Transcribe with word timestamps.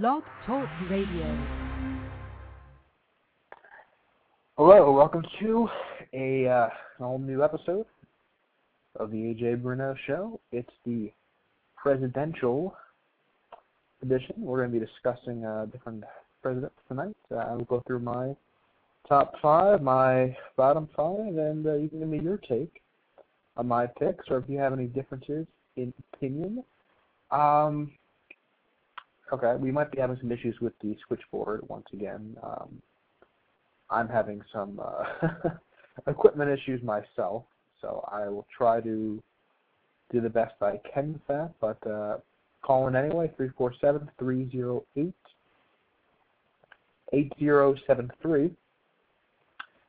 Blog 0.00 0.22
Talk 0.46 0.66
Radio. 0.88 1.38
Hello, 4.56 4.90
welcome 4.90 5.22
to 5.38 5.68
a 6.14 6.48
uh, 6.48 6.68
all 6.98 7.18
new 7.18 7.44
episode 7.44 7.84
of 8.98 9.10
the 9.10 9.18
Ajay 9.18 9.60
Bruno 9.60 9.94
Show. 10.06 10.40
It's 10.50 10.72
the 10.86 11.12
presidential 11.76 12.74
edition. 14.00 14.34
We're 14.38 14.60
going 14.66 14.72
to 14.72 14.80
be 14.80 14.86
discussing 14.86 15.44
uh, 15.44 15.66
different 15.66 16.04
presidents 16.42 16.76
tonight. 16.88 17.14
Uh, 17.30 17.36
I 17.36 17.52
will 17.52 17.66
go 17.66 17.82
through 17.86 18.00
my 18.00 18.34
top 19.06 19.34
five, 19.42 19.82
my 19.82 20.34
bottom 20.56 20.88
five, 20.96 21.36
and 21.36 21.66
uh, 21.66 21.74
you 21.74 21.90
can 21.90 21.98
give 21.98 22.08
me 22.08 22.18
your 22.18 22.38
take 22.38 22.80
on 23.58 23.68
my 23.68 23.86
picks, 23.86 24.24
or 24.30 24.38
if 24.38 24.44
you 24.48 24.56
have 24.56 24.72
any 24.72 24.86
differences 24.86 25.46
in 25.76 25.92
opinion. 26.14 26.64
Um, 27.30 27.92
okay, 29.32 29.54
we 29.58 29.72
might 29.72 29.90
be 29.90 29.98
having 29.98 30.16
some 30.20 30.30
issues 30.30 30.54
with 30.60 30.72
the 30.82 30.96
switchboard 31.06 31.66
once 31.68 31.86
again. 31.92 32.36
Um, 32.42 32.82
I'm 33.90 34.08
having 34.08 34.42
some 34.52 34.80
uh, 34.82 35.28
equipment 36.06 36.50
issues 36.50 36.82
myself, 36.82 37.44
so 37.80 38.06
I 38.10 38.28
will 38.28 38.46
try 38.56 38.80
to 38.80 39.22
do 40.10 40.20
the 40.20 40.30
best 40.30 40.54
I 40.60 40.80
can 40.92 41.14
with 41.14 41.26
that. 41.28 41.52
But 41.60 41.86
uh, 41.90 42.18
call 42.62 42.88
in 42.88 42.96
anyway, 42.96 43.30
347 43.36 44.10
308 44.18 45.14
8073 47.14 48.50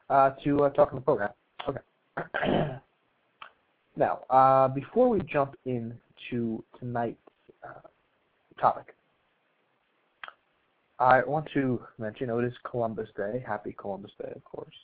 uh, 0.09 0.31
to 0.43 0.63
uh, 0.63 0.69
talk 0.71 0.89
on 0.89 0.95
the 0.95 1.01
program. 1.01 1.29
Okay. 1.67 1.79
now, 3.95 4.19
uh, 4.29 4.67
before 4.67 5.09
we 5.09 5.21
jump 5.21 5.55
into 5.65 6.63
tonight's 6.79 7.17
uh, 7.63 7.87
topic, 8.59 8.92
I 10.99 11.21
want 11.25 11.47
to 11.53 11.81
mention, 11.97 12.27
know, 12.27 12.39
it 12.39 12.45
is 12.45 12.53
Columbus 12.69 13.09
Day. 13.17 13.43
Happy 13.45 13.75
Columbus 13.77 14.11
Day, 14.21 14.31
of 14.35 14.43
course. 14.43 14.75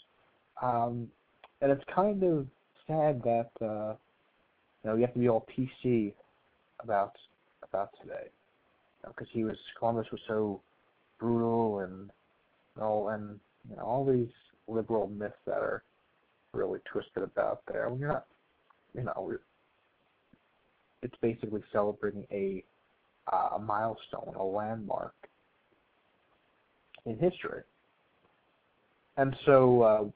Um, 0.61 1.07
and 1.61 1.71
it's 1.71 1.83
kind 1.93 2.23
of 2.23 2.47
sad 2.87 3.21
that 3.23 3.49
uh, 3.61 3.95
you 4.83 4.89
know 4.89 4.95
you 4.95 5.01
have 5.01 5.13
to 5.13 5.19
be 5.19 5.29
all 5.29 5.45
PC 5.55 6.13
about 6.81 7.13
about 7.63 7.91
today, 8.01 8.27
because 9.07 9.27
you 9.33 9.43
know, 9.43 9.47
he 9.47 9.51
was 9.51 9.57
Columbus 9.77 10.07
was 10.11 10.21
so 10.27 10.61
brutal 11.19 11.79
and 11.79 12.09
all 12.81 13.09
and 13.09 13.39
you 13.69 13.75
know 13.75 13.83
all 13.83 14.05
these 14.05 14.31
liberal 14.67 15.07
myths 15.07 15.35
that 15.45 15.57
are 15.59 15.83
really 16.53 16.79
twisted 16.91 17.23
about 17.23 17.61
there. 17.71 17.89
We're 17.89 18.07
not, 18.07 18.25
you 18.95 19.03
know, 19.03 19.13
we're 19.17 19.41
it's 21.03 21.15
basically 21.21 21.61
celebrating 21.71 22.25
a 22.31 22.63
uh, 23.31 23.55
a 23.55 23.59
milestone, 23.59 24.33
a 24.35 24.43
landmark 24.43 25.13
in 27.09 27.17
history. 27.17 27.63
And 29.17 29.35
so 29.45 30.13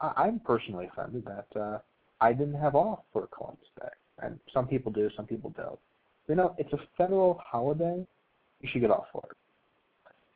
uh, 0.00 0.12
I'm 0.16 0.40
personally 0.40 0.88
offended 0.92 1.24
that 1.26 1.60
uh, 1.60 1.78
I 2.20 2.32
didn't 2.32 2.60
have 2.60 2.74
off 2.74 3.00
for 3.12 3.28
Columbus 3.28 3.68
Day. 3.80 3.88
And 4.22 4.38
some 4.52 4.66
people 4.66 4.90
do, 4.90 5.10
some 5.16 5.26
people 5.26 5.52
don't. 5.56 5.78
You 6.28 6.34
know, 6.34 6.54
it's 6.58 6.72
a 6.72 6.78
federal 6.96 7.40
holiday. 7.44 8.04
You 8.60 8.68
should 8.72 8.80
get 8.80 8.90
off 8.90 9.06
for 9.12 9.22
it. 9.30 9.36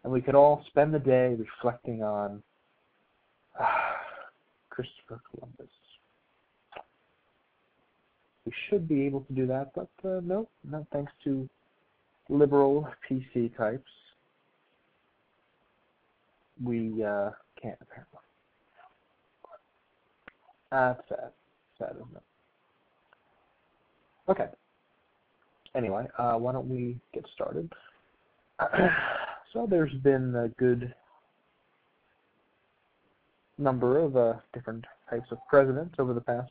And 0.04 0.12
we 0.12 0.20
could 0.20 0.34
all 0.34 0.62
spend 0.68 0.94
the 0.94 0.98
day 0.98 1.34
reflecting 1.34 2.02
on 2.02 2.42
uh, 3.58 3.64
Christopher 4.70 5.20
Columbus. 5.30 5.72
We 8.44 8.52
should 8.68 8.88
be 8.88 9.02
able 9.02 9.22
to 9.22 9.32
do 9.32 9.46
that, 9.46 9.72
but 9.74 9.88
uh, 10.08 10.20
no, 10.22 10.48
not 10.64 10.84
thanks 10.92 11.12
to 11.24 11.48
liberal 12.30 12.88
PC 13.10 13.56
types 13.56 13.90
we 16.62 17.04
uh, 17.04 17.30
can't 17.60 17.78
apparently. 17.80 18.20
That's 20.70 21.00
sad. 21.08 21.30
Sad, 21.78 21.96
isn't 21.96 22.16
it? 22.16 22.22
Okay. 24.30 24.46
Anyway, 25.74 26.06
uh, 26.18 26.34
why 26.34 26.52
don't 26.52 26.68
we 26.68 26.98
get 27.14 27.24
started? 27.34 27.72
so 29.52 29.66
there's 29.68 29.94
been 30.02 30.34
a 30.34 30.48
good 30.48 30.92
number 33.58 33.98
of 33.98 34.16
uh, 34.16 34.34
different 34.52 34.84
types 35.08 35.30
of 35.30 35.38
presidents 35.48 35.94
over 35.98 36.14
the 36.14 36.20
past 36.20 36.50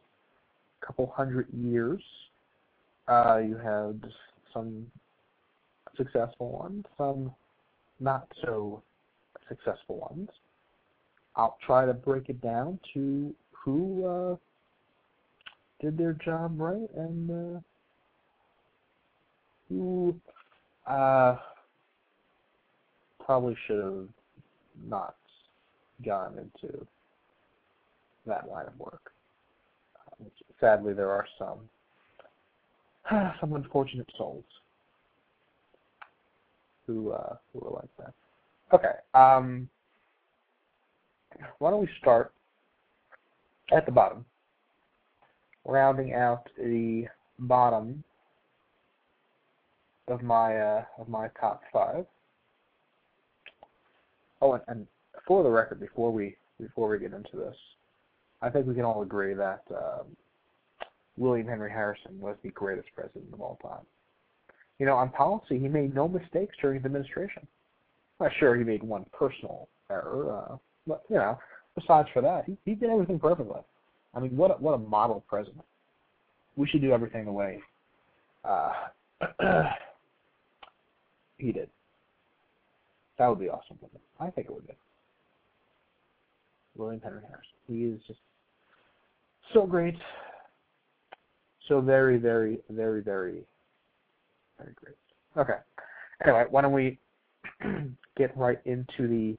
couple 0.81 1.11
hundred 1.15 1.47
years. 1.53 2.01
Uh, 3.07 3.37
you 3.37 3.57
had 3.57 4.01
some 4.53 4.87
successful 5.95 6.51
ones, 6.51 6.85
some 6.97 7.33
not 7.99 8.27
so 8.43 8.81
successful 9.47 9.97
ones. 10.11 10.29
I'll 11.35 11.57
try 11.65 11.85
to 11.85 11.93
break 11.93 12.29
it 12.29 12.41
down 12.41 12.79
to 12.93 13.33
who 13.51 14.05
uh, 14.05 14.35
did 15.81 15.97
their 15.97 16.13
job 16.13 16.59
right 16.59 16.89
and 16.95 17.55
uh, 17.55 17.59
who 19.69 20.15
uh, 20.87 21.35
probably 23.23 23.55
should 23.67 23.83
have 23.83 24.07
not 24.87 25.15
gone 26.03 26.37
into 26.37 26.85
that 28.25 28.49
line 28.49 28.65
of 28.67 28.79
work. 28.79 29.11
Sadly, 30.59 30.93
there 30.93 31.11
are 31.11 31.25
some 31.37 31.69
some 33.39 33.53
unfortunate 33.53 34.09
souls 34.17 34.43
who 36.85 37.11
uh, 37.11 37.35
who 37.53 37.65
are 37.67 37.73
like 37.73 37.89
that. 37.99 38.13
Okay. 38.73 38.93
Um, 39.13 39.69
why 41.59 41.71
don't 41.71 41.81
we 41.81 41.89
start 41.99 42.33
at 43.71 43.85
the 43.85 43.91
bottom, 43.91 44.25
rounding 45.65 46.13
out 46.13 46.47
the 46.57 47.05
bottom 47.39 48.03
of 50.07 50.21
my 50.23 50.57
uh, 50.57 50.83
of 50.99 51.09
my 51.09 51.27
top 51.39 51.61
five. 51.71 52.05
Oh, 54.41 54.53
and, 54.53 54.63
and 54.67 54.87
for 55.27 55.43
the 55.43 55.49
record, 55.49 55.79
before 55.79 56.11
we 56.11 56.35
before 56.59 56.89
we 56.89 56.99
get 56.99 57.13
into 57.13 57.37
this, 57.37 57.55
I 58.41 58.49
think 58.49 58.67
we 58.67 58.75
can 58.75 58.85
all 58.85 59.01
agree 59.01 59.33
that 59.33 59.63
um, 59.71 60.05
William 61.17 61.47
Henry 61.47 61.71
Harrison 61.71 62.19
was 62.19 62.35
the 62.43 62.49
greatest 62.49 62.87
president 62.95 63.33
of 63.33 63.41
all 63.41 63.59
time. 63.61 63.85
You 64.79 64.85
know, 64.85 64.95
on 64.95 65.09
policy, 65.09 65.59
he 65.59 65.67
made 65.67 65.95
no 65.95 66.07
mistakes 66.07 66.55
during 66.61 66.77
his 66.77 66.85
administration. 66.85 67.47
I'm 68.19 68.29
sure 68.39 68.55
he 68.55 68.63
made 68.63 68.83
one 68.83 69.05
personal 69.13 69.69
error, 69.91 70.35
uh, 70.35 70.57
but 70.85 71.03
you 71.09 71.17
know, 71.17 71.37
besides 71.75 72.07
for 72.13 72.21
that, 72.21 72.45
he, 72.45 72.57
he 72.65 72.75
did 72.75 72.89
everything 72.89 73.19
perfectly. 73.19 73.61
I 74.13 74.19
mean, 74.19 74.35
what 74.35 74.51
a, 74.51 74.53
what 74.55 74.73
a 74.73 74.77
model 74.77 75.23
president. 75.27 75.63
We 76.55 76.67
should 76.67 76.81
do 76.81 76.91
everything 76.91 77.25
the 77.25 77.31
way 77.31 77.59
uh, 78.43 78.71
he 81.37 81.51
did. 81.51 81.69
That 83.19 83.27
would 83.27 83.39
be 83.39 83.49
awesome. 83.49 83.77
I 84.19 84.29
think 84.29 84.47
it 84.47 84.53
would 84.53 84.67
be. 84.67 84.73
William 86.75 87.01
Henry 87.01 87.21
Harrison. 87.27 87.53
He 87.67 87.85
is 87.85 87.99
just 88.07 88.19
so 89.53 89.65
great. 89.65 89.95
So 91.67 91.81
very, 91.81 92.17
very, 92.17 92.59
very, 92.69 93.01
very, 93.01 93.43
very 94.57 94.73
great. 94.75 94.95
Okay. 95.35 95.59
Anyway, 96.23 96.45
why 96.49 96.61
don't 96.61 96.71
we 96.71 96.97
get 98.17 98.35
right 98.37 98.59
into 98.65 99.07
the 99.07 99.37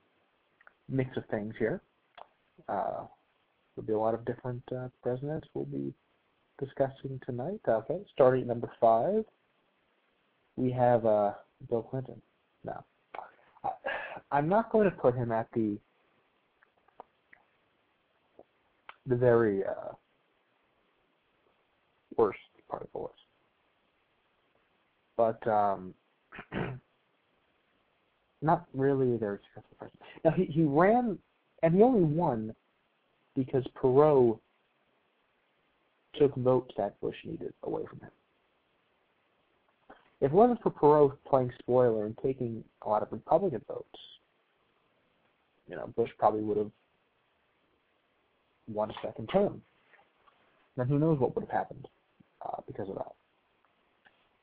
mix 0.88 1.16
of 1.16 1.24
things 1.26 1.54
here. 1.58 1.82
Uh, 2.68 3.04
there'll 3.74 3.86
be 3.86 3.92
a 3.92 3.98
lot 3.98 4.14
of 4.14 4.24
different 4.24 4.62
uh, 4.76 4.88
presidents 5.02 5.46
we'll 5.54 5.64
be 5.64 5.92
discussing 6.58 7.20
tonight. 7.24 7.60
Okay, 7.68 8.00
starting 8.12 8.42
at 8.42 8.46
number 8.48 8.70
five, 8.80 9.24
we 10.56 10.72
have 10.72 11.06
uh, 11.06 11.32
Bill 11.68 11.82
Clinton. 11.82 12.20
Now, 12.64 12.84
I'm 14.30 14.48
not 14.48 14.70
going 14.72 14.90
to 14.90 14.96
put 14.96 15.14
him 15.14 15.32
at 15.32 15.48
the 15.54 15.78
the 19.06 19.16
very 19.16 19.64
uh, 19.64 19.94
worst 22.16 22.38
part 22.68 22.82
of 22.82 22.88
the 22.92 22.98
list, 22.98 23.14
but 25.16 25.50
um, 25.50 25.94
not 28.42 28.66
really 28.74 29.14
a 29.14 29.18
very 29.18 29.38
successful 29.54 29.76
president. 29.78 30.02
Now 30.24 30.30
he 30.32 30.44
he 30.44 30.62
ran 30.62 31.18
and 31.62 31.74
he 31.74 31.82
only 31.82 32.04
won 32.04 32.54
because 33.34 33.64
Perot 33.80 34.38
took 36.18 36.34
votes 36.36 36.72
that 36.76 37.00
Bush 37.00 37.16
needed 37.24 37.52
away 37.62 37.82
from 37.88 38.00
him. 38.00 38.10
If 40.20 40.32
it 40.32 40.34
wasn't 40.34 40.62
for 40.62 40.70
Perot 40.70 41.16
playing 41.28 41.52
spoiler 41.60 42.06
and 42.06 42.18
taking 42.22 42.64
a 42.82 42.88
lot 42.88 43.02
of 43.02 43.12
Republican 43.12 43.62
votes, 43.68 43.86
you 45.68 45.76
know, 45.76 45.86
Bush 45.96 46.10
probably 46.18 46.42
would 46.42 46.56
have 46.56 46.70
won 48.72 48.90
a 48.90 48.94
second 49.04 49.28
term. 49.28 49.62
Then 50.76 50.88
who 50.88 50.98
knows 50.98 51.18
what 51.18 51.34
would 51.34 51.44
have 51.44 51.50
happened 51.50 51.86
uh, 52.44 52.60
because 52.66 52.88
of 52.88 52.96
that. 52.96 53.14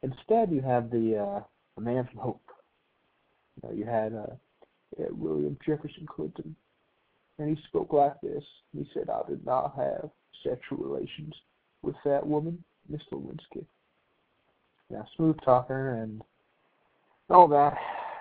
Instead, 0.04 0.52
you 0.52 0.62
have 0.62 0.92
the 0.92 1.18
uh, 1.18 1.44
a 1.78 1.82
man 1.82 2.08
from 2.12 2.20
hope. 2.22 2.42
You 3.56 3.70
know, 3.70 3.76
you 3.76 3.86
had 3.86 4.14
uh, 4.14 4.36
you 4.98 5.08
William 5.12 5.58
Jefferson 5.66 6.06
Clinton, 6.06 6.56
and 7.40 7.56
he 7.56 7.64
spoke 7.68 7.94
like 7.94 8.20
this. 8.22 8.44
He 8.74 8.88
said, 8.94 9.10
"I 9.10 9.22
did 9.30 9.46
not 9.46 9.76
have 9.76 10.10
sexual 10.44 10.78
relations 10.78 11.34
with 11.82 11.96
that 12.06 12.26
woman, 12.26 12.64
Miss 12.90 13.02
Lewinsky." 13.12 13.66
Yeah, 14.90 15.04
smooth 15.16 15.38
talker 15.44 15.96
and 15.96 16.22
all 17.30 17.48
that, 17.48 17.76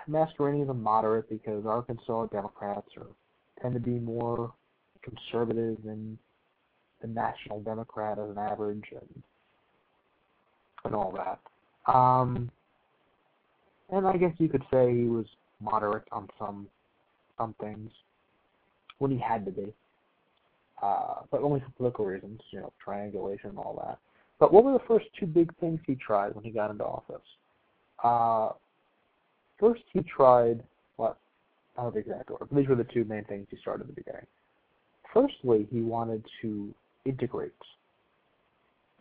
masquerading 0.07 0.63
as 0.63 0.69
a 0.69 0.73
moderate 0.73 1.29
because 1.29 1.65
Arkansas 1.65 2.27
Democrats 2.27 2.89
are 2.97 3.07
tend 3.61 3.73
to 3.73 3.79
be 3.79 3.99
more 3.99 4.53
conservative 5.01 5.77
than 5.85 6.17
the 7.01 7.07
National 7.07 7.61
Democrat 7.61 8.17
as 8.19 8.29
an 8.29 8.37
average 8.37 8.85
and 8.91 9.23
and 10.83 10.95
all 10.95 11.11
that. 11.11 11.39
Um, 11.91 12.51
and 13.91 14.07
I 14.07 14.17
guess 14.17 14.33
you 14.37 14.49
could 14.49 14.63
say 14.71 14.93
he 14.93 15.05
was 15.05 15.25
moderate 15.59 16.07
on 16.11 16.29
some 16.39 16.67
some 17.37 17.55
things 17.59 17.91
when 18.99 19.11
he 19.11 19.17
had 19.17 19.45
to 19.45 19.51
be, 19.51 19.73
uh, 20.81 21.15
but 21.29 21.41
only 21.41 21.59
for 21.59 21.69
political 21.77 22.05
reasons, 22.05 22.39
you 22.51 22.59
know, 22.59 22.71
triangulation 22.83 23.49
and 23.49 23.59
all 23.59 23.81
that. 23.85 23.99
But 24.39 24.53
what 24.53 24.63
were 24.63 24.73
the 24.73 24.83
first 24.87 25.05
two 25.19 25.25
big 25.25 25.53
things 25.59 25.79
he 25.85 25.95
tried 25.95 26.33
when 26.33 26.43
he 26.43 26.51
got 26.51 26.71
into 26.71 26.85
office? 26.85 27.21
Uh, 28.03 28.49
first, 29.59 29.83
he 29.93 30.01
tried 30.01 30.63
what? 30.95 31.17
I 31.77 31.81
don't 31.81 31.87
know 31.87 32.01
the 32.01 32.09
exact 32.09 32.31
order, 32.31 32.45
but 32.45 32.55
these 32.55 32.67
were 32.67 32.75
the 32.75 32.85
two 32.85 33.03
main 33.03 33.25
things 33.25 33.47
he 33.49 33.57
started 33.57 33.81
at 33.81 33.87
the 33.87 34.01
beginning. 34.01 34.25
Firstly, 35.13 35.67
he 35.71 35.81
wanted 35.81 36.25
to 36.41 36.73
integrate 37.05 37.51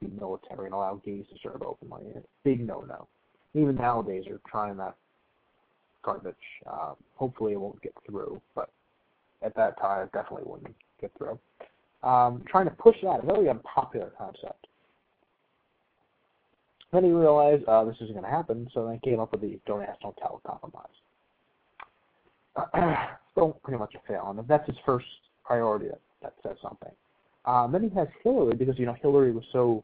the 0.02 0.08
military 0.08 0.66
and 0.66 0.74
allow 0.74 1.00
gays 1.04 1.24
to 1.32 1.38
serve 1.42 1.62
openly. 1.62 2.02
Big 2.42 2.66
no-no. 2.66 3.06
Even 3.54 3.76
nowadays, 3.76 4.24
they're 4.26 4.40
trying 4.48 4.76
that 4.78 4.96
garbage. 6.02 6.34
Um, 6.70 6.96
hopefully, 7.16 7.52
it 7.52 7.60
won't 7.60 7.80
get 7.82 7.94
through, 8.06 8.40
but 8.54 8.70
at 9.42 9.54
that 9.56 9.78
time, 9.80 10.02
it 10.02 10.12
definitely 10.12 10.50
wouldn't 10.50 10.74
get 11.00 11.12
through. 11.16 11.38
Um, 12.02 12.42
trying 12.46 12.66
to 12.66 12.72
push 12.72 12.96
that, 13.02 13.22
a 13.22 13.26
very 13.26 13.48
unpopular 13.48 14.12
concept. 14.18 14.66
Then 16.92 17.04
he 17.04 17.10
realized 17.10 17.64
uh, 17.64 17.84
this 17.84 17.96
isn't 17.96 18.12
going 18.12 18.24
to 18.24 18.30
happen, 18.30 18.68
so 18.72 18.84
then 18.86 19.00
he 19.02 19.10
came 19.10 19.20
up 19.20 19.32
with 19.32 19.40
the 19.40 19.58
Don't 19.66 19.82
Ask, 19.82 20.00
Don't 20.00 20.16
Tell 20.16 20.40
compromise. 20.46 20.86
Still 23.32 23.58
pretty 23.64 23.78
much 23.78 23.94
a 23.94 24.06
fail, 24.06 24.26
and 24.30 24.46
that's 24.46 24.66
his 24.66 24.76
first 24.86 25.06
priority 25.44 25.86
that, 25.86 26.00
that 26.22 26.34
says 26.42 26.56
something. 26.62 26.92
Um, 27.46 27.72
then 27.72 27.82
he 27.82 27.88
has 27.96 28.06
Hillary, 28.22 28.54
because, 28.54 28.78
you 28.78 28.86
know, 28.86 28.96
Hillary 29.02 29.32
was 29.32 29.44
so 29.52 29.82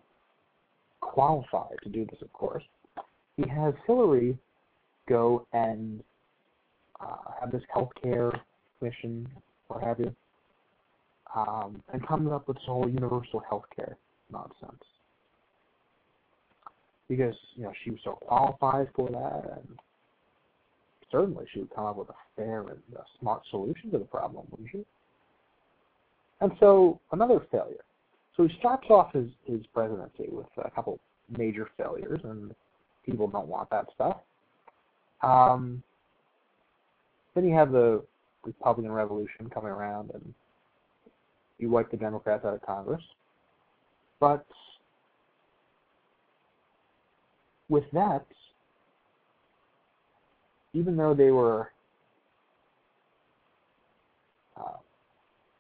qualified 1.01 1.77
to 1.83 1.89
do 1.89 2.07
this, 2.07 2.23
of 2.23 2.33
course. 2.33 2.63
He 3.43 3.49
has 3.49 3.75
Hillary 3.87 4.37
go 5.09 5.47
and 5.53 6.03
uh, 7.01 7.17
have 7.41 7.51
this 7.51 7.63
healthcare 7.75 8.39
commission, 8.79 9.29
what 9.69 9.83
have 9.83 9.99
you, 9.99 10.15
um, 11.35 11.83
and 11.93 12.07
comes 12.07 12.31
up 12.31 12.49
with 12.49 12.59
this 12.59 12.67
whole 12.67 12.89
universal 12.89 13.43
healthcare 13.51 13.95
nonsense. 14.31 14.83
Because, 17.09 17.35
you 17.55 17.63
know, 17.63 17.73
she 17.83 17.91
was 17.91 18.01
so 18.05 18.13
qualified 18.13 18.89
for 18.95 19.09
that, 19.09 19.57
and 19.57 19.79
certainly 21.11 21.47
she 21.53 21.61
would 21.61 21.75
come 21.75 21.87
up 21.87 21.97
with 21.97 22.11
a 22.11 22.15
fair 22.37 22.61
and 22.61 22.79
a 22.95 23.05
smart 23.21 23.43
solution 23.51 23.91
to 23.91 23.99
the 23.99 24.05
problem, 24.05 24.47
wouldn't 24.51 24.69
she? 24.71 24.85
And 26.43 26.53
so, 26.61 27.01
another 27.13 27.41
failure. 27.51 27.85
So 28.37 28.47
he 28.47 28.55
starts 28.59 28.87
off 28.91 29.13
his, 29.15 29.29
his 29.45 29.61
presidency 29.73 30.29
with 30.31 30.47
a 30.63 30.71
couple 30.71 31.01
major 31.37 31.69
failures, 31.77 32.21
and 32.23 32.55
people 33.11 33.29
don't 33.29 33.49
want 33.49 33.69
that 33.71 33.87
stuff. 33.95 34.19
Um, 35.23 35.83
then 37.35 37.45
you 37.45 37.55
have 37.55 37.73
the 37.73 38.03
Republican 38.45 38.93
Revolution 38.93 39.51
coming 39.53 39.71
around, 39.71 40.11
and 40.15 40.35
you 41.59 41.69
wipe 41.69 41.91
the 41.91 41.97
Democrats 41.97 42.45
out 42.45 42.55
of 42.55 42.63
Congress. 42.63 43.03
But 44.19 44.47
with 47.69 47.85
that, 47.93 48.27
even 50.73 50.97
though 50.97 51.15
they 51.15 51.31
were, 51.31 51.71
uh, 54.57 54.79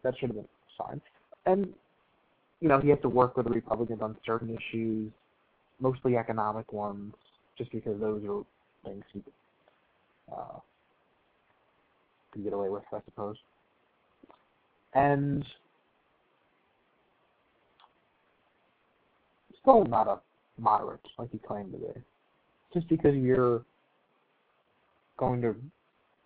that 0.02 0.14
should 0.18 0.28
have 0.28 0.36
been 0.36 0.48
fine. 0.78 1.00
And, 1.46 1.68
you 2.60 2.68
know, 2.68 2.80
he 2.80 2.88
has 2.90 2.98
to 3.02 3.08
work 3.08 3.36
with 3.36 3.46
the 3.46 3.52
Republicans 3.52 4.02
on 4.02 4.16
certain 4.24 4.56
issues, 4.56 5.10
mostly 5.80 6.16
economic 6.16 6.72
ones, 6.72 7.14
just 7.60 7.72
because 7.72 8.00
those 8.00 8.22
are 8.24 8.42
things 8.90 9.04
he 9.12 9.22
uh, 10.32 10.58
can 12.32 12.42
get 12.42 12.54
away 12.54 12.70
with, 12.70 12.82
I 12.90 13.00
suppose. 13.04 13.36
And 14.94 15.44
still 19.60 19.84
not 19.84 20.08
a 20.08 20.20
moderate 20.58 21.00
like 21.18 21.30
he 21.30 21.38
claimed 21.38 21.72
to 21.72 21.78
be. 21.78 22.00
Just 22.72 22.88
because 22.88 23.14
you're 23.14 23.62
going 25.18 25.42
to 25.42 25.54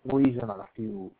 reason 0.05 0.49
on 0.49 0.61
a 0.61 0.69
few 0.73 1.11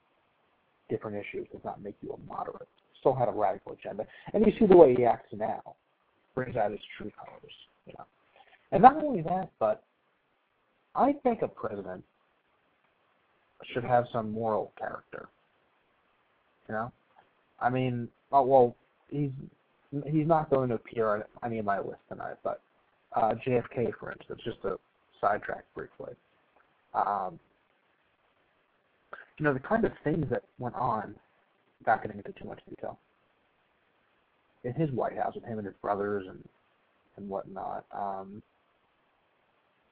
different 0.89 1.17
issues 1.17 1.45
does 1.51 1.61
not 1.65 1.83
make 1.83 1.95
you 2.01 2.13
a 2.13 2.29
moderate. 2.29 2.69
Still 3.01 3.13
had 3.13 3.27
a 3.27 3.33
radical 3.33 3.73
agenda. 3.73 4.05
And 4.33 4.45
you 4.45 4.53
see 4.57 4.65
the 4.65 4.77
way 4.77 4.95
he 4.95 5.03
acts 5.03 5.33
now. 5.35 5.75
Brings 6.35 6.55
out 6.55 6.71
his 6.71 6.79
true 6.97 7.11
colors. 7.17 7.53
You 7.85 7.93
know. 7.97 8.05
And 8.71 8.81
not 8.81 9.03
only 9.03 9.21
that, 9.23 9.49
but 9.59 9.83
I 10.95 11.13
think 11.23 11.41
a 11.41 11.47
president 11.47 12.03
should 13.73 13.83
have 13.83 14.05
some 14.11 14.31
moral 14.31 14.71
character. 14.77 15.27
You 16.67 16.75
know? 16.75 16.91
I 17.59 17.69
mean, 17.69 18.07
oh, 18.31 18.43
well, 18.43 18.75
he's 19.09 19.31
he's 20.07 20.27
not 20.27 20.49
going 20.49 20.69
to 20.69 20.75
appear 20.75 21.07
on 21.07 21.23
any 21.43 21.59
of 21.59 21.65
my 21.65 21.79
lists 21.79 22.03
tonight, 22.09 22.35
but 22.43 22.61
uh, 23.15 23.33
JFK, 23.47 23.91
for 23.99 24.11
instance, 24.11 24.41
just 24.43 24.61
to 24.63 24.77
sidetrack 25.21 25.63
briefly. 25.73 26.13
Um, 26.93 27.39
you 29.37 29.45
know, 29.45 29.53
the 29.53 29.59
kind 29.59 29.85
of 29.85 29.91
things 30.03 30.25
that 30.29 30.43
went 30.59 30.75
on, 30.75 31.15
not 31.85 32.01
getting 32.01 32.17
into 32.17 32.31
too 32.33 32.47
much 32.47 32.59
detail, 32.69 32.97
in 34.63 34.73
his 34.73 34.89
White 34.91 35.17
House 35.17 35.35
with 35.35 35.43
him 35.45 35.59
and 35.59 35.67
his 35.67 35.75
brothers 35.81 36.25
and 36.27 36.43
and 37.17 37.29
whatnot, 37.29 37.85
um, 37.97 38.41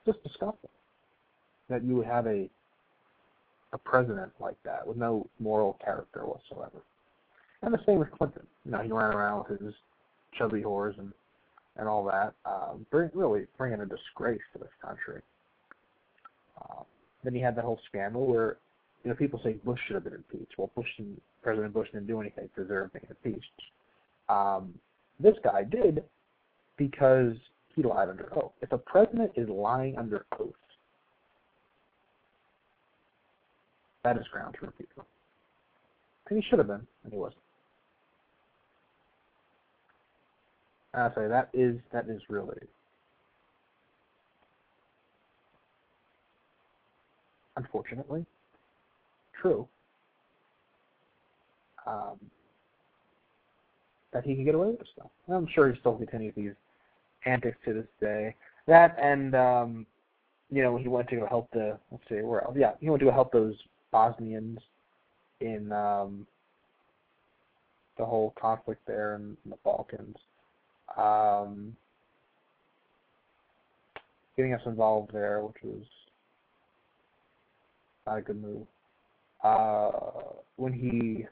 just 0.06 0.22
disgusting. 0.24 0.70
That 1.69 1.83
you 1.83 1.95
would 1.95 2.07
have 2.07 2.27
a 2.27 2.50
a 3.71 3.78
president 3.78 4.31
like 4.40 4.57
that 4.64 4.85
with 4.85 4.97
no 4.97 5.28
moral 5.40 5.80
character 5.83 6.21
whatsoever. 6.26 6.83
And 7.64 7.73
the 7.73 7.80
same 7.85 7.99
with 7.99 8.11
Clinton. 8.11 8.45
You 8.66 8.71
know, 8.71 8.81
he 8.81 8.92
ran 8.92 9.14
around 9.14 9.45
with 9.49 9.59
his 9.59 9.73
chubby 10.38 10.61
whores 10.61 10.97
and 10.99 11.11
and 11.76 11.88
all 11.88 12.06
that, 12.06 12.33
um, 12.45 12.85
bring, 12.92 13.09
really 13.14 13.47
bringing 13.57 13.81
a 13.81 13.85
disgrace 13.85 14.42
to 14.54 14.59
this 14.59 14.69
country. 14.80 15.21
Um, 16.61 16.85
then 17.23 17.33
you 17.33 17.44
had 17.44 17.56
that 17.56 17.66
whole 17.66 17.80
scandal 17.90 18.28
where, 18.28 18.57
you 19.04 19.09
know, 19.09 19.16
people 19.16 19.42
say 19.44 19.54
Bush 19.66 19.80
should 19.88 19.95
have 19.95 20.04
been 20.04 20.14
impeached. 20.14 20.54
Well, 20.57 20.69
Bush 20.76 20.88
and 20.99 21.19
President 21.42 21.73
Bush 21.73 21.88
didn't 21.92 22.07
do 22.07 22.21
anything 22.21 22.47
to 22.56 22.61
deserve 22.61 22.94
being 22.94 23.07
impeached. 23.09 23.49
Um, 24.30 24.73
this 25.19 25.35
guy 25.44 25.64
did 25.64 26.04
because 26.78 27.33
he 27.76 27.81
lied 27.81 28.09
under 28.09 28.31
oath. 28.35 28.52
If 28.61 28.71
a 28.71 28.78
president 28.78 29.31
is 29.35 29.49
lying 29.49 29.97
under 29.97 30.26
oath, 30.40 30.54
that 34.04 34.18
is 34.18 34.28
ground 34.31 34.56
to 34.60 34.66
impeachment. 34.66 35.07
And 36.30 36.42
he 36.42 36.50
should 36.50 36.60
have 36.60 36.68
been, 36.68 36.86
and 37.04 37.14
he 37.14 37.19
wasn't. 37.19 37.42
I 40.94 41.10
say 41.16 41.28
that 41.28 41.50
is 41.54 41.80
that 41.92 42.07
is 42.07 42.22
really 42.30 42.68
unfortunately 47.57 48.26
true. 49.42 49.68
Um, 51.88 52.19
that 54.14 54.24
he 54.24 54.36
can 54.36 54.45
get 54.45 54.56
away 54.56 54.68
with 54.68 54.80
this 54.80 54.88
stuff. 54.95 55.10
I'm 55.28 55.48
sure 55.54 55.72
he 55.72 55.80
still 55.80 55.95
continues 55.95 56.33
these 56.36 56.54
antics 57.26 57.57
to 57.66 57.74
this 57.74 57.88
day. 58.00 58.36
That 58.68 58.95
and 59.02 59.36
um, 59.36 59.86
you 60.52 60.62
know 60.62 60.78
he 60.78 60.88
went 60.88 61.10
to 61.10 61.26
help 61.28 61.50
the 61.52 61.78
let's 61.92 62.04
see 62.07 62.22
where 62.22 62.44
else 62.44 62.56
yeah 62.57 62.74
he 62.80 62.90
went 62.90 63.02
to 63.02 63.12
help 63.12 63.31
those 63.31 63.56
Bosnians 63.94 64.59
in 65.40 65.71
um, 65.71 66.28
the 67.97 68.04
whole 68.04 68.33
conflict 68.40 68.81
there 68.88 69.16
in, 69.16 69.38
the 69.45 69.56
Balkans 69.64 70.18
um, 70.97 71.76
getting 74.35 74.54
us 74.54 74.62
involved 74.66 75.12
there, 75.14 75.42
which 75.42 75.56
was 75.64 75.85
not 78.06 78.18
a 78.18 78.21
good 78.21 78.42
move. 78.42 78.66
Uh, 79.44 79.92
when 80.56 80.73
he 80.73 81.26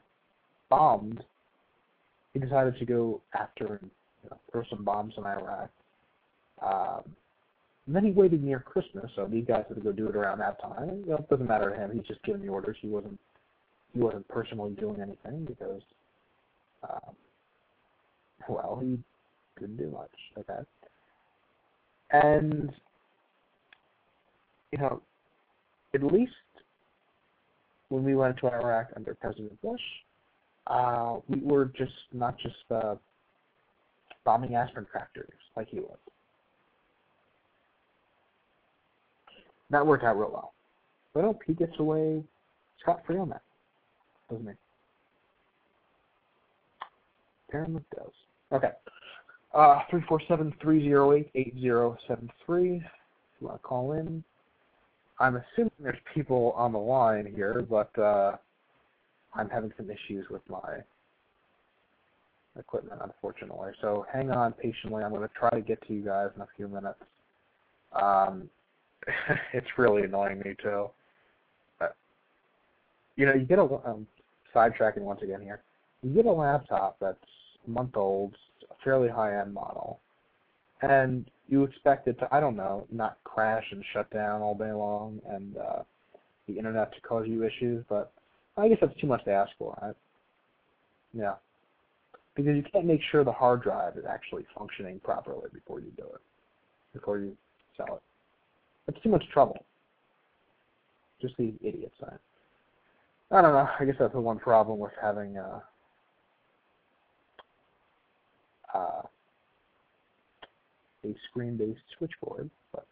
bombed, 0.70 1.22
he 2.32 2.38
decided 2.38 2.78
to 2.78 2.84
go 2.84 3.20
after 3.34 3.78
and 3.80 3.90
you 4.22 4.30
know, 4.30 4.38
throw 4.50 4.62
some 4.70 4.84
bombs 4.84 5.14
in 5.16 5.24
Iraq. 5.24 5.70
Um, 6.64 7.16
And 7.86 7.96
then 7.96 8.04
he 8.04 8.12
waited 8.12 8.42
near 8.44 8.60
Christmas, 8.60 9.10
so 9.16 9.26
these 9.26 9.44
guys 9.44 9.64
had 9.68 9.74
to 9.74 9.80
go 9.80 9.90
do 9.90 10.08
it 10.08 10.14
around 10.14 10.38
that 10.38 10.60
time. 10.60 11.02
You 11.04 11.10
know, 11.10 11.16
it 11.16 11.28
doesn't 11.28 11.48
matter 11.48 11.70
to 11.70 11.76
him. 11.76 11.90
He's 11.92 12.06
just 12.06 12.22
giving 12.22 12.42
the 12.42 12.48
orders. 12.48 12.76
He 12.80 12.88
wasn't 12.88 13.18
he 13.92 14.00
wasn't 14.00 14.26
personally 14.28 14.72
doing 14.72 15.00
anything 15.02 15.44
because, 15.44 15.82
um, 16.88 17.14
well, 18.48 18.78
he 18.80 18.98
didn't 19.58 19.76
do 19.76 19.90
much. 19.90 20.10
Okay. 20.38 20.62
And 22.12 22.72
you 24.70 24.78
know, 24.78 25.02
at 25.94 26.02
least 26.02 26.32
when 27.88 28.04
we 28.04 28.14
went 28.14 28.38
to 28.38 28.46
Iraq 28.46 28.88
under 28.96 29.14
President 29.14 29.60
Bush, 29.60 29.80
uh, 30.68 31.16
we 31.28 31.40
were 31.40 31.66
just 31.76 31.92
not 32.12 32.38
just 32.38 32.54
uh, 32.70 32.94
bombing 34.24 34.54
aspirin 34.54 34.86
factories 34.92 35.28
like 35.56 35.68
he 35.68 35.80
was. 35.80 35.98
That 39.72 39.84
worked 39.86 40.04
out 40.04 40.18
real 40.18 40.30
well. 40.30 40.52
But 41.14 41.24
hope 41.24 41.40
he 41.46 41.54
gets 41.54 41.72
away 41.78 42.22
scot 42.80 43.02
free 43.06 43.18
on 43.18 43.30
that, 43.30 43.42
doesn't 44.30 44.46
he? 44.46 44.52
Apparently 47.48 47.82
does. 47.94 48.12
Okay. 48.52 48.70
Uh, 49.54 49.80
347-308-8073. 49.90 51.26
If 51.28 52.82
you 53.40 53.46
want 53.46 53.60
to 53.60 53.62
call 53.62 53.92
in. 53.92 54.22
I'm 55.18 55.36
assuming 55.36 55.72
there's 55.80 55.98
people 56.14 56.52
on 56.56 56.72
the 56.72 56.78
line 56.78 57.30
here, 57.34 57.64
but 57.68 57.96
uh, 57.98 58.36
I'm 59.34 59.48
having 59.48 59.72
some 59.76 59.90
issues 59.90 60.26
with 60.30 60.42
my 60.48 60.80
equipment, 62.58 63.00
unfortunately. 63.04 63.72
So 63.80 64.06
hang 64.12 64.30
on 64.30 64.52
patiently. 64.52 65.02
I'm 65.02 65.10
going 65.10 65.22
to 65.22 65.34
try 65.34 65.50
to 65.50 65.60
get 65.60 65.86
to 65.86 65.94
you 65.94 66.04
guys 66.04 66.28
in 66.34 66.42
a 66.42 66.48
few 66.56 66.68
minutes. 66.68 66.98
Um, 67.92 68.48
it's 69.52 69.66
really 69.78 70.02
annoying 70.02 70.40
me 70.44 70.54
too. 70.62 70.88
But, 71.78 71.96
you 73.16 73.26
know, 73.26 73.34
you 73.34 73.44
get 73.44 73.58
a 73.58 73.62
um, 73.62 74.06
sidetracking 74.54 75.00
once 75.00 75.22
again 75.22 75.40
here. 75.40 75.62
You 76.02 76.14
get 76.14 76.26
a 76.26 76.32
laptop 76.32 76.96
that's 77.00 77.18
a 77.66 77.70
month 77.70 77.96
old, 77.96 78.34
a 78.70 78.74
fairly 78.82 79.08
high-end 79.08 79.54
model, 79.54 80.00
and 80.82 81.30
you 81.48 81.64
expect 81.64 82.08
it 82.08 82.18
to, 82.18 82.28
I 82.34 82.40
don't 82.40 82.56
know, 82.56 82.86
not 82.90 83.18
crash 83.24 83.64
and 83.70 83.84
shut 83.92 84.10
down 84.10 84.40
all 84.40 84.56
day 84.56 84.72
long, 84.72 85.20
and 85.28 85.56
uh, 85.56 85.82
the 86.48 86.58
internet 86.58 86.92
to 86.94 87.00
cause 87.02 87.26
you 87.28 87.44
issues. 87.44 87.84
But 87.88 88.12
I 88.56 88.68
guess 88.68 88.78
that's 88.80 88.98
too 89.00 89.06
much 89.06 89.24
to 89.24 89.32
ask 89.32 89.50
for, 89.58 89.78
right? 89.80 89.94
Yeah, 91.12 91.34
because 92.34 92.56
you 92.56 92.64
can't 92.72 92.86
make 92.86 93.00
sure 93.10 93.22
the 93.24 93.32
hard 93.32 93.62
drive 93.62 93.96
is 93.96 94.04
actually 94.08 94.46
functioning 94.56 95.00
properly 95.04 95.48
before 95.52 95.80
you 95.80 95.92
do 95.96 96.04
it, 96.04 96.20
before 96.94 97.18
you 97.18 97.36
sell 97.76 97.96
it. 97.96 98.02
It's 98.88 99.00
too 99.02 99.08
much 99.08 99.24
trouble. 99.32 99.64
Just 101.20 101.34
these 101.38 101.54
idiots. 101.62 101.94
I, 102.02 102.14
I 103.36 103.42
don't 103.42 103.52
know. 103.52 103.68
I 103.78 103.84
guess 103.84 103.94
that's 103.98 104.12
the 104.12 104.20
one 104.20 104.38
problem 104.38 104.78
with 104.78 104.92
having 105.00 105.38
uh, 105.38 105.60
uh, 108.74 109.02
a 111.04 111.14
screen-based 111.30 111.80
switchboard. 111.96 112.50
But 112.72 112.86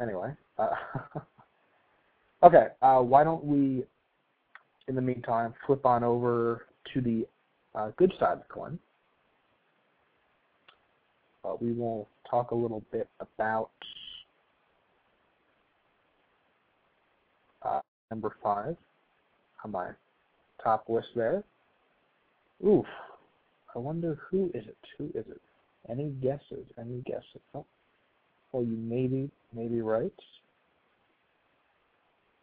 anyway, 0.00 0.32
uh, 0.58 0.68
okay. 2.42 2.68
Uh, 2.82 3.00
why 3.00 3.24
don't 3.24 3.44
we, 3.44 3.84
in 4.88 4.94
the 4.94 5.00
meantime, 5.00 5.54
flip 5.66 5.86
on 5.86 6.04
over 6.04 6.66
to 6.92 7.00
the 7.00 7.26
good 7.96 8.12
side 8.20 8.32
of 8.32 8.38
the 8.38 8.44
coin? 8.52 8.78
We 11.60 11.72
will 11.72 12.08
talk 12.30 12.52
a 12.52 12.54
little 12.54 12.82
bit 12.92 13.08
about 13.20 13.70
uh, 17.64 17.80
number 18.12 18.36
five 18.42 18.76
on 19.64 19.70
my 19.70 19.88
top 20.62 20.84
list 20.86 21.08
there. 21.16 21.42
Oof. 22.62 22.84
I 23.74 23.78
wonder 23.78 24.18
who 24.30 24.50
is 24.52 24.66
it? 24.66 24.76
Who 24.98 25.06
is 25.14 25.24
it? 25.30 25.40
Any 25.88 26.10
guesses? 26.22 26.66
Any 26.78 27.00
guesses? 27.06 27.40
Oh, 27.54 27.64
well, 28.52 28.62
you 28.64 28.76
maybe, 28.76 29.30
maybe 29.54 29.80
right. 29.80 30.12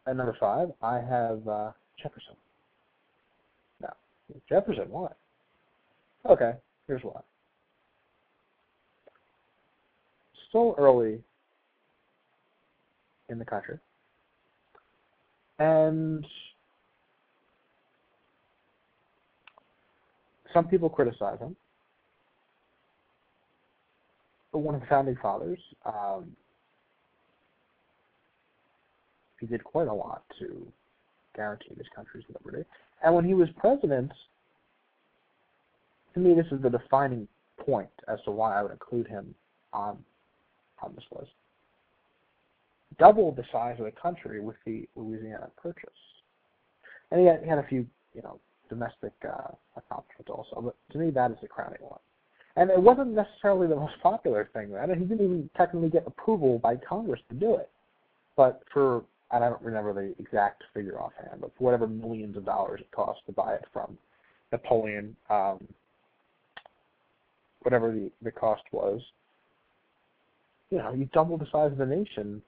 At 0.08 0.16
number 0.16 0.36
five, 0.40 0.70
I 0.82 0.96
have 0.96 1.48
uh, 1.48 1.72
Jefferson. 2.02 2.34
No, 3.80 3.90
Jefferson. 4.50 4.86
Why? 4.90 5.10
Okay, 6.28 6.54
here's 6.88 7.04
why. 7.04 7.22
Still 10.50 10.74
early 10.80 11.20
in 13.30 13.38
the 13.38 13.46
country, 13.46 13.78
and 15.60 16.26
some 20.54 20.68
people 20.68 20.90
criticize 20.90 21.40
him 21.40 21.56
But 24.52 24.60
one 24.60 24.76
of 24.76 24.82
the 24.82 24.88
founding 24.88 25.18
fathers. 25.22 25.60
Um, 25.86 26.36
he 29.40 29.46
did 29.46 29.64
quite 29.64 29.88
a 29.88 29.94
lot 29.94 30.24
to 30.40 30.68
guarantee 31.36 31.74
this 31.78 31.88
country's 31.96 32.26
liberty. 32.34 32.66
And 33.04 33.16
when 33.16 33.24
he 33.24 33.34
was 33.34 33.48
president, 33.58 34.12
to 36.14 36.20
me, 36.20 36.34
this 36.34 36.48
is 36.52 36.62
the 36.62 36.70
defining 36.70 37.28
point 37.66 37.90
as 38.08 38.20
to 38.26 38.32
why 38.32 38.60
I 38.60 38.64
would 38.64 38.72
include 38.72 39.08
him 39.08 39.34
on 39.72 39.98
on 40.82 40.94
this 40.96 41.04
list. 41.12 41.32
Doubled 43.00 43.38
the 43.38 43.46
size 43.52 43.78
of 43.80 43.86
the 43.86 43.92
country 43.92 44.42
with 44.42 44.58
the 44.66 44.88
Louisiana 44.96 45.50
Purchase, 45.62 45.90
and 47.12 47.22
he 47.22 47.26
had, 47.28 47.42
he 47.42 47.50
had 47.50 47.58
a 47.58 47.64
few, 47.64 47.86
you 48.14 48.22
know, 48.22 48.40
domestic 48.70 49.14
uh, 49.26 49.54
accomplishments 49.78 50.30
also. 50.30 50.62
But 50.62 50.76
to 50.92 50.98
me, 50.98 51.10
that 51.12 51.32
is 51.32 51.38
the 51.42 51.48
crowning 51.48 51.80
one. 51.82 52.00
And 52.56 52.70
it 52.70 52.82
wasn't 52.82 53.14
necessarily 53.14 53.68
the 53.68 53.76
most 53.76 53.94
popular 54.04 54.50
thing 54.54 54.72
then. 54.72 54.90
He 54.90 55.06
didn't 55.06 55.24
even 55.24 55.50
technically 55.56 55.90
get 55.90 56.06
approval 56.06 56.60
by 56.60 56.76
Congress 56.76 57.22
to 57.30 57.36
do 57.36 57.56
it. 57.56 57.70
But 58.36 58.64
for, 58.74 59.04
and 59.32 59.44
I 59.44 59.50
don't 59.50 59.62
remember 59.62 59.94
the 59.94 60.14
exact 60.22 60.64
figure 60.74 61.00
offhand, 61.00 61.42
but 61.42 61.52
for 61.58 61.64
whatever 61.64 61.88
millions 61.88 62.36
of 62.36 62.46
dollars 62.46 62.82
it 62.82 62.92
cost 62.92 63.22
to 63.28 63.32
buy 63.32 63.54
it 63.54 63.66
from 63.72 63.98
Napoleon, 64.52 65.16
um, 65.30 65.66
whatever 67.62 67.92
the, 67.92 68.12
the 68.22 68.32
cost 68.32 68.64
was, 68.72 69.02
you 70.70 70.78
know, 70.78 70.94
you 70.94 71.10
double 71.14 71.38
the 71.38 71.48
size 71.52 71.72
of 71.72 71.78
the 71.78 71.86
nation, 71.86 72.42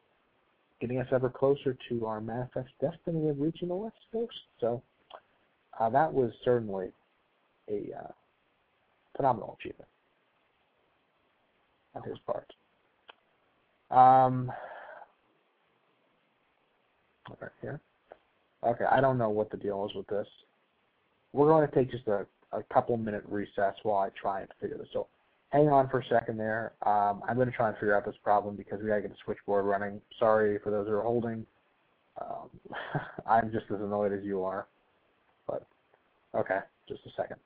getting 0.82 1.00
us 1.00 1.08
ever 1.14 1.30
closer 1.30 1.78
to 1.88 2.06
our 2.08 2.20
manifest 2.20 2.70
destiny 2.82 3.30
of 3.30 3.40
reaching 3.40 3.70
the 3.70 3.76
West 3.76 3.96
Coast. 4.12 4.34
So 4.60 4.82
uh, 5.80 5.90
that 5.92 6.12
was 6.12 6.32
certainly 6.44 6.90
a 7.70 7.88
uh, 7.98 8.12
phenomenal 9.16 9.58
achievement 9.60 9.88
on 11.96 12.04
his 12.04 12.18
part. 12.26 12.52
Um, 13.92 14.52
right 17.40 17.52
here. 17.62 17.80
Okay, 18.64 18.86
I 18.86 19.02
don't 19.02 19.18
know 19.18 19.30
what 19.30 19.52
the 19.52 19.58
deal 19.58 19.88
is 19.90 19.96
with 19.96 20.08
this. 20.08 20.28
We're 21.34 21.48
going 21.48 21.68
to 21.68 21.76
take 21.76 21.92
just 21.92 22.08
a, 22.08 22.26
a 22.52 22.64
couple 22.74 22.98
minute 22.98 23.24
recess 23.28 23.76
while 23.84 24.00
I 24.00 24.10
try 24.20 24.42
and 24.42 24.50
figure 24.60 24.78
this 24.78 24.88
out. 24.96 25.08
Hang 25.52 25.68
on 25.68 25.90
for 25.90 26.00
a 26.00 26.06
second 26.06 26.38
there. 26.38 26.74
Um, 26.86 27.22
I'm 27.28 27.36
going 27.36 27.50
to 27.50 27.56
try 27.56 27.68
and 27.68 27.76
figure 27.78 27.96
out 27.96 28.06
this 28.06 28.16
problem 28.24 28.56
because 28.56 28.80
we 28.82 28.88
got 28.88 28.96
to 28.96 29.02
get 29.02 29.12
the 29.12 29.18
switchboard 29.26 29.66
running. 29.66 30.00
Sorry 30.18 30.58
for 30.64 30.72
those 30.72 30.88
who 30.88 30.94
are 30.94 31.04
holding. 31.04 31.46
Um, 32.22 32.50
I'm 33.28 33.52
just 33.52 33.66
as 33.66 33.82
annoyed 33.82 34.14
as 34.14 34.24
you 34.24 34.44
are. 34.44 34.68
But, 35.48 35.68
okay, 36.36 36.60
just 36.88 37.02
a 37.06 37.10
second. 37.22 37.38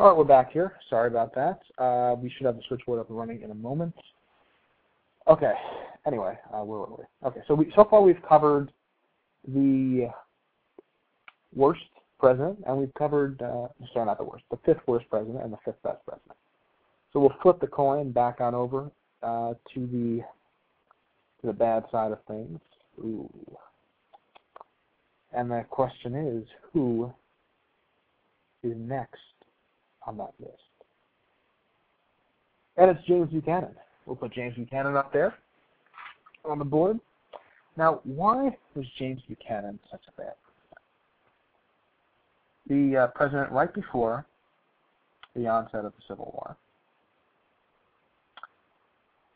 All 0.00 0.08
right, 0.08 0.16
we're 0.16 0.24
back 0.24 0.50
here. 0.50 0.72
Sorry 0.88 1.08
about 1.08 1.34
that. 1.34 1.60
Uh, 1.76 2.14
we 2.14 2.30
should 2.30 2.46
have 2.46 2.56
the 2.56 2.62
switchboard 2.66 3.00
up 3.00 3.10
and 3.10 3.18
running 3.18 3.42
in 3.42 3.50
a 3.50 3.54
moment. 3.54 3.94
Okay. 5.28 5.52
Anyway, 6.06 6.38
uh, 6.54 6.64
where 6.64 6.78
were 6.78 6.86
we? 6.86 7.28
Okay, 7.28 7.40
so 7.46 7.54
we 7.54 7.70
so 7.76 7.84
far 7.84 8.00
we've 8.00 8.22
covered 8.26 8.72
the 9.46 10.08
worst 11.54 11.82
president, 12.18 12.60
and 12.66 12.78
we've 12.78 12.94
covered 12.94 13.42
uh, 13.42 13.68
sorry, 13.92 14.06
not 14.06 14.16
the 14.16 14.24
worst, 14.24 14.44
the 14.50 14.56
fifth 14.64 14.80
worst 14.86 15.04
president 15.10 15.44
and 15.44 15.52
the 15.52 15.58
fifth 15.66 15.82
best 15.82 15.98
president. 16.06 16.32
So 17.12 17.20
we'll 17.20 17.34
flip 17.42 17.60
the 17.60 17.66
coin 17.66 18.10
back 18.10 18.40
on 18.40 18.54
over 18.54 18.90
uh, 19.22 19.52
to 19.74 19.86
the 19.86 20.22
to 21.42 21.46
the 21.46 21.52
bad 21.52 21.84
side 21.92 22.12
of 22.12 22.20
things. 22.26 22.58
Ooh. 23.00 23.28
And 25.34 25.50
the 25.50 25.66
question 25.68 26.14
is, 26.14 26.48
who 26.72 27.12
is 28.62 28.72
next 28.78 29.20
on 30.10 30.16
that 30.18 30.34
list? 30.40 30.56
And 32.76 32.90
it's 32.90 33.06
James 33.06 33.30
Buchanan. 33.30 33.74
We'll 34.06 34.16
put 34.16 34.32
James 34.32 34.56
Buchanan 34.56 34.96
up 34.96 35.12
there 35.12 35.34
on 36.44 36.58
the 36.58 36.64
board. 36.64 36.98
Now, 37.76 38.00
why 38.04 38.56
was 38.74 38.86
James 38.98 39.20
Buchanan 39.28 39.78
such 39.90 40.00
a 40.08 40.12
bad 40.20 40.34
president? 42.66 42.92
The 42.92 42.98
uh, 42.98 43.06
president 43.08 43.52
right 43.52 43.72
before 43.72 44.26
the 45.36 45.46
onset 45.46 45.84
of 45.84 45.92
the 45.92 46.02
Civil 46.08 46.32
War, 46.34 46.56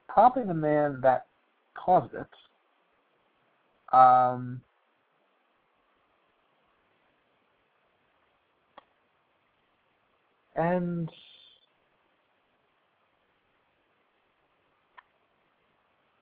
probably 0.09 0.45
the 0.45 0.55
man 0.55 0.99
that 1.03 1.27
caused 1.75 2.13
it, 2.15 2.27
um, 3.97 4.61
and 10.57 11.11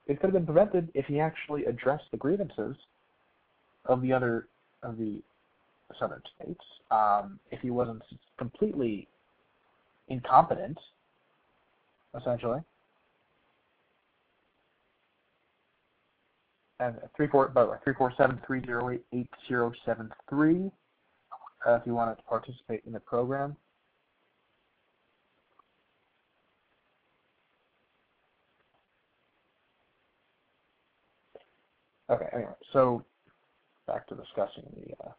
it 0.07 0.19
could 0.19 0.27
have 0.27 0.33
been 0.33 0.45
prevented 0.45 0.89
if 0.93 1.05
he 1.05 1.19
actually 1.19 1.65
addressed 1.65 2.05
the 2.11 2.17
grievances 2.17 2.75
of 3.85 4.01
the 4.01 4.11
other 4.11 4.47
of 4.81 4.97
the 4.97 5.21
southern 5.99 6.21
states. 6.35 6.63
Um, 6.91 7.39
if 7.51 7.59
he 7.61 7.69
wasn't 7.69 8.03
completely 8.37 9.07
incompetent, 10.07 10.77
essentially. 12.19 12.59
And 16.79 16.95
three 17.15 17.27
four 17.27 17.47
by 17.49 17.63
the 17.63 17.69
way, 17.71 17.77
three 17.83 17.93
four 17.93 18.11
seven 18.17 18.41
three 18.45 18.63
zero 18.65 18.89
eight 18.89 19.05
eight 19.13 19.29
zero 19.47 19.71
seven 19.85 20.09
three. 20.29 20.71
Uh, 21.65 21.75
if 21.75 21.83
you 21.85 21.93
wanted 21.93 22.15
to 22.15 22.23
participate 22.23 22.83
in 22.85 22.91
the 22.91 22.99
program. 22.99 23.55
Okay, 32.13 32.27
anyway, 32.31 32.51
so 32.71 33.03
back 33.87 34.07
to 34.07 34.15
discussing 34.15 34.63
the 34.75 34.93
uh, 35.03 35.11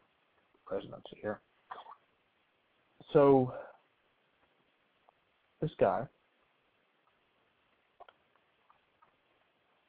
presidency 0.65 1.17
here. 1.21 1.41
So 3.11 3.53
this 5.61 5.71
guy 5.77 6.07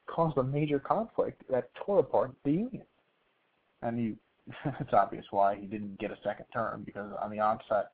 caused 0.09 0.37
a 0.37 0.43
major 0.43 0.79
conflict 0.79 1.43
that 1.49 1.69
tore 1.75 1.99
apart 1.99 2.33
the 2.43 2.51
Union. 2.51 2.83
And 3.81 4.17
it's 4.81 4.93
obvious 4.93 5.25
why 5.31 5.55
he 5.55 5.65
didn't 5.65 5.97
get 5.99 6.11
a 6.11 6.17
second 6.25 6.47
term 6.53 6.83
because 6.85 7.11
on 7.23 7.31
the 7.31 7.39
onset, 7.39 7.91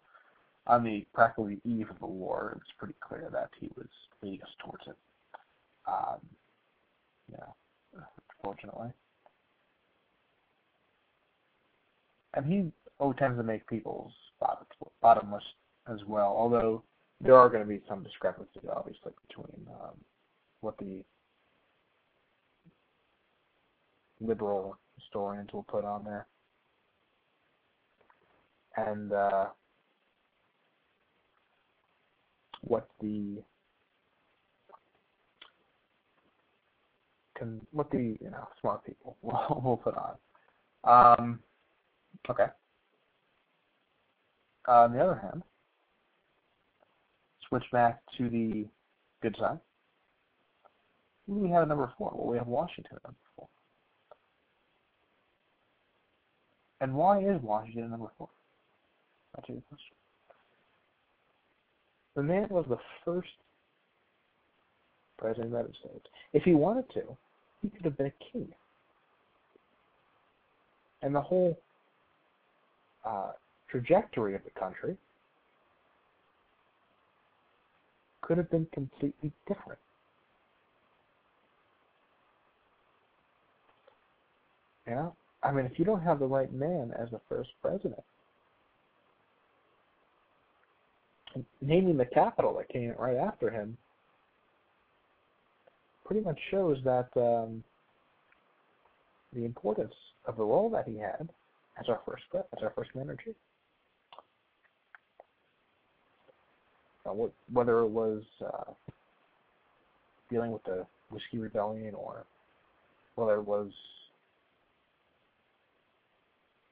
on 0.65 0.83
the 0.83 1.05
practically 1.13 1.59
eve 1.65 1.89
of 1.91 1.99
the 1.99 2.07
war, 2.07 2.53
it 2.55 2.57
was 2.57 2.73
pretty 2.79 2.95
clear 2.99 3.29
that 3.31 3.49
he 3.59 3.69
was 3.75 3.87
leading 4.23 4.41
us 4.41 4.49
towards 4.63 4.83
it. 4.87 4.95
Um, 5.87 6.19
yeah, 7.31 8.01
unfortunately. 8.39 8.91
And 12.33 12.45
he 12.45 12.71
oh, 12.99 13.13
tends 13.13 13.37
to 13.37 13.43
make 13.43 13.67
people's 13.67 14.11
bottomless 15.01 15.43
as 15.91 15.99
well, 16.07 16.33
although 16.37 16.83
there 17.21 17.35
are 17.35 17.49
going 17.49 17.61
to 17.61 17.67
be 17.67 17.81
some 17.87 18.03
discrepancies, 18.03 18.63
obviously, 18.75 19.11
between 19.27 19.67
um, 19.69 19.95
what 20.61 20.77
the 20.77 21.03
liberal 24.19 24.77
historians 24.97 25.49
will 25.53 25.63
put 25.63 25.85
on 25.85 26.03
there. 26.03 26.25
And 28.75 29.13
uh, 29.13 29.45
what 32.61 32.87
the 33.01 33.43
can 37.35 37.61
what 37.71 37.91
the 37.91 38.17
you 38.19 38.31
know 38.31 38.47
smart 38.59 38.83
people 38.85 39.17
will, 39.21 39.61
will 39.63 39.77
put 39.77 39.95
on. 39.95 40.15
Um, 41.19 41.39
okay. 42.29 42.47
Uh, 44.67 44.71
on 44.71 44.93
the 44.93 44.99
other 44.99 45.19
hand, 45.21 45.43
switch 47.47 47.63
back 47.71 47.99
to 48.17 48.29
the 48.29 48.65
good 49.21 49.35
side. 49.39 49.59
We 51.27 51.49
have 51.49 51.63
at 51.63 51.67
number 51.67 51.91
four? 51.97 52.11
Well, 52.13 52.27
we 52.27 52.37
have 52.37 52.47
Washington 52.47 52.97
at 52.97 53.03
number 53.03 53.17
four. 53.35 53.47
And 56.81 56.93
why 56.93 57.19
is 57.19 57.41
Washington 57.41 57.89
number 57.91 58.11
four? 58.17 58.29
That's 59.35 59.47
your 59.49 59.61
question. 59.69 59.95
The 62.15 62.23
man 62.23 62.47
was 62.49 62.65
the 62.69 62.77
first 63.05 63.29
president 65.17 65.45
of 65.45 65.51
the 65.51 65.57
United 65.57 65.75
States. 65.79 66.05
If 66.33 66.43
he 66.43 66.53
wanted 66.53 66.85
to, 66.93 67.17
he 67.61 67.69
could 67.69 67.85
have 67.85 67.97
been 67.97 68.07
a 68.07 68.31
king. 68.31 68.49
And 71.01 71.15
the 71.15 71.21
whole 71.21 71.57
uh, 73.05 73.31
trajectory 73.69 74.35
of 74.35 74.41
the 74.43 74.59
country 74.59 74.97
could 78.21 78.37
have 78.37 78.49
been 78.49 78.67
completely 78.73 79.31
different. 79.47 79.79
You 84.87 84.95
know? 84.95 85.15
I 85.43 85.51
mean, 85.51 85.65
if 85.65 85.77
you 85.77 85.85
don't 85.85 86.01
have 86.01 86.19
the 86.19 86.27
right 86.27 86.51
man 86.53 86.93
as 86.97 87.09
the 87.11 87.19
first 87.27 87.49
president, 87.61 88.03
naming 91.61 91.97
the 91.97 92.05
capital 92.05 92.55
that 92.57 92.69
came 92.69 92.93
right 92.97 93.17
after 93.17 93.49
him 93.49 93.77
pretty 96.05 96.21
much 96.21 96.37
shows 96.51 96.77
that 96.83 97.09
um, 97.15 97.63
the 99.33 99.45
importance 99.45 99.93
of 100.25 100.37
the 100.37 100.43
role 100.43 100.69
that 100.69 100.87
he 100.87 100.97
had 100.97 101.29
as 101.79 101.89
our 101.89 101.99
first 102.05 102.23
as 102.35 102.63
our 102.63 102.71
first 102.75 102.91
man 102.95 103.09
in 103.09 103.17
chief. 103.23 103.35
Uh, 107.05 107.11
whether 107.51 107.79
it 107.79 107.89
was 107.89 108.23
uh, 108.45 108.71
dealing 110.29 110.51
with 110.51 110.63
the 110.63 110.85
whiskey 111.09 111.37
rebellion 111.37 111.93
or 111.95 112.25
whether 113.15 113.35
it 113.35 113.45
was 113.45 113.71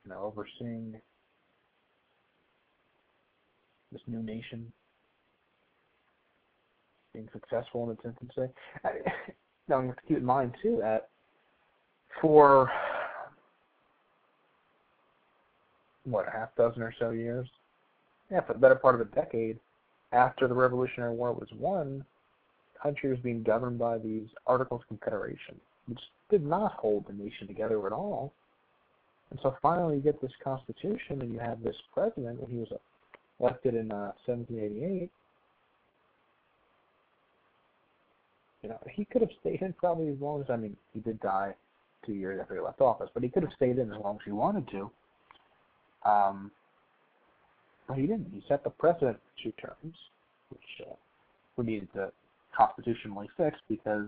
you 0.05 0.11
know 0.11 0.21
overseeing 0.21 0.95
this 3.91 4.01
new 4.07 4.23
nation 4.23 4.71
being 7.13 7.27
successful 7.33 7.83
in 7.85 7.91
its 7.91 8.01
infancy. 8.05 8.53
now 9.67 9.81
you 9.81 9.87
have 9.87 9.95
to 9.97 10.01
keep 10.07 10.17
in 10.17 10.25
mind 10.25 10.55
too 10.61 10.77
that 10.81 11.09
for 12.21 12.71
what 16.03 16.27
a 16.27 16.31
half 16.31 16.55
dozen 16.55 16.81
or 16.81 16.93
so 16.99 17.11
years, 17.11 17.47
yeah, 18.29 18.41
for 18.41 18.53
the 18.53 18.59
better 18.59 18.75
part 18.75 18.95
of 18.95 19.01
a 19.01 19.05
decade, 19.05 19.59
after 20.11 20.47
the 20.47 20.53
Revolutionary 20.53 21.13
War 21.13 21.33
was 21.33 21.49
won, 21.57 22.03
the 22.73 22.79
country 22.79 23.09
was 23.09 23.19
being 23.19 23.43
governed 23.43 23.77
by 23.77 23.97
these 23.97 24.27
Articles 24.47 24.81
of 24.81 24.87
Confederation, 24.87 25.59
which 25.87 25.99
did 26.29 26.45
not 26.45 26.73
hold 26.73 27.05
the 27.07 27.13
nation 27.13 27.47
together 27.47 27.85
at 27.85 27.93
all. 27.93 28.33
And 29.29 29.39
so 29.41 29.55
finally 29.61 29.95
you 29.95 30.01
get 30.01 30.21
this 30.21 30.31
constitution 30.43 31.21
and 31.21 31.33
you 31.33 31.39
have 31.39 31.63
this 31.63 31.75
president, 31.93 32.39
and 32.39 32.49
he 32.49 32.57
was 32.57 32.67
elected 33.39 33.75
in 33.75 33.91
uh, 33.91 34.11
1788. 34.25 35.09
You 38.63 38.69
know, 38.69 38.79
he 38.91 39.05
could 39.05 39.21
have 39.21 39.31
stayed 39.39 39.61
in 39.61 39.73
probably 39.73 40.09
as 40.09 40.19
long 40.19 40.41
as, 40.41 40.49
I 40.49 40.57
mean, 40.57 40.77
he 40.93 40.99
did 40.99 41.19
die 41.19 41.53
two 42.05 42.13
years 42.13 42.39
after 42.39 42.55
he 42.55 42.61
left 42.61 42.81
office, 42.81 43.09
but 43.13 43.23
he 43.23 43.29
could 43.29 43.43
have 43.43 43.53
stayed 43.55 43.77
in 43.79 43.91
as 43.91 43.99
long 44.01 44.15
as 44.15 44.21
he 44.25 44.31
wanted 44.31 44.69
to. 44.71 44.91
Um, 46.05 46.51
but 47.87 47.97
he 47.97 48.03
didn't. 48.03 48.31
He 48.33 48.43
set 48.47 48.63
the 48.63 48.69
precedent 48.69 49.17
for 49.17 49.43
two 49.43 49.51
terms, 49.61 49.95
which 50.49 50.87
uh, 50.87 50.93
we 51.57 51.65
needed 51.65 51.89
to 51.93 52.11
constitutionally 52.55 53.29
fix 53.37 53.57
because 53.69 54.07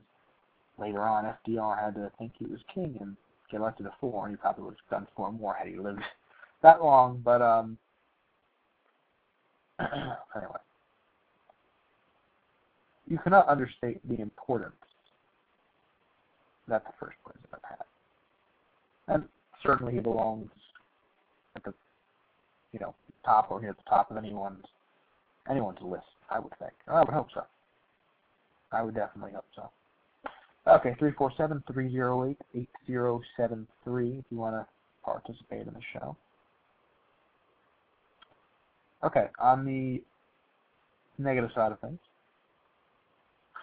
later 0.78 1.02
on 1.02 1.34
FDR 1.48 1.80
had 1.80 1.96
to 1.96 2.12
think 2.18 2.34
he 2.38 2.46
was 2.46 2.60
king 2.74 2.98
and 3.00 3.16
get 3.52 3.60
elected 3.60 3.86
to 3.86 3.94
four, 4.00 4.26
and 4.26 4.34
he 4.34 4.38
probably 4.38 4.66
would 4.66 4.76
have 4.76 5.00
done 5.00 5.08
four 5.16 5.32
more 5.32 5.54
had 5.54 5.68
he 5.68 5.76
lived 5.76 6.02
that 6.62 6.84
long. 6.84 7.22
But 7.24 7.42
um, 7.42 7.78
anyway, 9.80 10.60
you 13.08 13.20
cannot 13.24 13.48
understate 13.48 14.00
the 14.08 14.22
importance 14.22 14.76
that 16.68 16.84
the 16.86 16.92
first 17.00 17.18
president 17.24 17.62
had. 17.68 19.14
And 19.14 19.24
certainly 19.62 19.94
he 19.94 20.00
belongs 20.00 20.50
you 22.74 22.80
know, 22.80 22.94
top 23.24 23.50
or 23.52 23.62
near 23.62 23.74
the 23.74 23.90
top 23.90 24.12
of 24.12 24.18
anyone's 24.18 24.66
anyone's 25.50 25.80
list, 25.82 26.04
I 26.30 26.40
would 26.40 26.54
think. 26.60 26.74
I 26.88 27.00
would 27.00 27.14
hope 27.14 27.28
so. 27.34 27.44
I 28.72 28.82
would 28.82 28.96
definitely 28.96 29.32
hope 29.34 29.46
so. 29.56 29.70
Okay, 30.66 30.96
347-308-8073 31.00 32.38
if 34.20 34.26
you 34.30 34.38
want 34.38 34.56
to 34.56 34.66
participate 35.04 35.68
in 35.68 35.74
the 35.74 35.82
show. 35.92 36.16
Okay, 39.04 39.28
on 39.40 39.66
the 39.66 40.02
negative 41.22 41.52
side 41.54 41.74
of 41.74 41.80
things, 41.82 42.00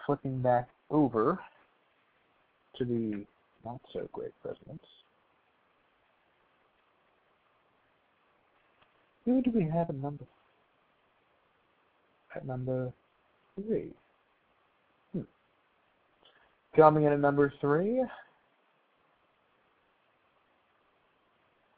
flipping 0.05 0.41
back 0.41 0.69
over 0.91 1.39
to 2.77 2.85
the 2.85 3.25
not 3.65 3.81
so 3.91 4.07
great 4.13 4.31
presidents. 4.43 4.85
Who 9.25 9.41
do 9.41 9.51
we 9.51 9.63
have 9.63 9.89
at 9.89 9.95
number 9.95 10.25
at 12.35 12.45
number 12.45 12.91
three? 13.55 13.89
Hmm. 15.13 15.21
Coming 16.75 17.03
in 17.03 17.13
at 17.13 17.19
number 17.19 17.53
three, 17.61 18.03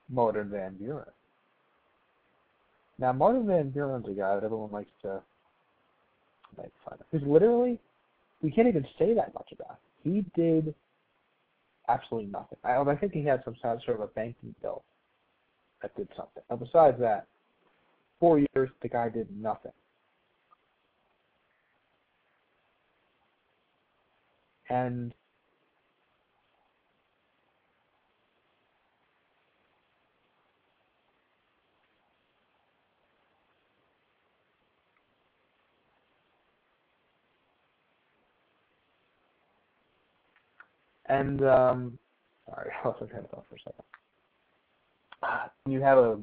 Martin 0.09 0.49
Van 0.49 0.75
Buren. 0.75 1.05
Now, 2.99 3.11
Martin 3.11 3.47
Van 3.47 3.69
Buren's 3.69 4.07
a 4.07 4.11
guy 4.11 4.35
that 4.35 4.43
everyone 4.43 4.71
likes 4.71 4.91
to 5.01 5.21
make 6.57 6.71
fun 6.85 6.97
of. 6.99 7.05
Because 7.11 7.27
literally, 7.27 7.79
we 8.41 8.51
can't 8.51 8.67
even 8.67 8.85
say 8.99 9.13
that 9.13 9.33
much 9.33 9.51
about. 9.51 9.77
Him. 10.03 10.13
He 10.13 10.41
did 10.41 10.73
absolutely 11.89 12.29
nothing. 12.29 12.57
I, 12.63 12.77
I 12.77 12.95
think 12.95 13.13
he 13.13 13.23
had 13.23 13.43
some 13.43 13.55
sort 13.61 13.81
of 13.87 14.01
a 14.01 14.07
banking 14.07 14.53
bill 14.61 14.83
that 15.81 15.95
did 15.95 16.07
something. 16.15 16.43
Now, 16.49 16.57
besides 16.57 16.99
that, 16.99 17.27
four 18.23 18.39
years, 18.39 18.69
the 18.81 18.87
guy 18.87 19.09
did 19.09 19.27
nothing. 19.37 19.73
And 24.69 25.13
and 41.07 41.43
um, 41.43 41.99
sorry, 42.49 42.71
I 42.85 42.87
lost 42.87 43.01
my 43.01 43.07
train 43.07 43.25
of 43.25 43.31
thought 43.31 43.45
for 43.49 43.55
a 43.55 43.59
second. 43.59 43.83
You 45.73 45.81
have 45.81 45.97
a 45.97 46.19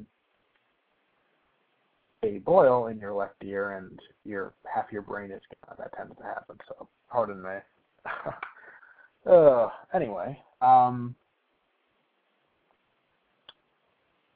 a 2.22 2.38
boil 2.38 2.88
in 2.88 2.98
your 2.98 3.14
left 3.14 3.42
ear 3.44 3.72
and 3.72 3.98
your 4.24 4.52
half 4.72 4.86
your 4.92 5.02
brain 5.02 5.30
is 5.30 5.40
gone. 5.66 5.76
That 5.78 5.96
tends 5.96 6.16
to 6.16 6.22
happen. 6.22 6.56
So 6.68 6.88
pardon 7.10 7.42
me. 7.42 7.58
uh, 9.30 9.68
anyway, 9.94 10.38
um, 10.60 11.14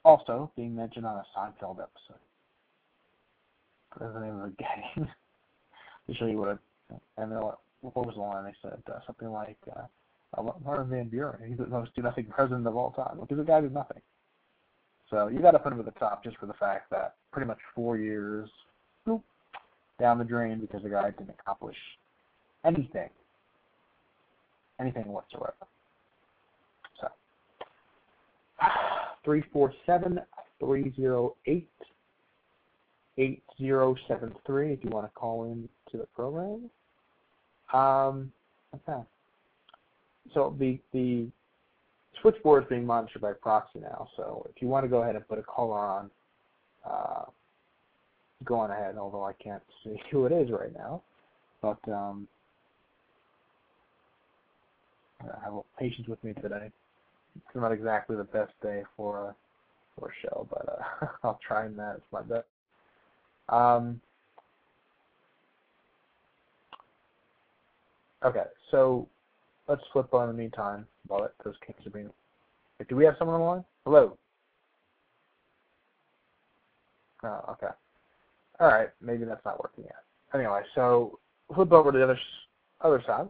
also 0.05 0.51
being 0.57 0.75
mentioned 0.75 1.07
on 1.07 1.17
a 1.17 1.25
Seinfeld 1.37 1.81
episode. 1.81 2.21
That's 4.01 4.15
the 4.15 4.21
name 4.21 4.41
of 4.41 4.51
the 4.51 4.57
gang. 4.57 5.09
to 6.09 6.15
show 6.15 6.27
you 6.27 6.39
what. 6.39 6.49
I, 6.49 7.23
and 7.23 7.33
what, 7.33 7.59
what 7.81 8.07
was 8.07 8.15
the 8.17 8.21
line 8.21 8.45
they 8.45 8.55
said? 8.63 8.83
Uh, 8.91 9.01
something 9.07 9.31
like. 9.31 9.59
Uh, 9.75 9.83
Martin 10.65 10.91
Van 10.91 11.09
Buren. 11.09 11.49
He's 11.49 11.59
the 11.59 11.67
most 11.67 11.95
do 11.95 12.03
nothing 12.03 12.27
president 12.27 12.67
of 12.67 12.77
all 12.77 12.91
time 12.91 13.19
because 13.21 13.37
the 13.37 13.45
guy 13.45 13.61
did 13.61 13.73
nothing. 13.73 14.01
So 15.11 15.29
you 15.29 15.41
got 15.41 15.53
to 15.53 15.59
put 15.59 15.73
him 15.73 15.79
at 15.79 15.85
the 15.85 15.93
top 15.93 16.25
just 16.25 16.37
for 16.39 16.47
the 16.47 16.55
fact 16.55 16.91
that 16.91 17.15
pretty 17.31 17.47
much 17.47 17.59
four 17.75 17.99
years 17.99 18.49
down 20.01 20.19
the 20.19 20.25
drain 20.25 20.61
because 20.61 20.83
the 20.83 20.89
guy 20.89 21.11
didn't 21.11 21.35
accomplish 21.41 21.77
anything, 22.65 23.11
anything 24.81 25.07
whatsoever. 25.07 25.55
So 27.01 27.09
three 29.25 29.43
four 29.53 29.73
seven 29.87 30.21
three 30.59 30.93
zero 30.97 31.37
eight 31.47 31.69
eight 33.19 33.43
zero 33.59 33.95
seven 34.09 34.35
three 34.47 34.73
if 34.73 34.83
you 34.83 34.91
want 34.91 35.07
to 35.07 35.13
call 35.13 35.45
in 35.45 35.69
to 35.91 35.99
the 35.99 36.07
program. 36.07 36.71
Um, 37.73 38.33
okay. 38.75 39.03
So 40.33 40.57
the 40.59 40.79
the 40.93 41.29
switchboard 42.21 42.65
is 42.65 42.69
being 42.69 42.87
monitored 42.87 43.23
by 43.23 43.33
proxy 43.33 43.81
now. 43.81 44.09
So 44.17 44.47
if 44.55 44.61
you 44.61 44.69
want 44.69 44.85
to 44.85 44.89
go 44.89 45.03
ahead 45.03 45.17
and 45.17 45.27
put 45.27 45.39
a 45.39 45.43
caller 45.43 45.79
on, 45.79 46.11
uh, 46.89 47.25
go 48.45 48.57
on 48.57 48.71
ahead. 48.71 48.97
Although 48.99 49.25
I 49.25 49.33
can't 49.35 49.63
see 49.83 50.01
who 50.11 50.27
it 50.27 50.33
is 50.33 50.51
right 50.51 50.73
now, 50.75 51.03
but 51.63 51.79
um, 51.89 52.29
I 55.21 55.45
have 55.45 55.55
patience 55.79 56.09
with 56.09 56.23
me 56.25 56.33
today. 56.35 56.71
It's 57.37 57.57
not 57.57 57.73
exactly 57.73 58.17
the 58.17 58.25
best 58.25 58.53
day 58.63 58.83
for 58.97 59.29
a 59.29 59.35
for 59.99 60.09
a 60.09 60.13
show, 60.23 60.47
but 60.51 60.69
uh, 60.69 61.07
I'll 61.23 61.41
try 61.47 61.67
and 61.67 61.79
that. 61.79 61.97
It's 61.97 62.13
my 62.13 62.23
best. 62.23 62.47
Um, 63.49 64.01
okay, 68.25 68.45
so 68.71 69.09
let's 69.69 69.83
flip 69.93 70.13
on 70.15 70.29
in 70.29 70.37
the 70.37 70.43
meantime 70.43 70.87
while 71.07 71.29
those 71.45 71.55
kings 71.67 71.87
are 71.87 71.91
being. 71.91 72.11
Do 72.89 72.97
we 72.97 73.05
have 73.05 73.15
someone 73.19 73.37
on 73.37 73.41
the 73.41 73.47
line? 73.47 73.65
Hello. 73.85 74.17
Oh, 77.23 77.41
okay. 77.53 77.73
All 78.61 78.69
right, 78.69 78.89
maybe 79.01 79.25
that's 79.25 79.45
not 79.45 79.63
working 79.63 79.85
yet. 79.85 80.03
Anyway, 80.35 80.61
so 80.75 81.19
flip 81.55 81.73
over 81.73 81.93
to 81.93 81.99
the 81.99 82.05
other 82.05 82.19
other 82.81 83.03
side. 83.07 83.29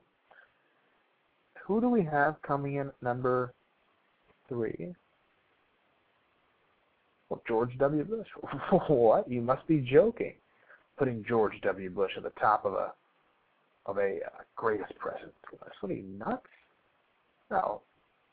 Who 1.67 1.81
do 1.81 1.89
we 1.89 2.05
have 2.05 2.41
coming 2.43 2.77
in 2.77 2.91
number 3.01 3.55
three? 4.49 4.95
Well, 7.29 7.43
George 7.49 7.71
W. 7.79 8.05
Bush. 8.05 8.27
what? 8.89 9.31
You 9.31 9.41
must 9.41 9.67
be 9.67 9.81
joking. 9.81 10.35
Putting 10.99 11.25
George 11.27 11.55
W. 11.63 11.91
Bush 11.91 12.13
at 12.17 12.23
the 12.23 12.33
top 12.41 12.65
of 12.65 12.75
a 12.75 12.93
of 13.87 13.99
a 13.99 14.19
uh, 14.25 14.43
greatest 14.57 14.97
president. 14.99 15.33
What 15.81 15.91
are 15.91 15.95
you 15.95 16.05
nuts? 16.19 16.47
No, 17.51 17.83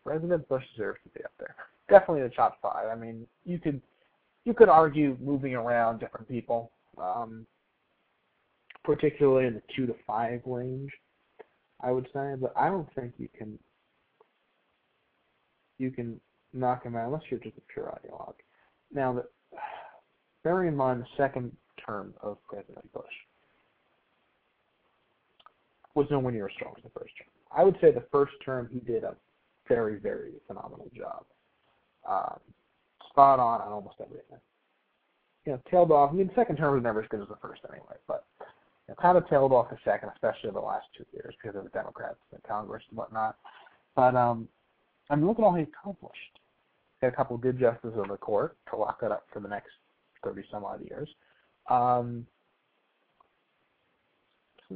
President 0.06 0.48
Bush 0.48 0.64
deserves 0.76 1.00
to 1.04 1.10
be 1.10 1.24
up 1.24 1.32
there. 1.40 1.56
Definitely 1.90 2.24
the 2.24 2.30
top 2.30 2.58
five. 2.62 2.88
I 2.92 2.96
mean, 2.96 3.28
you 3.46 3.60
could 3.60 3.82
you 4.46 4.54
could 4.54 4.70
argue 4.70 5.18
moving 5.22 5.54
around 5.54 6.00
different 6.00 6.28
people, 6.28 6.72
um, 6.98 7.46
particularly 8.84 9.48
in 9.48 9.54
the 9.54 9.62
two 9.76 9.86
to 9.86 9.96
five 10.08 10.42
range. 10.46 10.92
I 11.82 11.92
would 11.92 12.08
say, 12.14 12.36
but 12.40 12.54
I 12.56 12.68
don't 12.68 12.88
think 12.96 13.14
you 13.18 13.28
can 13.38 13.58
you 15.78 15.92
can 15.92 16.20
knock 16.54 16.84
him 16.84 16.96
out 16.96 17.08
unless 17.08 17.24
you're 17.30 17.40
just 17.40 17.58
a 17.58 17.74
pure 17.74 17.86
ideologue. 17.86 18.36
Now, 18.94 19.14
the, 19.14 19.26
bearing 20.44 20.68
in 20.68 20.76
mind 20.76 21.02
the 21.02 21.08
second 21.18 21.52
term 21.84 22.14
of 22.22 22.38
President 22.48 22.92
Bush 22.94 23.04
was 25.96 26.08
nowhere 26.10 26.32
near 26.32 26.48
as 26.48 26.54
strong 26.54 26.74
as 26.78 26.84
the 26.84 26.90
first 26.90 27.12
term. 27.18 27.28
I 27.56 27.64
would 27.64 27.78
say 27.82 27.92
the 27.92 28.06
first 28.12 28.34
term 28.44 28.70
he 28.72 28.80
did 28.80 29.04
a 29.04 29.16
very, 29.68 29.98
very 29.98 30.32
phenomenal 30.48 30.90
job. 30.96 31.26
Um, 32.08 32.40
spot 33.10 33.40
on 33.40 33.62
on 33.62 33.72
almost 33.72 33.96
everything. 34.02 34.40
You 35.46 35.54
know, 35.54 35.62
tailed 35.70 35.92
off. 35.92 36.12
I 36.12 36.14
mean, 36.14 36.28
the 36.28 36.34
second 36.36 36.58
term 36.58 36.74
was 36.74 36.84
never 36.84 37.02
as 37.02 37.10
good 37.10 37.22
as 37.22 37.28
the 37.28 37.36
first 37.42 37.62
anyway, 37.70 37.96
but 38.08 38.26
you 38.40 38.46
know, 38.90 38.96
kind 39.02 39.18
of 39.18 39.28
tailed 39.30 39.52
off 39.52 39.70
the 39.70 39.78
second, 39.84 40.10
especially 40.14 40.52
the 40.52 40.60
last 40.60 40.86
two 40.98 41.06
years 41.14 41.34
because 41.42 41.58
of 41.58 41.64
the 41.64 41.70
Democrats 41.72 42.18
in 42.32 42.40
Congress 42.48 42.84
and 42.90 42.98
whatnot. 42.98 43.38
But 43.96 44.16
um, 44.16 44.48
I 45.10 45.16
mean, 45.16 45.28
look 45.28 45.40
at 45.40 45.44
all 45.44 45.54
he 45.54 45.64
accomplished. 45.64 46.40
He 47.00 47.06
had 47.06 47.14
a 47.14 47.16
couple 47.16 47.36
of 47.36 47.42
good 47.42 47.60
justices 47.60 47.98
of 47.98 48.08
the 48.08 48.18
court 48.18 48.56
to 48.70 48.78
lock 48.78 49.00
it 49.04 49.12
up 49.12 49.26
for 49.34 49.40
the 49.40 49.50
next 49.50 49.72
30 50.24 50.44
some 50.52 50.64
odd 50.64 50.82
years. 50.88 51.10
Um, 51.70 52.26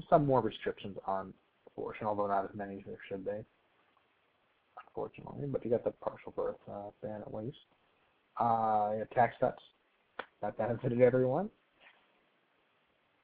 some 0.09 0.25
more 0.25 0.41
restrictions 0.41 0.97
on 1.05 1.33
abortion, 1.77 2.07
although 2.07 2.27
not 2.27 2.45
as 2.45 2.55
many 2.55 2.77
as 2.77 2.81
there 2.85 2.97
should 3.09 3.25
be, 3.25 3.43
unfortunately. 4.87 5.47
But 5.47 5.63
you 5.63 5.71
got 5.71 5.83
the 5.83 5.91
partial 5.91 6.33
birth 6.35 6.55
uh, 6.71 6.89
ban 7.01 7.21
at 7.21 7.33
least. 7.33 7.57
Uh, 8.39 8.91
you 8.97 9.05
tax 9.13 9.35
cuts 9.39 9.61
that 10.41 10.57
benefited 10.57 11.01
everyone. 11.01 11.49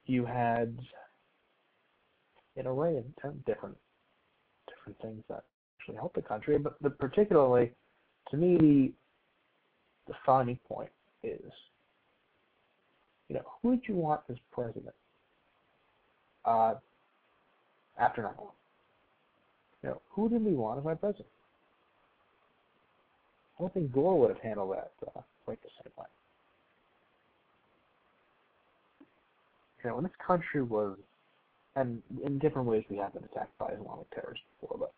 You 0.06 0.24
had 0.24 0.76
an 2.56 2.66
array 2.66 2.96
of 2.96 3.04
different 3.44 3.76
different 4.68 4.98
things 5.00 5.22
that 5.28 5.44
actually 5.78 5.96
helped 5.96 6.16
the 6.16 6.22
country, 6.22 6.58
but 6.58 6.74
the, 6.82 6.90
particularly 6.90 7.72
to 8.30 8.36
me 8.36 8.56
the 10.06 10.12
defining 10.12 10.58
point 10.68 10.90
is 11.22 11.52
you 13.32 13.38
know, 13.38 13.44
who 13.62 13.76
did 13.76 13.88
you 13.88 13.94
want 13.94 14.20
as 14.28 14.36
president 14.52 14.94
uh, 16.44 16.74
after 17.98 18.22
9 18.22 18.32
11. 18.38 18.52
You 19.82 19.88
know, 19.90 20.00
who 20.10 20.28
did 20.28 20.44
we 20.44 20.52
want 20.52 20.78
as 20.78 20.84
my 20.84 20.94
president? 20.94 21.26
I 23.58 23.62
don't 23.62 23.74
think 23.74 23.92
Gore 23.92 24.18
would 24.20 24.30
have 24.30 24.40
handled 24.40 24.72
that 24.72 24.92
uh, 25.06 25.20
quite 25.44 25.62
the 25.62 25.68
same 25.82 25.92
way. 25.96 26.06
You 29.84 29.90
know, 29.90 29.96
when 29.96 30.04
this 30.04 30.12
country 30.24 30.62
was, 30.62 30.96
and 31.74 32.02
in 32.24 32.38
different 32.38 32.68
ways 32.68 32.84
we 32.88 32.96
have 32.98 33.12
been 33.12 33.24
attacked 33.24 33.56
by 33.58 33.72
Islamic 33.72 34.08
terrorists 34.14 34.44
before, 34.60 34.78
but 34.78 34.92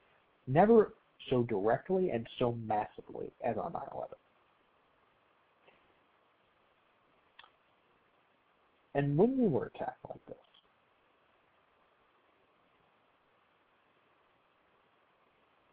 never 0.46 0.92
so 1.30 1.42
directly 1.44 2.10
and 2.10 2.26
so 2.38 2.56
massively 2.66 3.30
as 3.44 3.56
on 3.56 3.72
9 3.72 3.82
11. 3.94 4.08
And 8.94 9.16
when 9.18 9.36
we 9.38 9.48
were 9.48 9.72
attacked 9.74 9.98
like 10.08 10.24
this, 10.26 10.36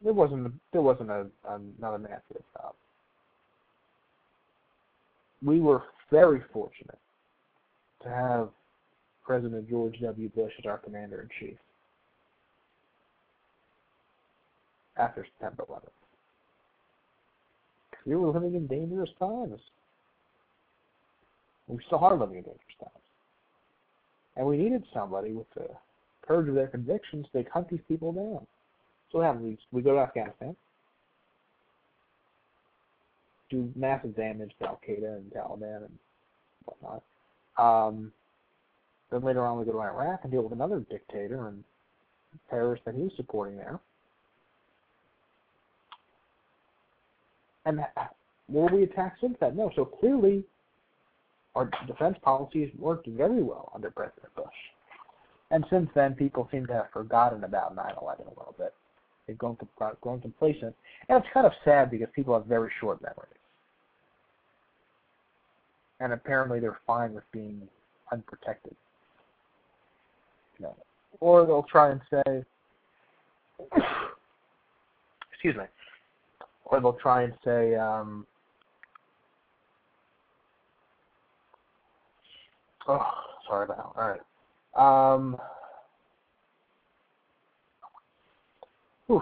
there 0.03 0.13
wasn't 0.13 0.53
there 0.71 0.81
wasn't 0.81 1.09
a, 1.09 1.27
another 1.47 1.99
massive 1.99 2.43
job. 2.53 2.73
We 5.43 5.59
were 5.59 5.83
very 6.11 6.41
fortunate 6.51 6.99
to 8.03 8.09
have 8.09 8.49
President 9.23 9.69
George 9.69 9.99
W. 10.01 10.29
Bush 10.29 10.51
as 10.59 10.65
our 10.65 10.77
commander 10.77 11.21
in 11.21 11.29
chief 11.39 11.57
after 14.97 15.25
September 15.25 15.63
11th. 15.69 15.89
We 18.05 18.15
were 18.15 18.31
living 18.31 18.55
in 18.55 18.67
dangerous 18.67 19.09
times. 19.19 19.59
We 21.67 21.79
still 21.85 21.99
are 21.99 22.17
living 22.17 22.37
in 22.37 22.43
dangerous 22.43 22.77
times. 22.79 22.91
And 24.35 24.47
we 24.47 24.57
needed 24.57 24.83
somebody 24.93 25.33
with 25.33 25.47
the 25.55 25.67
courage 26.25 26.49
of 26.49 26.55
their 26.55 26.67
convictions 26.67 27.25
to 27.33 27.43
hunt 27.53 27.69
these 27.69 27.79
people 27.87 28.11
down. 28.11 28.45
So 29.11 29.19
what 29.19 29.25
happens? 29.25 29.59
We, 29.71 29.81
go 29.81 29.93
to 29.93 29.99
Afghanistan, 29.99 30.55
do 33.49 33.71
massive 33.75 34.15
damage 34.15 34.51
to 34.59 34.67
Al 34.67 34.79
Qaeda 34.87 35.17
and 35.17 35.31
Taliban 35.31 35.85
and 35.85 35.97
whatnot. 36.65 37.03
Um, 37.57 38.11
then 39.11 39.21
later 39.21 39.45
on, 39.45 39.59
we 39.59 39.65
go 39.65 39.73
to 39.73 39.81
Iraq 39.81 40.21
and 40.23 40.31
deal 40.31 40.43
with 40.43 40.53
another 40.53 40.83
dictator 40.89 41.49
and 41.49 41.63
terrorists 42.49 42.85
that 42.85 42.95
he's 42.95 43.11
supporting 43.17 43.57
there. 43.57 43.79
And 47.65 47.81
were 48.47 48.73
we 48.73 48.83
attacked 48.83 49.19
since 49.21 49.35
then? 49.39 49.57
No. 49.57 49.71
So 49.75 49.83
clearly, 49.85 50.43
our 51.55 51.69
defense 51.85 52.17
policies 52.21 52.71
worked 52.77 53.07
very 53.07 53.43
well 53.43 53.71
under 53.75 53.91
President 53.91 54.33
Bush. 54.35 54.45
And 55.51 55.65
since 55.69 55.89
then, 55.93 56.15
people 56.15 56.47
seem 56.51 56.65
to 56.67 56.73
have 56.73 56.89
forgotten 56.93 57.43
about 57.43 57.75
9/11 57.75 58.25
a 58.25 58.29
little 58.29 58.55
bit. 58.57 58.73
They've 59.27 59.37
grown, 59.37 59.57
grown 60.01 60.21
complacent, 60.21 60.75
and 61.07 61.17
it's 61.17 61.27
kind 61.33 61.45
of 61.45 61.53
sad 61.63 61.91
because 61.91 62.07
people 62.13 62.33
have 62.33 62.45
very 62.45 62.71
short 62.79 63.01
memories. 63.01 63.27
And 65.99 66.13
apparently, 66.13 66.59
they're 66.59 66.79
fine 66.87 67.13
with 67.13 67.23
being 67.31 67.61
unprotected. 68.11 68.75
You 70.57 70.65
know, 70.65 70.75
or 71.19 71.45
they'll 71.45 71.63
try 71.63 71.91
and 71.91 72.01
say, 72.09 72.43
excuse 75.31 75.55
me, 75.55 75.65
or 76.65 76.79
they'll 76.79 76.93
try 76.93 77.23
and 77.23 77.33
say, 77.45 77.75
um, 77.75 78.25
oh, 82.87 83.11
sorry 83.47 83.65
about 83.65 83.95
that. 83.95 84.01
All 84.01 84.09
right. 84.09 85.13
Um, 85.13 85.37
whew, 89.11 89.21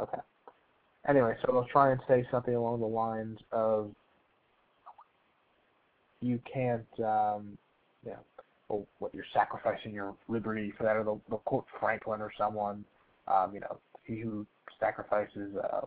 okay. 0.00 0.18
Anyway, 1.08 1.34
so 1.40 1.52
they'll 1.52 1.64
try 1.64 1.92
and 1.92 2.00
say 2.08 2.26
something 2.30 2.54
along 2.54 2.80
the 2.80 2.86
lines 2.86 3.38
of, 3.52 3.90
you 6.20 6.40
can't, 6.52 6.86
um, 7.00 7.58
you 8.04 8.10
know, 8.10 8.18
well, 8.68 8.86
what 8.98 9.14
you're 9.14 9.24
sacrificing 9.34 9.92
your 9.92 10.14
liberty 10.28 10.72
for 10.76 10.84
that, 10.84 10.96
or 10.96 11.04
they'll, 11.04 11.38
quote 11.38 11.66
Franklin 11.78 12.20
or 12.20 12.30
someone, 12.38 12.84
um, 13.26 13.52
you 13.52 13.60
know, 13.60 13.78
he 14.04 14.20
who 14.20 14.46
sacrifices 14.78 15.54
uh, 15.56 15.86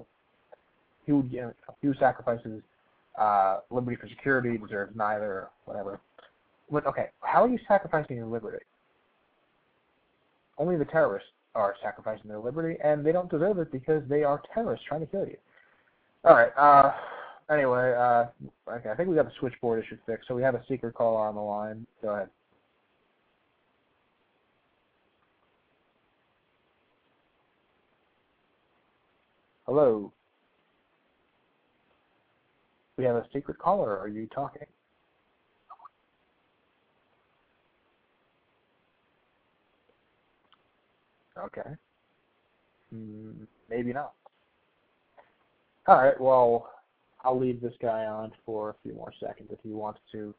he 1.06 1.12
would 1.12 1.32
you 1.32 1.42
know, 1.42 1.54
he 1.82 1.88
who 1.88 1.94
sacrifices 1.96 2.62
uh, 3.20 3.60
liberty 3.70 3.98
for 4.00 4.08
security 4.08 4.58
deserves 4.58 4.96
neither, 4.96 5.50
whatever. 5.66 6.00
But 6.72 6.86
okay, 6.88 7.10
how 7.22 7.44
are 7.44 7.50
you 7.50 7.60
sacrificing 7.68 8.18
your 8.18 8.26
liberty? 8.28 8.64
Only 10.58 10.78
the 10.78 10.86
terrorists 10.86 11.30
are 11.56 11.76
sacrificing 11.82 12.28
their 12.28 12.40
liberty, 12.40 12.78
and 12.84 13.06
they 13.06 13.12
don't 13.12 13.30
deserve 13.30 13.60
it 13.60 13.72
because 13.72 14.04
they 14.08 14.24
are 14.24 14.42
terrorists 14.54 14.86
trying 14.88 15.02
to 15.02 15.08
kill 15.08 15.26
you. 15.26 15.38
All 16.26 16.34
right. 16.34 16.52
Uh, 16.58 16.94
anyway, 17.54 17.94
uh, 17.94 18.26
okay, 18.72 18.90
I 18.90 18.96
think 18.96 19.10
we 19.10 19.16
got 19.16 19.26
the 19.26 19.32
switchboard 19.40 19.84
issue 19.84 19.98
fixed, 20.06 20.28
so 20.28 20.36
we 20.36 20.42
have 20.42 20.56
a 20.56 20.64
secret 20.68 20.94
caller 20.94 21.28
on 21.28 21.36
the 21.36 21.42
line. 21.42 21.86
Go 22.02 22.10
ahead. 22.10 22.30
Hello. 29.66 30.12
We 32.98 33.06
have 33.06 33.16
a 33.16 33.26
secret 33.34 33.58
caller. 33.58 33.98
Are 33.98 34.08
you 34.08 34.28
talking? 34.28 34.68
Okay. 41.38 41.70
Mm, 42.94 43.48
maybe 43.70 43.94
not. 43.94 44.14
All 45.88 45.98
right. 45.98 46.20
Well, 46.20 46.70
I'll 47.24 47.40
leave 47.40 47.62
this 47.62 47.74
guy 47.82 48.06
on 48.06 48.32
for 48.46 48.70
a 48.72 48.76
few 48.84 48.94
more 48.94 49.14
seconds 49.20 49.50
if 49.52 49.60
he 49.64 49.72
wants 49.72 50.00
to 50.12 50.34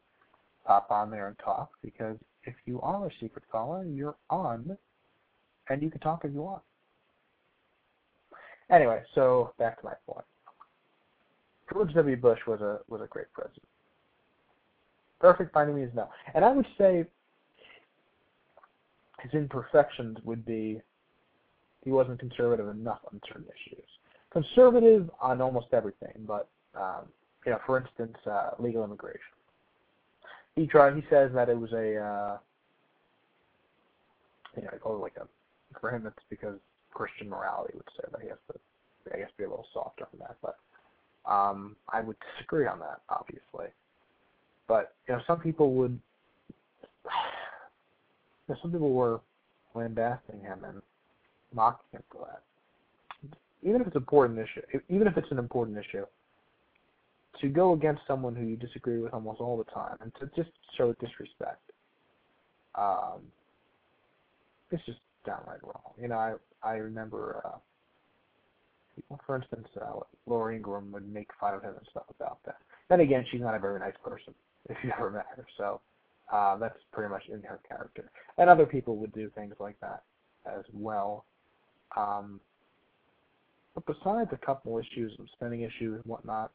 pop 0.65 0.89
on 0.91 1.11
there 1.11 1.27
and 1.27 1.37
talk. 1.39 1.71
Because 1.83 2.17
if 2.45 2.55
you 2.65 2.79
are 2.81 3.07
a 3.07 3.11
secret 3.19 3.43
caller, 3.51 3.83
you're 3.85 4.15
on, 4.29 4.77
and 5.69 5.81
you 5.81 5.89
can 5.89 6.01
talk 6.01 6.23
if 6.23 6.33
you 6.33 6.41
want. 6.41 6.61
Anyway, 8.71 9.01
so 9.13 9.53
back 9.59 9.79
to 9.79 9.85
my 9.85 9.93
point. 10.07 10.25
George 11.71 11.93
W. 11.93 12.15
Bush 12.15 12.39
was 12.47 12.61
a 12.61 12.79
was 12.87 13.01
a 13.01 13.07
great 13.07 13.31
president. 13.33 13.67
Perfect 15.19 15.53
by 15.53 15.63
any 15.63 15.73
means, 15.73 15.91
no. 15.95 16.09
And 16.33 16.45
I 16.45 16.51
would 16.51 16.67
say 16.77 17.05
his 19.21 19.33
imperfections 19.33 20.17
would 20.23 20.45
be 20.45 20.81
he 21.83 21.91
wasn't 21.91 22.19
conservative 22.19 22.67
enough 22.67 22.99
on 23.11 23.21
certain 23.27 23.45
issues. 23.45 23.85
Conservative 24.31 25.09
on 25.21 25.39
almost 25.41 25.67
everything, 25.71 26.25
but 26.27 26.49
um, 26.75 27.05
you 27.45 27.51
know, 27.51 27.59
for 27.65 27.77
instance, 27.79 28.17
uh, 28.29 28.51
legal 28.59 28.83
immigration. 28.83 29.21
He 30.55 30.67
tried. 30.67 30.95
He 30.95 31.03
says 31.09 31.31
that 31.33 31.47
it 31.47 31.57
was 31.57 31.71
a 31.73 31.95
uh, 31.95 32.37
you 34.57 34.63
know, 34.63 34.69
oh, 34.83 34.93
like 34.93 35.15
a 35.17 35.27
for 35.79 35.91
him 35.91 36.05
it's 36.05 36.15
because 36.29 36.57
Christian 36.93 37.29
morality 37.29 37.73
would 37.75 37.89
say 37.97 38.07
that 38.11 38.21
he 38.21 38.29
has 38.29 38.37
to, 38.51 39.13
I 39.13 39.19
guess, 39.19 39.29
be 39.37 39.43
a 39.43 39.49
little 39.49 39.67
softer 39.73 40.07
on 40.13 40.19
that. 40.19 40.37
But 40.41 40.57
um, 41.29 41.75
I 41.89 42.01
would 42.01 42.15
disagree 42.35 42.67
on 42.67 42.79
that, 42.79 43.01
obviously. 43.09 43.67
But 44.67 44.95
you 45.07 45.15
know, 45.15 45.21
some 45.27 45.39
people 45.39 45.73
would. 45.73 45.99
Know, 48.47 48.55
some 48.61 48.71
people 48.71 48.93
were 48.93 49.21
lambasting 49.73 50.39
him 50.41 50.63
and 50.63 50.81
mocking 51.53 51.87
him 51.91 52.03
for 52.11 52.27
that. 52.27 52.41
Even 53.67 53.81
if 53.81 53.87
it's 53.87 53.95
important 53.95 54.39
issue, 54.39 54.61
even 54.89 55.07
if 55.07 55.17
it's 55.17 55.31
an 55.31 55.39
important 55.39 55.77
issue, 55.77 56.05
to 57.41 57.47
go 57.49 57.73
against 57.73 58.01
someone 58.07 58.35
who 58.35 58.45
you 58.45 58.55
disagree 58.55 58.99
with 58.99 59.13
almost 59.13 59.41
all 59.41 59.57
the 59.57 59.71
time 59.71 59.97
and 60.01 60.11
to 60.19 60.29
just 60.35 60.55
show 60.77 60.93
disrespect, 60.93 61.71
um, 62.75 63.21
it's 64.71 64.85
just 64.85 64.99
downright 65.25 65.63
wrong. 65.63 65.93
You 65.99 66.09
know, 66.09 66.17
I 66.17 66.33
I 66.63 66.75
remember, 66.75 67.41
uh, 67.45 69.15
for 69.25 69.35
instance, 69.35 69.67
uh, 69.81 69.99
Laura 70.25 70.55
Ingraham 70.55 70.91
would 70.91 71.11
make 71.11 71.29
fun 71.39 71.53
of 71.53 71.63
him 71.63 71.73
and 71.77 71.87
stuff 71.91 72.05
about 72.19 72.39
that. 72.45 72.57
Then 72.89 72.99
again, 72.99 73.25
she's 73.31 73.41
not 73.41 73.55
a 73.55 73.59
very 73.59 73.79
nice 73.79 73.95
person 74.03 74.33
if 74.69 74.77
you 74.83 74.91
ever 74.97 75.11
met 75.11 75.25
her, 75.35 75.45
so 75.57 75.81
uh, 76.31 76.57
that's 76.57 76.77
pretty 76.91 77.09
much 77.09 77.23
in 77.31 77.41
her 77.43 77.59
character. 77.67 78.09
And 78.37 78.49
other 78.49 78.65
people 78.65 78.97
would 78.97 79.13
do 79.13 79.29
things 79.35 79.55
like 79.59 79.79
that 79.81 80.03
as 80.45 80.63
well. 80.73 81.25
Um, 81.95 82.39
but 83.73 83.85
besides 83.85 84.29
a 84.31 84.45
couple 84.45 84.79
issues, 84.79 85.17
spending 85.33 85.61
issues 85.61 85.95
and 85.95 86.05
whatnot, 86.05 86.51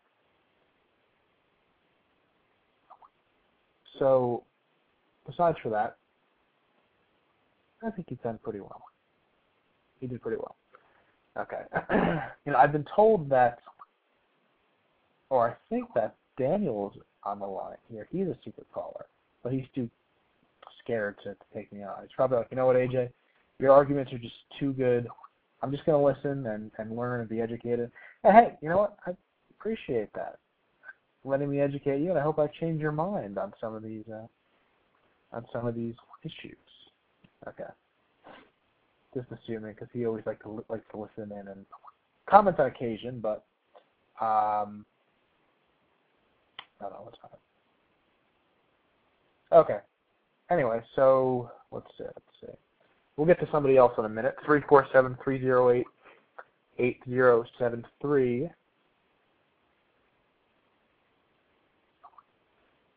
so 3.98 4.44
besides 5.26 5.59
for 5.62 5.68
that, 5.70 5.96
I 7.87 7.90
think 7.90 8.09
he's 8.09 8.18
done 8.22 8.38
pretty 8.42 8.61
well. 8.61 8.83
He 10.00 10.06
did 10.06 10.20
pretty 10.22 10.38
well. 10.38 10.56
Okay. 11.38 11.62
you 12.46 12.52
know, 12.52 12.59
I've 12.59 12.72
been 12.72 12.87
told 12.94 13.28
that, 13.30 13.61
or 15.28 15.50
I 15.50 15.54
think 15.68 15.88
that 15.94 16.16
Daniel's 16.38 16.94
on 17.24 17.38
the 17.38 17.46
line 17.46 17.76
here. 17.90 18.09
He's 18.11 18.26
a 18.26 18.37
secret 18.44 18.66
caller. 18.72 19.06
But 19.42 19.53
he's 19.53 19.66
too 19.74 19.88
scared 20.83 21.16
to, 21.24 21.31
to 21.31 21.44
take 21.55 21.72
me 21.72 21.83
on. 21.83 21.94
He's 22.03 22.11
probably 22.16 22.38
like, 22.38 22.48
you 22.50 22.57
know 22.57 22.66
what, 22.66 22.76
AJ, 22.76 23.11
your 23.59 23.72
arguments 23.72 24.12
are 24.12 24.18
just 24.18 24.35
too 24.59 24.72
good. 24.72 25.07
I'm 25.62 25.70
just 25.70 25.85
gonna 25.85 26.03
listen 26.03 26.46
and 26.46 26.70
and 26.79 26.96
learn 26.96 27.20
and 27.20 27.29
be 27.29 27.40
educated. 27.40 27.90
And 28.24 28.35
hey, 28.35 28.59
you 28.62 28.68
know 28.68 28.79
what? 28.79 28.96
I 29.07 29.12
appreciate 29.59 30.12
that, 30.14 30.38
letting 31.24 31.50
me 31.50 31.61
educate 31.61 32.00
you, 32.00 32.11
and 32.11 32.18
I 32.18 32.22
hope 32.22 32.38
I 32.38 32.46
change 32.46 32.81
your 32.81 32.92
mind 32.92 33.38
on 33.38 33.53
some 33.61 33.74
of 33.74 33.83
these 33.83 34.05
uh, 34.12 34.26
on 35.33 35.44
some 35.53 35.66
of 35.66 35.74
these 35.74 35.94
issues. 36.24 36.57
Okay. 37.46 37.64
Just 39.14 39.26
assuming, 39.33 39.72
because 39.72 39.88
he 39.92 40.07
always 40.07 40.24
like 40.24 40.42
to 40.42 40.64
like 40.68 40.88
to 40.90 40.96
listen 40.96 41.33
in 41.33 41.48
and 41.48 41.66
comment 42.29 42.59
on 42.59 42.66
occasion, 42.66 43.20
but 43.20 43.44
um, 44.20 44.87
I 46.81 46.85
don't 46.85 46.92
know 46.92 47.03
what's 47.03 47.18
fine. 47.20 47.31
Okay. 49.52 49.78
Anyway, 50.50 50.80
so 50.96 51.50
let's 51.70 51.86
see. 51.96 52.04
Let's 52.04 52.26
see. 52.40 52.58
We'll 53.16 53.26
get 53.26 53.40
to 53.40 53.48
somebody 53.52 53.76
else 53.76 53.92
in 53.98 54.04
a 54.04 54.08
minute. 54.08 54.34
Three 54.44 54.60
four 54.68 54.86
seven 54.92 55.16
three 55.22 55.40
zero 55.40 55.70
eight 55.70 55.86
eight 56.78 56.98
zero 57.08 57.44
seven 57.58 57.84
three. 58.00 58.48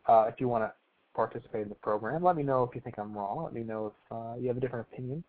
Uh, 0.06 0.26
if 0.28 0.39
you 0.39 0.48
want 0.48 0.63
to 0.63 0.72
participate 1.16 1.63
in 1.63 1.70
the 1.70 1.76
program, 1.76 2.24
let 2.24 2.36
me 2.36 2.44
know 2.44 2.63
if 2.63 2.76
you 2.76 2.82
think 2.82 2.98
I'm 2.98 3.13
wrong. 3.16 3.44
Let 3.44 3.54
me 3.54 3.62
know 3.62 3.88
if 3.88 4.12
uh, 4.12 4.36
you 4.39 4.48
have 4.48 4.58
a 4.58 4.60
different 4.60 4.88
opinion. 4.92 5.24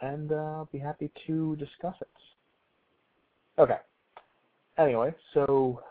And 0.00 0.32
uh, 0.32 0.36
I'll 0.36 0.68
be 0.72 0.78
happy 0.78 1.10
to 1.26 1.56
discuss 1.56 1.94
it. 2.00 2.08
Okay. 3.58 3.78
Anyway, 4.78 5.12
so 5.34 5.82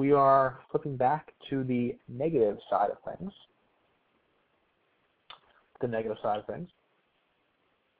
we 0.00 0.12
are 0.12 0.60
flipping 0.70 0.96
back 0.96 1.34
to 1.50 1.62
the 1.62 1.94
negative 2.08 2.56
side 2.70 2.88
of 2.90 3.18
things. 3.18 3.30
The 5.82 5.88
negative 5.88 6.16
side 6.22 6.38
of 6.38 6.46
things. 6.46 6.70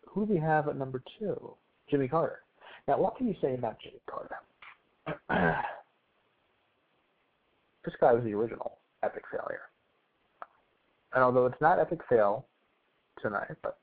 Who 0.08 0.24
do 0.24 0.32
we 0.32 0.40
have 0.40 0.66
at 0.68 0.78
number 0.78 1.02
two? 1.18 1.54
Jimmy 1.90 2.08
Carter. 2.08 2.38
Now, 2.88 2.98
what 2.98 3.18
can 3.18 3.28
you 3.28 3.34
say 3.42 3.52
about 3.52 3.76
Jimmy 3.82 4.00
Carter? 4.08 4.36
this 7.84 7.94
guy 8.00 8.14
was 8.14 8.24
the 8.24 8.32
original 8.32 8.78
epic 9.02 9.24
failure. 9.30 9.68
And 11.12 11.22
although 11.22 11.44
it's 11.44 11.60
not 11.60 11.78
epic 11.78 12.00
fail 12.08 12.46
tonight, 13.20 13.56
but 13.62 13.76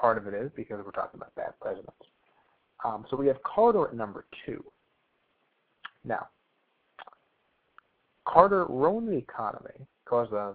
part 0.00 0.16
of 0.16 0.28
it 0.28 0.34
is 0.34 0.52
because 0.54 0.78
we're 0.84 0.92
talking 0.92 1.18
about 1.18 1.34
bad 1.34 1.54
presidents. 1.60 1.90
Um, 2.84 3.04
so 3.10 3.16
we 3.16 3.26
have 3.26 3.42
Carter 3.42 3.88
at 3.88 3.94
number 3.94 4.26
two. 4.46 4.62
Now, 6.04 6.28
Carter 8.28 8.66
ruined 8.66 9.08
the 9.08 9.16
economy, 9.16 9.86
caused 10.04 10.32
a, 10.32 10.54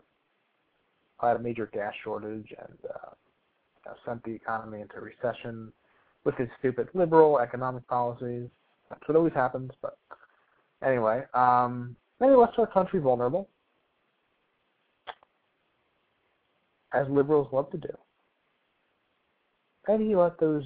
had 1.20 1.38
a 1.38 1.40
major 1.40 1.70
gas 1.74 1.94
shortage, 2.04 2.54
and 2.58 2.78
uh, 2.94 3.94
sent 4.06 4.24
the 4.24 4.32
economy 4.32 4.82
into 4.82 5.00
recession 5.00 5.72
with 6.24 6.36
his 6.36 6.48
stupid 6.60 6.88
liberal 6.94 7.40
economic 7.40 7.86
policies. 7.88 8.48
That's 8.90 9.02
what 9.08 9.18
always 9.18 9.34
happens. 9.34 9.72
But 9.82 9.98
anyway, 10.86 11.24
um, 11.34 11.96
maybe 12.20 12.34
left 12.34 12.60
our 12.60 12.68
country 12.68 13.00
vulnerable, 13.00 13.50
as 16.94 17.08
liberals 17.10 17.48
love 17.52 17.72
to 17.72 17.78
do. 17.78 17.90
And 19.88 20.02
he 20.02 20.16
let 20.16 20.40
those 20.40 20.64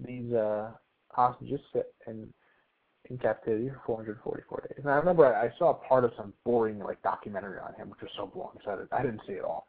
these 0.00 0.32
uh, 0.32 0.70
hostages 1.10 1.60
sit 1.72 1.94
in 2.06 2.32
in 3.10 3.18
captivity 3.18 3.68
for 3.68 3.80
444 3.86 4.68
days. 4.68 4.78
And 4.82 4.90
I 4.90 4.96
remember 4.96 5.26
I, 5.26 5.46
I 5.46 5.50
saw 5.58 5.74
part 5.74 6.04
of 6.04 6.12
some 6.16 6.32
boring 6.44 6.78
like 6.78 7.02
documentary 7.02 7.58
on 7.58 7.74
him, 7.74 7.90
which 7.90 8.00
was 8.00 8.10
so 8.16 8.26
boring, 8.26 8.58
so 8.64 8.86
I, 8.92 8.98
I 8.98 9.02
didn't 9.02 9.20
see 9.26 9.34
it 9.34 9.44
all. 9.44 9.66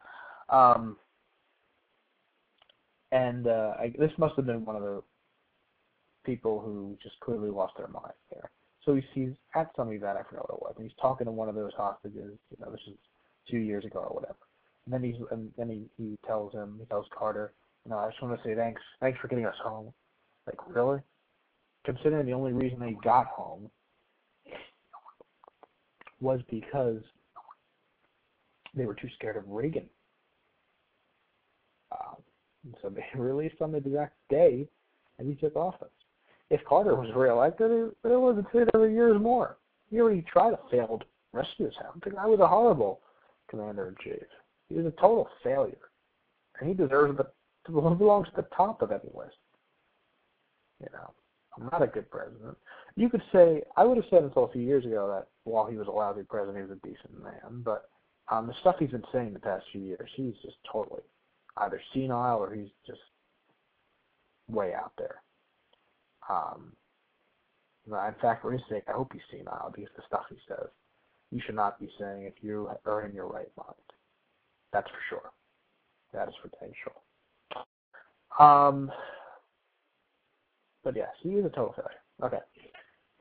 Um, 0.49 0.97
and 3.11 3.47
uh, 3.47 3.73
I, 3.79 3.93
this 3.97 4.11
must 4.17 4.35
have 4.35 4.45
been 4.45 4.65
one 4.65 4.75
of 4.75 4.81
the 4.81 5.03
people 6.25 6.59
who 6.59 6.97
just 7.01 7.19
clearly 7.19 7.49
lost 7.49 7.73
their 7.77 7.87
mind 7.87 8.13
there. 8.31 8.49
So 8.83 8.95
he's, 8.95 9.03
he's 9.13 9.29
at 9.55 9.71
some 9.75 9.91
event, 9.91 10.17
I 10.17 10.23
forgot 10.29 10.49
what 10.49 10.57
it 10.57 10.61
was, 10.61 10.73
and 10.77 10.85
he's 10.85 10.97
talking 11.01 11.25
to 11.25 11.31
one 11.31 11.49
of 11.49 11.55
those 11.55 11.73
hostages. 11.75 12.37
You 12.51 12.57
know, 12.59 12.71
this 12.71 12.81
is 12.87 12.95
two 13.49 13.57
years 13.57 13.85
ago 13.85 13.99
or 13.99 14.15
whatever. 14.15 14.37
And 14.85 14.93
then 14.93 15.03
he's 15.03 15.19
and 15.31 15.51
then 15.57 15.69
he 15.69 15.85
he 15.97 16.17
tells 16.27 16.53
him, 16.53 16.77
he 16.79 16.85
tells 16.85 17.07
Carter, 17.17 17.53
you 17.85 17.91
know, 17.91 17.97
I 17.97 18.09
just 18.09 18.21
want 18.21 18.39
to 18.39 18.47
say 18.47 18.55
thanks, 18.55 18.81
thanks 18.99 19.19
for 19.19 19.27
getting 19.27 19.45
us 19.45 19.55
home. 19.63 19.91
Like 20.45 20.57
really? 20.67 20.99
Considering 21.85 22.25
the 22.25 22.33
only 22.33 22.51
reason 22.51 22.79
they 22.79 22.97
got 23.03 23.27
home 23.27 23.69
was 26.19 26.41
because 26.49 27.01
they 28.73 28.85
were 28.85 28.95
too 28.95 29.09
scared 29.15 29.37
of 29.37 29.43
Reagan. 29.47 29.85
Um, 31.91 32.15
so 32.81 32.89
they 32.89 33.05
released 33.19 33.61
on 33.61 33.71
the 33.71 33.77
exact 33.77 34.15
day 34.29 34.67
that 35.17 35.27
he 35.27 35.35
took 35.35 35.55
office. 35.55 35.87
If 36.49 36.63
Carter 36.65 36.95
was 36.95 37.09
reelected, 37.15 37.71
it, 37.71 38.09
it 38.09 38.19
would 38.19 38.37
have 38.37 38.51
been 38.51 38.67
another 38.73 38.89
years 38.89 39.19
more. 39.21 39.57
He 39.89 39.99
already 39.99 40.23
tried 40.23 40.53
a 40.53 40.59
failed 40.69 41.03
rescue 41.31 41.67
attempt. 41.67 42.03
The 42.03 42.11
guy 42.11 42.25
was 42.25 42.39
a 42.39 42.47
horrible 42.47 43.01
commander 43.49 43.87
in 43.87 43.95
chief. 44.03 44.23
He 44.69 44.75
was 44.75 44.85
a 44.85 44.91
total 44.91 45.27
failure, 45.43 45.77
and 46.59 46.69
he 46.69 46.75
deserves 46.75 47.17
the 47.17 47.25
belongs 47.71 48.27
to 48.29 48.35
the 48.37 48.47
top 48.55 48.81
of 48.81 48.91
any 48.91 49.09
list. 49.13 49.37
You 50.79 50.87
know 50.93 51.13
not 51.59 51.81
a 51.81 51.87
good 51.87 52.09
president. 52.09 52.57
You 52.95 53.09
could 53.09 53.23
say 53.31 53.61
I 53.77 53.83
would 53.83 53.97
have 53.97 54.05
said 54.09 54.23
until 54.23 54.45
a 54.45 54.51
few 54.51 54.61
years 54.61 54.85
ago 54.85 55.07
that 55.13 55.27
while 55.43 55.65
he 55.65 55.77
was 55.77 55.87
to 55.87 56.19
be 56.19 56.25
president, 56.25 56.57
he 56.57 56.63
was 56.63 56.77
a 56.77 56.87
decent 56.87 57.23
man. 57.23 57.63
But 57.63 57.89
um, 58.31 58.47
the 58.47 58.53
stuff 58.61 58.75
he's 58.79 58.91
been 58.91 59.03
saying 59.11 59.33
the 59.33 59.39
past 59.39 59.65
few 59.71 59.81
years, 59.81 60.09
he's 60.15 60.33
just 60.43 60.57
totally 60.71 61.03
either 61.57 61.81
senile 61.93 62.39
or 62.39 62.53
he's 62.53 62.69
just 62.85 62.99
way 64.49 64.73
out 64.73 64.91
there. 64.97 65.21
Um, 66.29 66.73
in 67.87 67.93
fact, 68.21 68.41
for 68.41 68.51
his 68.51 68.61
sake, 68.69 68.83
I 68.87 68.93
hope 68.93 69.13
he's 69.13 69.21
senile 69.31 69.71
because 69.73 69.91
the 69.95 70.03
stuff 70.07 70.23
he 70.29 70.37
says, 70.47 70.67
you 71.31 71.39
should 71.45 71.55
not 71.55 71.79
be 71.79 71.89
saying 71.99 72.23
if 72.23 72.33
you 72.41 72.69
are 72.85 73.05
in 73.05 73.13
your 73.13 73.27
right 73.27 73.51
mind. 73.57 73.75
That's 74.73 74.89
for 74.89 74.97
sure. 75.09 75.31
That 76.13 76.27
is 76.27 76.33
for 76.41 76.49
sure. 76.83 76.93
Um, 78.39 78.91
but 80.85 80.95
yes, 80.95 81.09
he 81.21 81.31
is 81.31 81.43
a 81.43 81.49
total 81.49 81.75
failure. 81.75 81.99
Okay. 82.23 82.39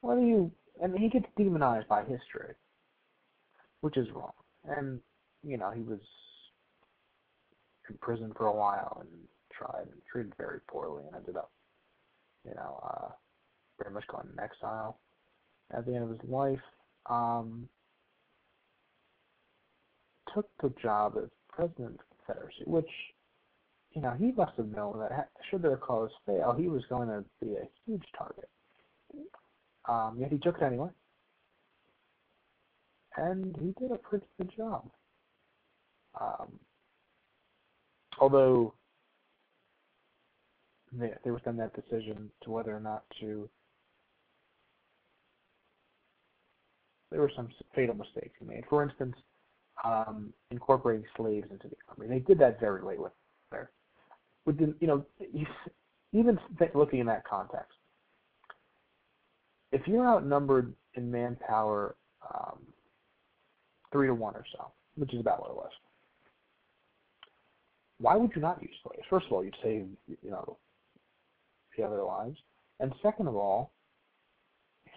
whether 0.00 0.20
you, 0.20 0.50
mean, 0.82 1.00
he 1.00 1.08
gets 1.08 1.26
demonized 1.36 1.86
by 1.86 2.00
history, 2.00 2.54
which 3.82 3.96
is 3.96 4.08
wrong, 4.12 4.32
and 4.64 4.98
you 5.46 5.56
know, 5.56 5.70
he 5.70 5.82
was 5.82 6.00
in 7.88 7.96
prison 7.98 8.32
for 8.36 8.46
a 8.46 8.54
while 8.54 8.98
and 9.00 9.08
tried 9.56 9.86
and 9.92 10.02
treated 10.10 10.32
very 10.36 10.58
poorly 10.68 11.04
and 11.06 11.14
ended 11.14 11.36
up, 11.36 11.52
you 12.44 12.54
know, 12.54 12.80
uh, 12.82 13.08
pretty 13.78 13.94
much 13.94 14.06
going 14.08 14.26
in 14.32 14.40
exile 14.42 14.98
at 15.72 15.86
the 15.86 15.94
end 15.94 16.04
of 16.04 16.10
his 16.10 16.28
life. 16.28 16.58
Um, 17.08 17.68
took 20.34 20.48
the 20.60 20.72
job 20.82 21.14
as 21.16 21.30
president 21.48 21.92
of 21.92 21.98
the 21.98 22.04
Confederacy, 22.26 22.64
which, 22.64 22.90
you 23.92 24.02
know, 24.02 24.14
he 24.18 24.32
must 24.32 24.56
have 24.56 24.66
known 24.66 24.98
that 24.98 25.30
should 25.48 25.62
their 25.62 25.76
cause 25.76 26.10
fail, 26.26 26.54
he 26.58 26.66
was 26.66 26.82
going 26.88 27.08
to 27.08 27.24
be 27.40 27.52
a 27.52 27.68
huge 27.86 28.04
target. 28.18 28.48
Um, 29.88 30.16
yet 30.18 30.32
he 30.32 30.38
took 30.38 30.56
it 30.56 30.64
anyway. 30.64 30.88
And 33.16 33.56
he 33.56 33.72
did 33.80 33.92
a 33.92 33.98
pretty 33.98 34.26
good 34.36 34.50
job. 34.56 34.90
Um, 36.20 36.58
although 38.18 38.74
there, 40.92 41.18
there 41.24 41.32
was 41.32 41.42
then 41.44 41.56
that 41.58 41.74
decision 41.74 42.30
to 42.42 42.50
whether 42.50 42.74
or 42.74 42.80
not 42.80 43.04
to. 43.20 43.48
There 47.10 47.20
were 47.20 47.32
some 47.36 47.48
fatal 47.74 47.94
mistakes 47.94 48.34
he 48.38 48.44
made. 48.44 48.64
For 48.68 48.82
instance, 48.82 49.14
um, 49.84 50.32
incorporating 50.50 51.04
slaves 51.16 51.46
into 51.50 51.68
the 51.68 51.76
army. 51.88 52.08
They 52.08 52.24
did 52.24 52.38
that 52.40 52.58
very 52.58 52.82
late 52.82 53.00
with 53.00 53.12
there. 53.50 53.70
Within, 54.44 54.74
you 54.80 54.86
know, 54.86 55.04
even 56.12 56.38
th- 56.58 56.72
looking 56.74 57.00
in 57.00 57.06
that 57.06 57.24
context, 57.24 57.76
if 59.72 59.86
you're 59.86 60.06
outnumbered 60.06 60.74
in 60.94 61.10
manpower 61.10 61.96
um, 62.34 62.58
three 63.92 64.06
to 64.08 64.14
one 64.14 64.34
or 64.34 64.44
so, 64.56 64.72
which 64.96 65.12
is 65.12 65.20
about 65.20 65.40
what 65.40 65.50
it 65.50 65.56
was, 65.56 65.70
why 67.98 68.16
would 68.16 68.32
you 68.34 68.42
not 68.42 68.62
use 68.62 68.74
slaves? 68.82 69.06
First 69.08 69.26
of 69.26 69.32
all, 69.32 69.44
you'd 69.44 69.56
save, 69.62 69.86
you 70.06 70.30
know, 70.30 70.58
the 71.76 71.84
other 71.84 72.02
lives, 72.02 72.38
and 72.80 72.92
second 73.02 73.26
of 73.28 73.36
all, 73.36 73.72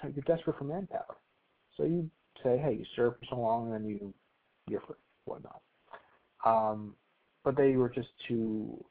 you 0.03 0.13
you're 0.15 0.35
desperate 0.35 0.57
for 0.57 0.63
manpower, 0.63 1.17
so 1.75 1.83
you 1.83 2.09
say, 2.43 2.57
hey, 2.57 2.73
you 2.73 2.85
serve 2.95 3.13
for 3.19 3.25
so 3.29 3.35
long, 3.37 3.65
and 3.65 3.73
then 3.73 3.89
you 3.89 4.13
you're 4.67 4.81
free, 4.81 4.95
whatnot. 5.25 5.61
Um, 6.45 6.95
but 7.43 7.57
they 7.57 7.73
were 7.73 7.89
just 7.89 8.09
too 8.27 8.83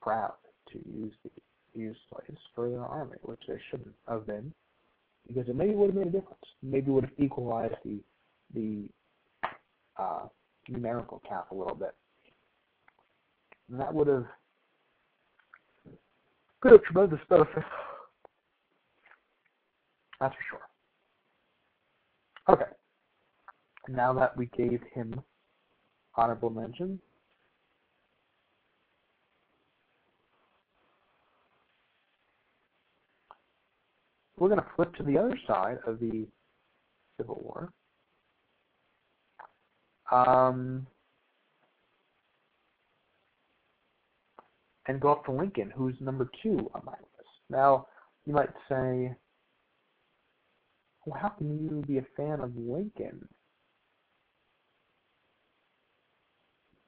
proud 0.00 0.34
to 0.72 0.78
use 0.88 1.12
the 1.22 1.30
use 1.78 1.96
slaves 2.08 2.40
for 2.54 2.70
their 2.70 2.84
army, 2.84 3.16
which 3.22 3.40
they 3.48 3.58
shouldn't 3.70 3.94
have 4.08 4.26
been, 4.26 4.52
because 5.26 5.48
it 5.48 5.56
maybe 5.56 5.74
would 5.74 5.90
have 5.90 5.96
made 5.96 6.06
a 6.08 6.10
difference. 6.10 6.44
Maybe 6.62 6.90
would 6.90 7.04
have 7.04 7.12
equalized 7.18 7.74
the 7.84 7.98
the 8.54 8.88
uh, 9.96 10.26
numerical 10.68 11.22
count 11.28 11.46
a 11.50 11.54
little 11.54 11.74
bit. 11.74 11.94
And 13.70 13.80
that 13.80 13.92
would 13.92 14.06
have 14.06 14.26
been 16.62 16.74
a 16.74 16.78
tremendous 16.78 17.20
benefit. 17.28 17.64
That's 20.20 20.34
for 20.34 20.42
sure. 20.50 20.60
Okay. 22.48 22.70
Now 23.88 24.12
that 24.14 24.36
we 24.36 24.46
gave 24.56 24.80
him 24.92 25.20
honorable 26.16 26.50
mention, 26.50 27.00
we're 34.38 34.48
going 34.48 34.60
to 34.60 34.66
flip 34.76 34.94
to 34.96 35.02
the 35.02 35.18
other 35.18 35.38
side 35.46 35.78
of 35.86 36.00
the 36.00 36.26
Civil 37.16 37.40
War. 37.42 37.72
Um, 40.10 40.86
and 44.86 45.00
go 45.00 45.12
up 45.12 45.24
to 45.24 45.32
Lincoln, 45.32 45.72
who's 45.74 45.94
number 46.00 46.28
two 46.42 46.70
on 46.74 46.82
my 46.84 46.92
list. 46.92 47.30
Now, 47.50 47.86
you 48.26 48.32
might 48.32 48.50
say, 48.68 49.14
well, 51.06 51.18
how 51.20 51.28
can 51.30 51.58
you 51.58 51.82
be 51.86 51.98
a 51.98 52.06
fan 52.16 52.40
of 52.40 52.56
Lincoln 52.56 53.26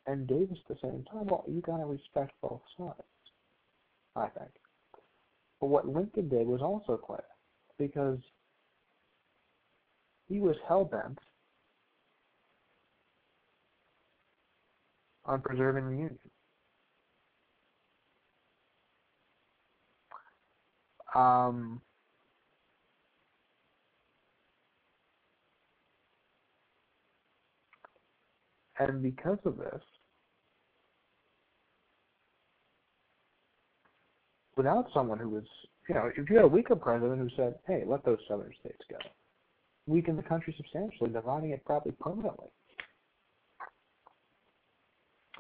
and 0.07 0.27
Davis 0.27 0.59
at 0.69 0.77
the 0.77 0.89
same 0.89 1.05
time? 1.11 1.27
Well, 1.27 1.45
you 1.49 1.61
gotta 1.61 1.85
respect 1.85 2.33
both 2.43 2.61
sides, 2.79 3.03
I 4.15 4.29
think. 4.29 4.51
But 5.61 5.69
what 5.69 5.89
Lincoln 5.89 6.29
did 6.29 6.47
was 6.47 6.63
also 6.63 6.97
clear, 6.97 7.25
because 7.79 8.19
he 10.29 10.39
was 10.39 10.57
hell 10.69 10.85
bent 10.85 11.19
on 15.25 15.41
preserving 15.41 15.87
the 15.87 15.97
Union. 15.97 16.19
Um, 21.17 21.81
and 28.79 29.03
because 29.03 29.39
of 29.47 29.57
this, 29.57 29.81
without 34.59 34.89
someone 34.93 35.19
who 35.19 35.31
was, 35.31 35.45
you 35.89 35.95
know, 35.95 36.11
if 36.15 36.29
you 36.29 36.37
had 36.37 36.45
a 36.45 36.49
weaker 36.49 36.77
president 36.77 37.19
who 37.19 37.31
said, 37.35 37.55
hey, 37.67 37.85
let 37.87 38.05
those 38.05 38.19
southern 38.29 38.53
states 38.61 38.85
go, 38.91 38.99
weaken 39.87 40.17
the 40.17 40.23
country 40.23 40.55
substantially, 40.59 41.09
dividing 41.09 41.51
it 41.53 41.65
probably 41.65 41.93
permanently. 41.93 42.49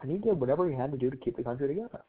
And 0.01 0.11
he 0.11 0.16
did 0.16 0.41
whatever 0.41 0.70
he 0.70 0.74
had 0.74 0.91
to 0.93 0.97
do 0.97 1.11
to 1.11 1.16
keep 1.18 1.37
the 1.37 1.43
country 1.43 1.68
together. 1.68 2.03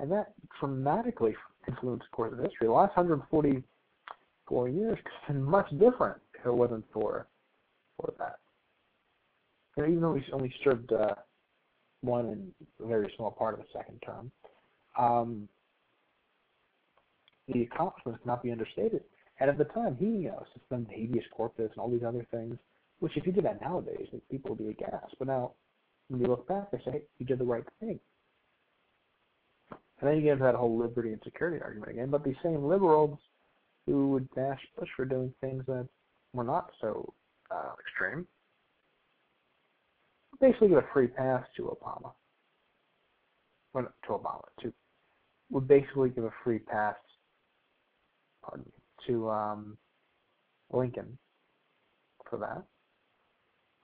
And 0.00 0.10
that 0.10 0.32
dramatically 0.58 1.36
influenced 1.68 2.10
course 2.10 2.32
of 2.32 2.38
history. 2.38 2.66
The 2.66 2.72
last 2.72 2.96
144 2.96 4.68
years 4.68 4.98
have 5.26 5.36
been 5.36 5.44
much 5.44 5.68
different 5.78 6.18
if 6.38 6.46
it 6.46 6.52
wasn't 6.52 6.84
for 6.92 7.26
for 7.96 8.12
that. 8.18 8.38
You 9.76 9.82
know, 9.82 9.88
even 9.88 10.00
though 10.00 10.14
he 10.14 10.32
only 10.32 10.54
served 10.64 10.92
uh, 10.92 11.14
one 12.02 12.26
and 12.26 12.52
a 12.82 12.86
very 12.86 13.12
small 13.16 13.30
part 13.30 13.54
of 13.54 13.60
a 13.60 13.64
second 13.72 14.02
term, 14.04 14.30
um, 14.98 15.48
the 17.48 17.62
accomplishments 17.62 18.20
cannot 18.22 18.42
be 18.42 18.52
understated. 18.52 19.02
And 19.38 19.50
at 19.50 19.58
the 19.58 19.64
time, 19.64 19.96
he 19.98 20.06
you 20.06 20.28
know 20.28 20.44
suspended 20.54 20.90
habeas 20.94 21.24
corpus 21.30 21.70
and 21.72 21.78
all 21.78 21.90
these 21.90 22.04
other 22.06 22.26
things, 22.30 22.56
which 23.00 23.16
if 23.16 23.26
you 23.26 23.32
did 23.32 23.44
that 23.44 23.60
nowadays, 23.60 24.08
people 24.30 24.50
would 24.50 24.58
be 24.58 24.68
aghast. 24.68 25.14
But 25.18 25.28
now, 25.28 25.52
when 26.08 26.20
you 26.20 26.26
look 26.26 26.48
back, 26.48 26.70
they 26.70 26.78
say, 26.78 26.92
hey, 26.92 27.02
you 27.18 27.26
did 27.26 27.38
the 27.38 27.44
right 27.44 27.64
thing. 27.80 28.00
And 30.00 30.08
then 30.10 30.16
you 30.16 30.22
get 30.22 30.32
into 30.32 30.44
that 30.44 30.54
whole 30.54 30.78
liberty 30.78 31.12
and 31.12 31.20
security 31.24 31.62
argument 31.62 31.90
again. 31.90 32.10
But 32.10 32.24
these 32.24 32.36
same 32.42 32.64
liberals 32.64 33.18
who 33.86 34.10
would 34.10 34.32
bash 34.34 34.60
Bush 34.78 34.88
for 34.96 35.04
doing 35.04 35.32
things 35.40 35.64
that 35.66 35.88
were 36.32 36.44
not 36.44 36.70
so 36.80 37.12
uh, 37.50 37.72
extreme 37.80 38.26
basically 40.40 40.68
give 40.68 40.78
a 40.78 40.84
free 40.92 41.06
pass 41.06 41.44
to 41.56 41.62
Obama. 41.62 42.12
Well, 43.72 43.88
to 44.04 44.08
Obama, 44.10 44.42
to 44.62 44.72
would 45.50 45.68
basically 45.68 46.10
give 46.10 46.24
a 46.24 46.32
free 46.42 46.58
pass 46.58 46.96
pardon 48.42 48.64
me, 48.66 48.72
to 49.06 49.30
um, 49.30 49.76
Lincoln 50.72 51.16
for 52.28 52.38
that, 52.38 52.64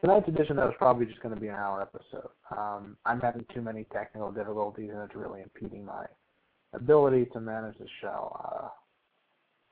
Tonight's 0.00 0.28
edition, 0.28 0.56
though, 0.56 0.68
is 0.68 0.74
probably 0.78 1.06
just 1.06 1.22
going 1.22 1.34
to 1.34 1.40
be 1.40 1.48
an 1.48 1.54
hour 1.54 1.80
episode. 1.80 2.28
Um, 2.50 2.98
I'm 3.06 3.20
having 3.20 3.46
too 3.54 3.62
many 3.62 3.84
technical 3.92 4.30
difficulties, 4.30 4.90
and 4.92 5.00
it's 5.02 5.14
really 5.14 5.42
impeding 5.42 5.84
my 5.84 6.04
ability 6.74 7.26
to 7.32 7.40
manage 7.40 7.78
the 7.78 7.86
show. 8.02 8.36
Uh, 8.44 8.68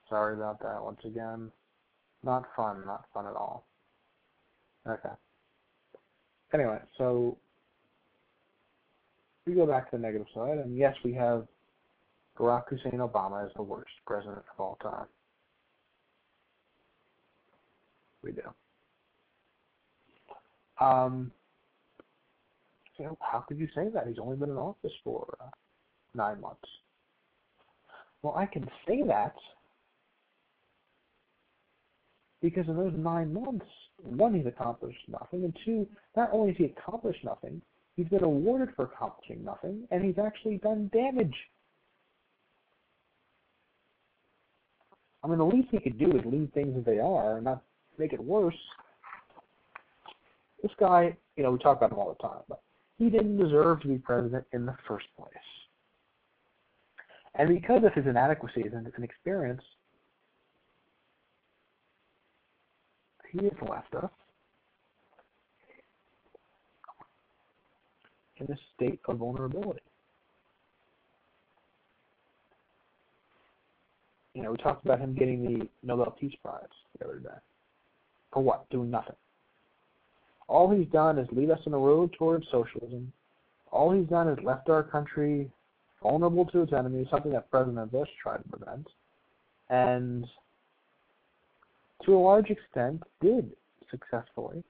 Sorry 0.08 0.34
about 0.34 0.60
that 0.60 0.82
once 0.82 1.00
again. 1.04 1.50
Not 2.22 2.44
fun, 2.56 2.82
not 2.86 3.04
fun 3.12 3.26
at 3.26 3.34
all. 3.34 3.66
Okay. 4.86 5.14
Anyway, 6.52 6.78
so 6.98 7.36
we 9.46 9.54
go 9.54 9.66
back 9.66 9.90
to 9.90 9.96
the 9.96 10.02
negative 10.02 10.26
side, 10.34 10.58
and 10.58 10.76
yes, 10.76 10.94
we 11.04 11.12
have 11.14 11.46
Barack 12.38 12.68
Hussein 12.68 13.00
Obama 13.00 13.44
as 13.44 13.50
the 13.56 13.62
worst 13.62 13.90
president 14.06 14.38
of 14.38 14.60
all 14.60 14.78
time. 14.82 15.06
We 18.22 18.32
do. 18.32 18.42
Um, 20.84 21.30
how 23.20 23.40
could 23.46 23.58
you 23.58 23.68
say 23.74 23.88
that? 23.92 24.06
He's 24.06 24.18
only 24.18 24.36
been 24.36 24.50
in 24.50 24.56
office 24.56 24.92
for 25.02 25.36
uh, 25.40 25.46
nine 26.14 26.40
months. 26.40 26.68
Well, 28.22 28.34
I 28.36 28.46
can 28.46 28.68
say 28.86 29.02
that 29.06 29.34
because 32.44 32.68
in 32.68 32.76
those 32.76 32.92
nine 32.94 33.32
months, 33.32 33.64
one, 34.02 34.34
he's 34.34 34.44
accomplished 34.44 34.98
nothing, 35.08 35.44
and 35.44 35.56
two, 35.64 35.86
not 36.14 36.28
only 36.30 36.48
has 36.48 36.58
he 36.58 36.64
accomplished 36.66 37.24
nothing, 37.24 37.62
he's 37.96 38.06
been 38.08 38.22
awarded 38.22 38.68
for 38.76 38.84
accomplishing 38.84 39.42
nothing, 39.42 39.88
and 39.90 40.04
he's 40.04 40.18
actually 40.22 40.58
done 40.58 40.90
damage. 40.92 41.34
I 45.22 45.26
mean, 45.26 45.38
the 45.38 45.46
least 45.46 45.68
he 45.70 45.80
could 45.80 45.98
do 45.98 46.10
is 46.10 46.22
leave 46.26 46.50
things 46.52 46.76
as 46.76 46.84
they 46.84 46.98
are 46.98 47.36
and 47.36 47.46
not 47.46 47.62
make 47.98 48.12
it 48.12 48.22
worse. 48.22 48.54
This 50.62 50.72
guy, 50.78 51.16
you 51.36 51.44
know, 51.44 51.52
we 51.52 51.58
talk 51.58 51.78
about 51.78 51.92
him 51.92 51.98
all 51.98 52.14
the 52.14 52.28
time, 52.28 52.42
but 52.46 52.60
he 52.98 53.08
didn't 53.08 53.38
deserve 53.38 53.80
to 53.80 53.88
be 53.88 53.96
president 53.96 54.44
in 54.52 54.66
the 54.66 54.76
first 54.86 55.06
place. 55.18 55.32
And 57.36 57.48
because 57.48 57.84
of 57.84 57.94
his 57.94 58.04
inadequacies 58.06 58.72
and 58.74 58.84
his 58.84 58.94
inexperience, 58.98 59.62
he 63.38 63.44
has 63.44 63.68
left 63.68 63.94
us. 63.94 64.10
in 68.36 68.52
a 68.52 68.58
state 68.74 69.00
of 69.06 69.18
vulnerability. 69.18 69.80
You 74.34 74.42
know, 74.42 74.50
we 74.50 74.56
talked 74.56 74.84
about 74.84 74.98
him 74.98 75.14
getting 75.14 75.44
the 75.44 75.68
Nobel 75.84 76.16
Peace 76.18 76.34
Prize 76.42 76.62
the 76.98 77.04
other 77.04 77.18
day. 77.18 77.28
For 78.32 78.42
what? 78.42 78.68
Doing 78.70 78.90
nothing. 78.90 79.14
All 80.48 80.70
he's 80.70 80.88
done 80.88 81.18
is 81.18 81.28
lead 81.30 81.50
us 81.50 81.60
on 81.66 81.74
a 81.74 81.78
road 81.78 82.12
towards 82.18 82.46
socialism. 82.50 83.12
All 83.70 83.92
he's 83.92 84.08
done 84.08 84.28
is 84.28 84.38
left 84.42 84.68
our 84.68 84.82
country 84.82 85.50
vulnerable 86.02 86.44
to 86.46 86.62
its 86.62 86.72
enemies, 86.72 87.06
something 87.10 87.32
that 87.32 87.50
President 87.50 87.90
Bush 87.90 88.08
tried 88.20 88.38
to 88.38 88.48
prevent, 88.48 88.86
and 89.70 90.26
to 92.04 92.16
a 92.16 92.18
large 92.18 92.50
extent 92.50 93.02
did 93.20 93.50
successfully. 93.90 94.62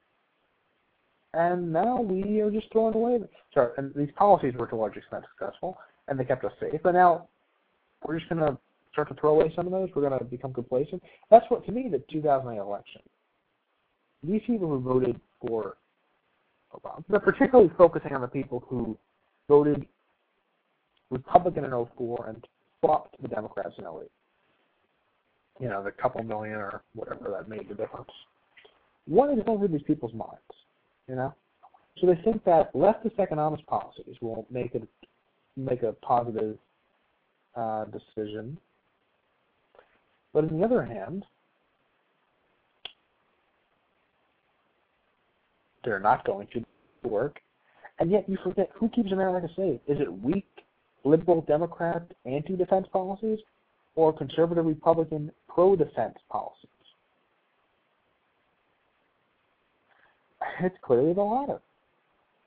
And 1.32 1.72
now 1.72 2.00
we 2.00 2.40
are 2.40 2.50
just 2.50 2.70
throwing 2.70 2.94
away. 2.94 3.18
Sorry, 3.52 3.72
and 3.76 3.92
these 3.94 4.10
policies 4.16 4.54
were 4.56 4.66
to 4.68 4.76
a 4.76 4.76
large 4.76 4.96
extent 4.96 5.24
successful, 5.36 5.76
and 6.08 6.18
they 6.18 6.24
kept 6.24 6.44
us 6.44 6.52
safe. 6.60 6.80
But 6.82 6.92
now 6.92 7.28
we're 8.06 8.18
just 8.18 8.30
going 8.30 8.40
to 8.40 8.56
start 8.92 9.08
to 9.08 9.14
throw 9.14 9.40
away 9.40 9.52
some 9.56 9.66
of 9.66 9.72
those. 9.72 9.88
We're 9.94 10.08
going 10.08 10.18
to 10.18 10.24
become 10.24 10.52
complacent. 10.52 11.02
That's 11.30 11.44
what, 11.48 11.66
to 11.66 11.72
me, 11.72 11.88
the 11.90 12.02
2008 12.10 12.60
election. 12.60 13.00
These 14.22 14.42
people 14.46 14.68
who 14.68 14.80
voted 14.80 15.20
for 15.40 15.76
Obama, 16.72 17.04
they're 17.08 17.20
particularly 17.20 17.70
focusing 17.76 18.14
on 18.14 18.20
the 18.20 18.28
people 18.28 18.62
who 18.68 18.96
voted 19.48 19.86
Republican 21.10 21.64
in 21.64 21.70
04 21.70 22.26
and 22.28 22.46
flopped 22.80 23.16
to 23.16 23.22
the 23.22 23.28
Democrats 23.28 23.74
in 23.78 23.84
08. 23.84 24.10
You 25.60 25.68
know, 25.68 25.82
the 25.82 25.92
couple 25.92 26.22
million 26.24 26.56
or 26.56 26.82
whatever 26.94 27.30
that 27.30 27.48
made 27.48 27.68
the 27.68 27.74
difference. 27.74 28.10
What 29.06 29.30
is 29.30 29.44
over 29.46 29.68
these 29.68 29.82
people's 29.82 30.12
minds? 30.12 30.40
You 31.08 31.16
know, 31.16 31.34
so 32.00 32.06
they 32.06 32.16
think 32.22 32.44
that 32.44 32.72
leftist 32.74 33.18
economics 33.18 33.62
policies 33.66 34.16
will 34.20 34.46
make 34.50 34.74
it 34.74 34.88
make 35.56 35.82
a 35.82 35.92
positive 35.92 36.58
uh, 37.54 37.84
decision, 37.84 38.58
but 40.32 40.44
on 40.44 40.58
the 40.58 40.64
other 40.64 40.82
hand, 40.82 41.24
they're 45.84 46.00
not 46.00 46.24
going 46.24 46.48
to 46.52 46.64
work. 47.08 47.38
And 48.00 48.10
yet 48.10 48.28
you 48.28 48.36
forget 48.42 48.70
who 48.74 48.88
keeps 48.88 49.12
America 49.12 49.48
safe? 49.54 49.80
Is 49.86 50.00
it 50.00 50.12
weak 50.12 50.48
liberal 51.04 51.42
Democrat 51.42 52.02
anti-defense 52.24 52.88
policies 52.92 53.38
or 53.94 54.12
conservative 54.12 54.66
Republican 54.66 55.30
pro-defense 55.54 56.16
policies? 56.28 56.68
It's 60.60 60.76
clearly 60.82 61.12
the 61.12 61.22
latter. 61.22 61.60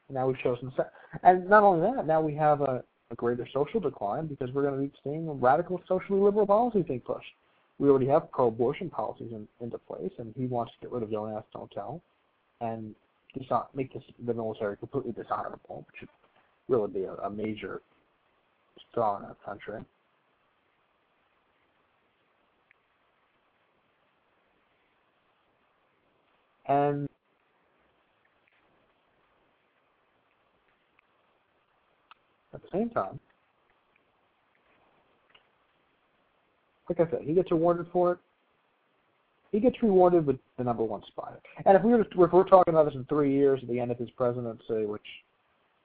Now 0.10 0.28
we've 0.28 0.38
chosen, 0.40 0.72
and 1.24 1.50
not 1.50 1.64
only 1.64 1.82
that, 1.92 2.06
now 2.06 2.22
we 2.22 2.34
have 2.36 2.62
a, 2.62 2.84
a 3.12 3.16
greater 3.16 3.48
social 3.52 3.80
decline 3.80 4.28
because 4.28 4.54
we're 4.54 4.62
going 4.62 4.76
to 4.76 4.88
be 4.88 4.94
seeing 5.04 5.40
radical 5.40 5.82
socially 5.88 6.20
liberal 6.20 6.46
policies 6.46 6.86
being 6.88 7.02
pushed. 7.02 7.28
We 7.80 7.90
already 7.90 8.08
have 8.08 8.32
pro-abortion 8.32 8.90
policies 8.90 9.32
in, 9.32 9.48
into 9.60 9.78
place, 9.78 10.12
and 10.18 10.34
he 10.38 10.46
wants 10.46 10.72
to 10.74 10.88
get 10.88 10.92
rid 10.92 11.04
of 11.04 11.12
Don't 11.12 11.34
Ask, 11.34 11.46
Don't 11.54 11.70
Tell, 11.72 12.02
and 12.62 12.96
not 13.52 13.76
make 13.76 13.94
this, 13.94 14.04
the 14.26 14.34
military 14.34 14.78
completely 14.78 15.12
dishonorable, 15.12 15.86
which 15.88 16.00
should 16.00 16.10
really 16.68 16.92
be 16.92 17.04
a, 17.04 17.14
a 17.14 17.30
major 17.30 17.82
straw 18.90 19.18
in 19.18 19.26
our 19.26 19.36
country. 19.46 19.82
And 26.68 27.08
at 32.54 32.62
the 32.62 32.68
same 32.72 32.90
time, 32.90 33.20
like 36.90 37.00
I 37.00 37.10
said, 37.10 37.22
he 37.22 37.34
gets 37.34 37.52
rewarded 37.52 37.88
for 37.92 38.14
it 38.14 38.20
he 39.52 39.60
gets 39.60 39.82
rewarded 39.82 40.26
with 40.26 40.38
the 40.58 40.64
number 40.64 40.84
one 40.84 41.02
spot. 41.08 41.40
And 41.66 41.76
if 41.76 41.84
we 41.84 41.92
were 41.92 42.02
if 42.02 42.32
we're 42.34 42.44
talking 42.44 42.74
about 42.74 42.86
this 42.86 42.96
in 42.96 43.06
three 43.06 43.34
years 43.34 43.60
at 43.62 43.70
the 43.70 43.80
end 43.80 43.92
of 43.92 43.98
his 43.98 44.10
presidency, 44.12 44.86
which 44.86 45.02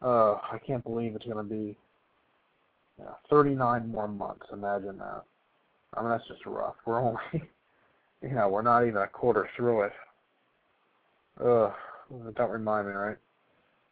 uh, 0.02 0.34
I 0.34 0.58
can't 0.66 0.82
believe 0.82 1.14
it's 1.14 1.24
going 1.24 1.36
to 1.36 1.42
be 1.42 1.76
you 2.98 3.04
know, 3.04 3.16
39 3.30 3.88
more 3.88 4.08
months. 4.08 4.46
Imagine 4.52 4.98
that. 4.98 5.22
I 5.94 6.02
mean, 6.02 6.10
that's 6.10 6.26
just 6.26 6.44
rough. 6.44 6.74
We're 6.86 7.00
only, 7.00 7.20
you 8.22 8.34
know, 8.34 8.48
we're 8.48 8.62
not 8.62 8.86
even 8.86 9.00
a 9.00 9.06
quarter 9.06 9.48
through 9.56 9.82
it. 9.82 9.92
Ugh, 11.44 11.72
don't 12.36 12.50
remind 12.50 12.86
me, 12.86 12.92
right? 12.92 13.16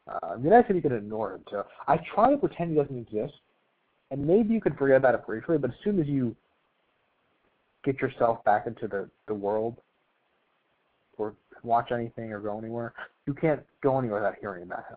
Uh, 0.09 0.37
be 0.37 0.49
nice 0.49 0.65
if 0.69 0.77
you 0.77 0.83
could 0.83 0.93
ignore 0.93 1.35
him 1.35 1.45
too. 1.51 1.63
I 1.87 1.99
try 2.15 2.31
to 2.31 2.37
pretend 2.37 2.71
he 2.71 2.77
doesn't 2.77 2.99
exist, 2.99 3.35
and 4.11 4.27
maybe 4.27 4.55
you 4.55 4.61
could 4.61 4.77
forget 4.77 4.97
about 4.97 5.15
it 5.15 5.27
briefly. 5.27 5.59
But 5.59 5.71
as 5.71 5.77
soon 5.85 6.01
as 6.01 6.07
you 6.07 6.35
get 7.85 8.01
yourself 8.01 8.43
back 8.45 8.67
into 8.67 8.89
the 8.89 9.09
the 9.27 9.35
world 9.35 9.77
or 11.19 11.35
watch 11.63 11.93
anything 11.93 12.33
or 12.33 12.41
go 12.41 12.59
anywhere, 12.59 12.95
you 13.27 13.35
can't 13.35 13.63
go 13.83 13.99
anywhere 13.99 14.21
without 14.21 14.37
hearing 14.41 14.63
about 14.63 14.87
him. 14.89 14.97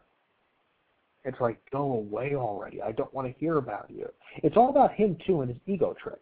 It's 1.26 1.40
like 1.40 1.60
go 1.72 1.94
away 1.94 2.36
already. 2.36 2.82
I 2.82 2.92
don't 2.92 3.14
want 3.14 3.32
to 3.32 3.40
hear 3.40 3.58
about 3.58 3.90
you. 3.90 4.08
It's 4.38 4.58
all 4.58 4.70
about 4.70 4.94
him 4.94 5.18
too 5.26 5.42
and 5.42 5.50
his 5.50 5.60
ego 5.66 5.96
trip. 6.02 6.22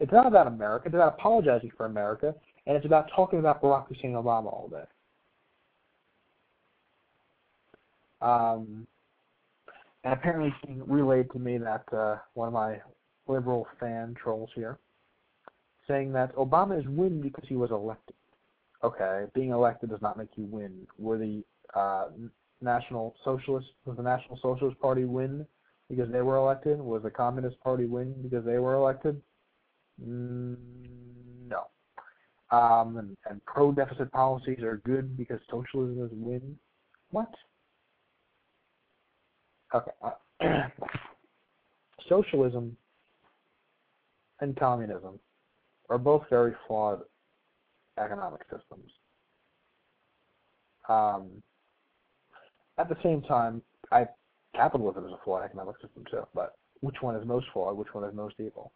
It's 0.00 0.12
not 0.12 0.26
about 0.26 0.46
America. 0.48 0.86
It's 0.86 0.94
about 0.94 1.14
apologizing 1.18 1.72
for 1.76 1.86
America, 1.86 2.34
and 2.66 2.76
it's 2.76 2.86
about 2.86 3.10
talking 3.14 3.38
about 3.38 3.62
Barack 3.62 3.88
Hussein 3.88 4.12
Obama 4.12 4.46
all 4.46 4.68
day. 4.70 4.84
Um, 8.22 8.86
and 10.04 10.12
apparently, 10.12 10.54
he 10.66 10.80
relayed 10.86 11.30
to 11.32 11.38
me 11.38 11.58
that 11.58 11.84
uh, 11.92 12.16
one 12.34 12.48
of 12.48 12.54
my 12.54 12.78
liberal 13.26 13.66
fan 13.78 14.14
trolls 14.20 14.50
here 14.54 14.78
saying 15.88 16.12
that 16.12 16.34
Obama 16.36 16.78
is 16.78 16.86
win 16.88 17.20
because 17.20 17.44
he 17.48 17.56
was 17.56 17.70
elected. 17.70 18.14
Okay, 18.84 19.26
being 19.34 19.50
elected 19.50 19.90
does 19.90 20.02
not 20.02 20.16
make 20.16 20.30
you 20.36 20.44
win. 20.44 20.86
Were 20.98 21.18
the 21.18 21.44
uh, 21.74 22.08
National 22.60 23.14
Socialist 23.24 23.68
was 23.84 23.96
the 23.96 24.02
National 24.02 24.38
Socialist 24.42 24.80
Party 24.80 25.04
win 25.04 25.46
because 25.88 26.10
they 26.10 26.22
were 26.22 26.36
elected? 26.36 26.80
Was 26.80 27.02
the 27.02 27.10
Communist 27.10 27.60
Party 27.60 27.84
win 27.84 28.14
because 28.22 28.44
they 28.44 28.58
were 28.58 28.74
elected? 28.74 29.20
Mm, 30.04 30.56
no. 31.48 31.64
Um, 32.50 32.96
and, 32.98 33.16
and 33.28 33.44
pro-deficit 33.46 34.10
policies 34.12 34.60
are 34.62 34.82
good 34.84 35.16
because 35.16 35.40
socialism 35.50 36.04
is 36.04 36.10
win. 36.12 36.56
What? 37.10 37.32
Okay. 39.74 39.90
Uh, 40.02 40.10
socialism 42.08 42.76
and 44.40 44.56
communism 44.56 45.18
are 45.88 45.98
both 45.98 46.24
very 46.28 46.52
flawed 46.66 47.00
economic 47.98 48.42
systems. 48.42 48.90
Um, 50.88 51.42
at 52.78 52.88
the 52.88 52.96
same 53.02 53.22
time, 53.22 53.62
I, 53.90 54.06
capitalism 54.54 55.06
is 55.06 55.12
a 55.12 55.18
flawed 55.24 55.44
economic 55.44 55.76
system 55.80 56.04
too, 56.10 56.26
but 56.34 56.56
which 56.80 56.96
one 57.00 57.16
is 57.16 57.26
most 57.26 57.46
flawed? 57.52 57.76
Which 57.76 57.92
one 57.94 58.04
is 58.04 58.14
most 58.14 58.34
evil? 58.40 58.72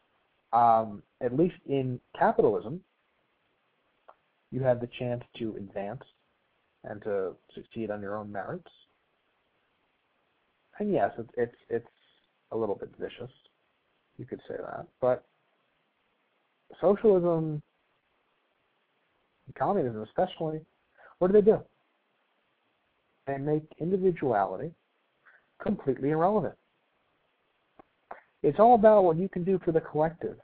Um, 0.52 1.02
at 1.20 1.36
least 1.36 1.56
in 1.66 2.00
capitalism, 2.18 2.80
you 4.52 4.62
have 4.62 4.80
the 4.80 4.88
chance 4.98 5.22
to 5.38 5.56
advance 5.56 6.02
and 6.84 7.02
to 7.02 7.32
succeed 7.54 7.90
on 7.90 8.00
your 8.00 8.16
own 8.16 8.30
merits. 8.30 8.70
And 10.78 10.92
yes, 10.92 11.10
it's 11.18 11.30
it's, 11.36 11.56
it's 11.68 11.86
a 12.52 12.56
little 12.56 12.74
bit 12.74 12.90
vicious. 12.98 13.30
You 14.18 14.24
could 14.24 14.40
say 14.48 14.56
that, 14.56 14.86
but 15.00 15.24
socialism, 16.80 17.62
communism 19.58 20.02
especially, 20.02 20.60
what 21.18 21.28
do 21.28 21.34
they 21.34 21.44
do? 21.44 21.60
They 23.26 23.38
make 23.38 23.64
individuality 23.80 24.72
completely 25.62 26.10
irrelevant. 26.10 26.54
It's 28.42 28.58
all 28.58 28.74
about 28.74 29.04
what 29.04 29.16
you 29.16 29.28
can 29.28 29.44
do 29.44 29.58
for 29.64 29.72
the 29.72 29.80
collective, 29.80 30.36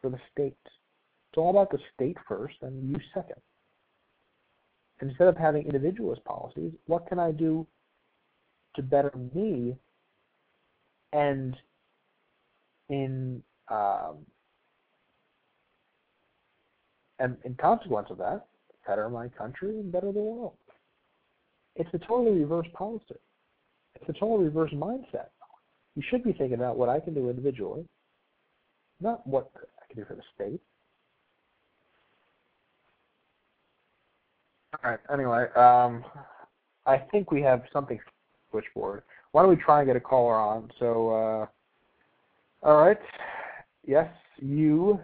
for 0.00 0.10
the 0.10 0.18
state. 0.32 0.56
It's 0.64 1.38
all 1.38 1.50
about 1.50 1.70
the 1.70 1.78
state 1.94 2.16
first 2.28 2.56
and 2.62 2.90
you 2.90 2.98
second. 3.14 3.40
Instead 5.00 5.28
of 5.28 5.36
having 5.36 5.64
individualist 5.64 6.24
policies, 6.24 6.72
what 6.86 7.06
can 7.06 7.18
I 7.18 7.30
do 7.30 7.66
to 8.76 8.82
better 8.82 9.12
me 9.34 9.76
and 11.12 11.56
in 12.88 13.42
um, 13.68 14.18
and 17.18 17.36
in 17.44 17.54
consequence 17.54 18.08
of 18.10 18.18
that, 18.18 18.46
better 18.86 19.08
my 19.08 19.28
country 19.28 19.70
and 19.80 19.90
better 19.90 20.12
the 20.12 20.20
world. 20.20 20.54
It's 21.74 21.90
a 21.92 21.98
totally 21.98 22.38
reverse 22.40 22.66
policy. 22.74 23.16
It's 23.94 24.08
a 24.08 24.12
totally 24.12 24.44
reverse 24.44 24.72
mindset. 24.72 25.28
You 25.94 26.02
should 26.10 26.22
be 26.22 26.32
thinking 26.32 26.54
about 26.54 26.76
what 26.76 26.88
I 26.88 27.00
can 27.00 27.14
do 27.14 27.30
individually, 27.30 27.86
not 29.00 29.26
what 29.26 29.50
I 29.56 29.92
can 29.92 30.02
do 30.02 30.06
for 30.06 30.14
the 30.14 30.22
state. 30.34 30.60
All 34.84 34.90
right. 34.90 35.00
Anyway, 35.12 35.48
um, 35.54 36.04
I 36.84 36.98
think 36.98 37.30
we 37.30 37.40
have 37.42 37.62
something 37.72 37.98
switchboard. 38.56 39.02
why 39.32 39.42
don't 39.42 39.50
we 39.50 39.56
try 39.56 39.80
and 39.80 39.86
get 39.86 39.96
a 39.96 40.00
caller 40.00 40.36
on? 40.36 40.70
So, 40.78 41.10
uh, 41.10 41.46
all 42.66 42.84
right. 42.84 42.98
Yes, 43.86 44.08
you. 44.38 44.98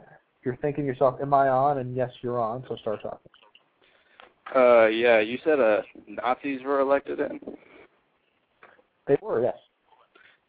You're 0.45 0.57
thinking 0.57 0.85
to 0.85 0.89
yourself, 0.89 1.21
am 1.21 1.35
I 1.35 1.49
on? 1.49 1.79
And 1.79 1.95
yes, 1.95 2.11
you're 2.23 2.41
on. 2.41 2.65
So 2.69 2.77
start 2.77 3.03
talking. 3.03 3.31
Uh, 4.55 4.87
yeah, 4.87 5.21
you 5.21 5.39
said 5.45 5.61
uh, 5.61 5.83
Nazis 6.09 6.63
were 6.65 6.81
elected 6.81 7.21
in. 7.21 7.41
They 9.07 9.17
were, 9.23 9.43
yes. 9.43 9.57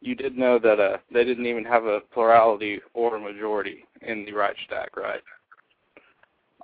You 0.02 0.16
did 0.16 0.38
know 0.38 0.60
that 0.60 0.80
uh, 0.80 0.98
they 1.14 1.24
didn't 1.24 1.46
even 1.46 1.64
have 1.66 1.86
a 1.86 2.02
plurality 2.12 2.80
or 2.94 3.16
a 3.16 3.20
majority 3.20 3.86
in 4.02 4.26
the 4.26 4.34
Reichstag, 4.34 4.98
right? 4.98 5.22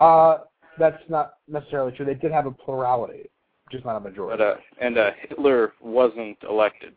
Uh, 0.02 0.44
that's 0.78 1.02
not 1.08 1.36
necessarily 1.48 1.92
true. 1.92 2.06
They 2.06 2.16
did 2.16 2.32
have 2.32 2.46
a 2.48 2.52
plurality, 2.52 3.30
just 3.72 3.86
not 3.86 3.96
a 3.96 4.00
majority. 4.00 4.38
But 4.38 4.44
uh, 4.44 4.56
and 4.82 4.98
uh, 4.98 5.12
Hitler 5.28 5.74
wasn't 5.82 6.38
elected. 6.48 6.94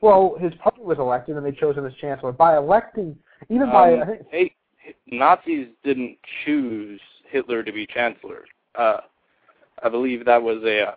Well, 0.00 0.36
his 0.38 0.52
party 0.62 0.82
was 0.82 0.98
elected, 0.98 1.36
and 1.36 1.44
they 1.44 1.52
chose 1.52 1.76
him 1.76 1.86
as 1.86 1.94
chancellor. 2.00 2.32
By 2.32 2.56
electing, 2.56 3.16
even 3.48 3.70
by 3.70 3.94
Um, 3.94 4.02
I 4.02 4.06
think, 4.06 4.22
hey, 4.30 4.54
Nazis 5.06 5.68
didn't 5.82 6.16
choose 6.44 7.00
Hitler 7.28 7.62
to 7.62 7.72
be 7.72 7.86
chancellor. 7.86 8.44
Uh, 8.74 8.98
I 9.82 9.88
believe 9.88 10.24
that 10.24 10.42
was 10.42 10.62
a 10.64 10.88
uh, 10.88 10.94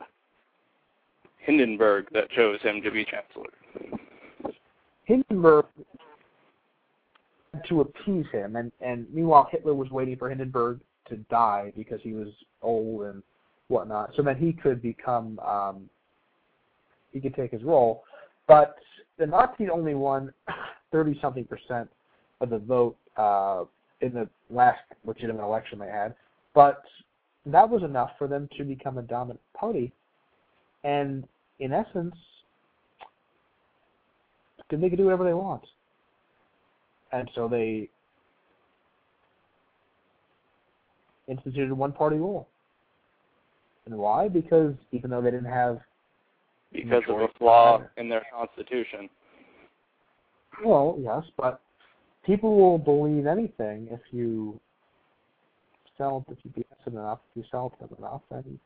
Hindenburg 1.38 2.07
that 2.13 2.30
chose 2.32 2.61
him 2.61 2.82
to 2.84 2.91
be 2.91 3.05
chancellor. 3.05 3.49
Hindenburg 5.05 5.65
to 7.67 7.82
appease 7.82 8.26
him, 8.32 8.55
and 8.55 8.72
and 8.82 9.07
meanwhile 9.11 9.47
Hitler 9.51 9.74
was 9.74 9.89
waiting 9.89 10.15
for 10.15 10.30
Hindenburg 10.30 10.80
to 11.09 11.17
die 11.30 11.74
because 11.76 11.99
he 12.01 12.13
was 12.13 12.30
old 12.61 13.01
and 13.03 13.24
whatnot, 13.72 14.11
so 14.15 14.22
that 14.22 14.38
he 14.38 14.53
could 14.53 14.82
become 14.82 15.39
um, 15.39 15.89
he 17.11 17.19
could 17.19 17.36
take 17.36 17.51
his 17.51 17.63
role. 17.63 18.03
But 18.47 18.76
the 19.17 19.26
Nazis 19.26 19.69
only 19.74 19.95
won 19.95 20.34
thirty 20.91 21.17
something 21.22 21.45
percent 21.45 21.89
of 22.41 22.49
the 22.49 22.59
vote 22.59 22.97
uh, 23.17 23.63
in 24.01 24.13
the 24.13 24.30
last 24.49 24.80
legitimate 25.05 25.43
election 25.43 25.80
they 25.80 25.88
had, 25.88 26.13
but 26.53 26.84
that 27.45 27.67
was 27.67 27.84
enough 27.84 28.11
for 28.17 28.28
them 28.28 28.47
to 28.57 28.63
become 28.63 28.97
a 28.97 29.01
dominant 29.01 29.39
party, 29.57 29.91
and 30.84 31.28
in 31.59 31.72
essence, 31.72 32.15
they 34.69 34.89
could 34.89 34.97
do 34.97 35.05
whatever 35.05 35.24
they 35.24 35.34
want. 35.34 35.63
And 37.11 37.30
so 37.36 37.47
they 37.47 37.89
instituted 41.28 41.74
one 41.74 41.91
party 41.91 42.17
rule. 42.17 42.47
And 43.86 43.97
why? 43.97 44.27
Because 44.27 44.73
even 44.91 45.09
though 45.09 45.21
they 45.21 45.32
didn't 45.32 45.51
have 45.51 45.79
because 46.71 47.03
of 47.09 47.19
a 47.19 47.27
flaw 47.38 47.82
in 47.97 48.07
their 48.07 48.23
constitution. 48.34 49.09
well, 50.63 50.97
yes, 50.99 51.23
but 51.38 51.61
people 52.25 52.57
will 52.57 52.77
believe 52.77 53.25
anything 53.25 53.88
if 53.91 53.99
you 54.11 54.59
sell 55.97 56.25
if 56.29 56.38
you 56.43 56.51
BS 56.51 56.88
enough, 56.93 57.19
if 57.32 57.38
you 57.38 57.43
sell 57.51 57.73
them 57.79 57.89
enough, 57.97 58.21
and 58.32 58.59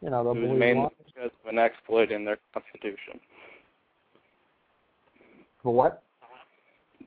you 0.00 0.10
know, 0.10 0.24
they'll 0.24 0.32
It 0.32 0.40
was 0.40 0.46
believe 0.48 0.58
mainly 0.58 0.82
what. 0.82 0.92
because 1.06 1.30
of 1.44 1.52
an 1.52 1.58
exploit 1.58 2.10
in 2.10 2.24
their 2.24 2.38
constitution. 2.54 3.20
For 5.62 5.74
what? 5.74 6.02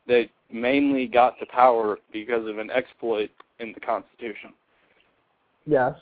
They 0.08 0.30
mainly 0.52 1.08
got 1.08 1.40
to 1.40 1.46
power 1.48 1.98
because 2.12 2.48
of 2.48 2.60
an 2.60 2.70
exploit 2.70 3.32
in 3.60 3.74
the 3.74 3.80
constitution. 3.80 4.54
Yes. 5.66 5.94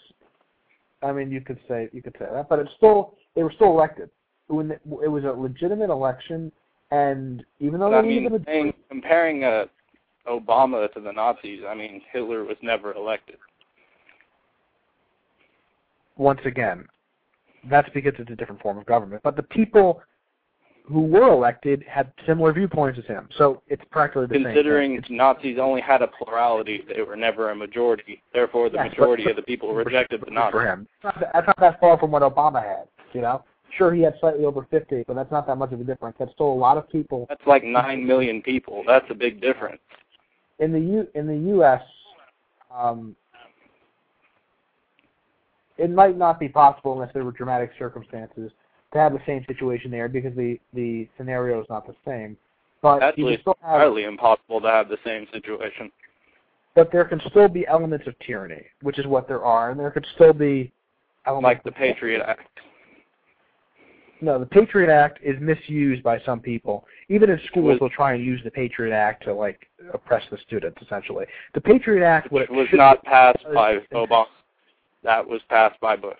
I 1.03 1.11
mean, 1.11 1.31
you 1.31 1.41
could 1.41 1.59
say 1.67 1.89
you 1.91 2.01
could 2.01 2.15
say 2.19 2.25
that, 2.31 2.49
but 2.49 2.59
it's 2.59 2.71
still 2.77 3.15
they 3.35 3.43
were 3.43 3.53
still 3.55 3.71
elected. 3.71 4.09
When 4.47 4.67
the, 4.67 4.75
it 5.03 5.07
was 5.07 5.23
a 5.23 5.31
legitimate 5.31 5.89
election, 5.89 6.51
and 6.91 7.43
even 7.59 7.79
though 7.79 7.93
I 7.93 8.01
they 8.01 8.07
mean, 8.07 8.33
a 8.33 8.39
saying, 8.45 8.73
comparing 8.89 9.43
uh, 9.43 9.65
Obama 10.27 10.91
to 10.93 10.99
the 10.99 11.11
Nazis, 11.11 11.61
I 11.67 11.73
mean, 11.73 12.01
Hitler 12.11 12.43
was 12.43 12.57
never 12.61 12.93
elected. 12.93 13.37
once 16.21 16.39
again, 16.45 16.85
that's 17.69 17.89
because 17.93 18.13
it's 18.19 18.29
a 18.31 18.35
different 18.35 18.61
form 18.61 18.77
of 18.77 18.85
government. 18.85 19.21
But 19.23 19.35
the 19.35 19.43
people 19.43 20.01
who 20.91 21.01
were 21.01 21.29
elected 21.31 21.83
had 21.87 22.11
similar 22.25 22.51
viewpoints 22.53 22.99
as 22.99 23.05
him, 23.05 23.29
so 23.37 23.61
it's 23.67 23.83
practically 23.91 24.25
the 24.27 24.43
Considering 24.43 24.95
same. 24.97 25.03
Thing. 25.03 25.17
Nazis 25.17 25.57
only 25.59 25.81
had 25.81 26.01
a 26.01 26.07
plurality, 26.07 26.83
they 26.93 27.01
were 27.01 27.15
never 27.15 27.51
a 27.51 27.55
majority. 27.55 28.21
Therefore, 28.33 28.69
the 28.69 28.75
Yes, 28.75 28.87
but- 28.89 28.99
majority 28.99 29.29
of 29.29 29.35
the 29.35 29.41
people 29.43 29.73
rejected 29.73 30.21
the 30.25 30.31
Nazis. 30.31 30.51
for 30.51 30.65
him. 30.65 30.87
It's 30.95 31.03
not 31.03 31.19
That's 31.33 31.47
not 31.47 31.57
that 31.59 31.79
far 31.79 31.97
from 31.97 32.11
what 32.11 32.21
Obama 32.23 32.61
had. 32.63 32.87
You 33.13 33.21
know, 33.21 33.43
sure 33.77 33.93
he 33.93 34.01
had 34.01 34.15
slightly 34.19 34.45
over 34.45 34.63
50, 34.63 35.03
but 35.07 35.15
that's 35.15 35.31
not 35.31 35.45
that 35.47 35.55
much 35.57 35.71
of 35.71 35.79
a 35.79 35.83
difference. 35.83 36.15
That's 36.19 36.31
still 36.33 36.51
a 36.51 36.53
lot 36.53 36.77
of 36.77 36.89
people 36.89 37.25
That's 37.29 37.45
like 37.47 37.63
nine 37.63 38.05
million 38.05 38.41
people. 38.41 38.83
That's 38.85 39.09
a 39.09 39.15
big 39.15 39.39
difference. 39.41 39.81
in 40.59 40.71
the 40.71 40.79
U 40.79 41.07
in 41.15 41.25
the 41.27 41.37
U.S. 41.55 41.81
Um, 42.73 43.15
it 45.77 45.89
might 45.89 46.17
not 46.17 46.39
be 46.39 46.47
possible 46.47 46.93
unless 46.93 47.11
there 47.13 47.23
were 47.23 47.31
dramatic 47.31 47.71
circumstances 47.79 48.51
to 48.93 48.99
have 48.99 49.13
the 49.13 49.21
same 49.25 49.43
situation 49.47 49.91
there 49.91 50.07
because 50.09 50.35
the 50.35 50.59
the 50.73 51.07
scenario 51.17 51.61
is 51.61 51.67
not 51.69 51.87
the 51.87 51.95
same. 52.05 52.37
But 52.81 53.03
Actually, 53.03 53.37
have, 53.45 53.55
Entirely 53.61 54.03
impossible 54.05 54.59
to 54.61 54.67
have 54.67 54.89
the 54.89 54.97
same 55.05 55.27
situation. 55.31 55.91
but 56.75 56.91
there 56.91 57.05
can 57.05 57.21
still 57.29 57.47
be 57.47 57.67
elements 57.67 58.07
of 58.07 58.17
tyranny, 58.19 58.63
which 58.81 58.97
is 58.97 59.05
what 59.05 59.27
there 59.27 59.43
are, 59.45 59.69
and 59.71 59.79
there 59.79 59.91
could 59.91 60.05
still 60.15 60.33
be 60.33 60.71
elements 61.25 61.43
Like 61.45 61.63
the 61.63 61.71
Patriot 61.71 62.23
Act. 62.25 62.47
No, 64.23 64.37
the 64.39 64.45
Patriot 64.45 64.91
Act 64.93 65.19
is 65.23 65.35
misused 65.39 66.03
by 66.03 66.19
some 66.21 66.39
people. 66.39 66.85
Even 67.09 67.29
in 67.29 67.39
schools, 67.47 67.65
Was- 67.65 67.79
they'll 67.79 67.89
try 67.89 68.13
and 68.13 68.23
use 68.23 68.39
the 68.43 68.51
Patriot 68.51 68.93
Act 68.93 69.23
to 69.25 69.33
like 69.33 69.67
oppress 69.93 70.23
the 70.31 70.37
students. 70.45 70.79
Essentially, 70.81 71.25
the 71.53 71.61
Patriot 71.61 72.05
Act 72.05 72.31
Which 72.31 72.49
was 72.49 72.67
not 72.73 73.03
passed 73.03 73.43
by 73.53 73.77
Obama. 73.93 74.25
That 75.03 75.27
was 75.27 75.41
passed 75.49 75.79
by 75.79 75.95
Bush. 75.95 76.15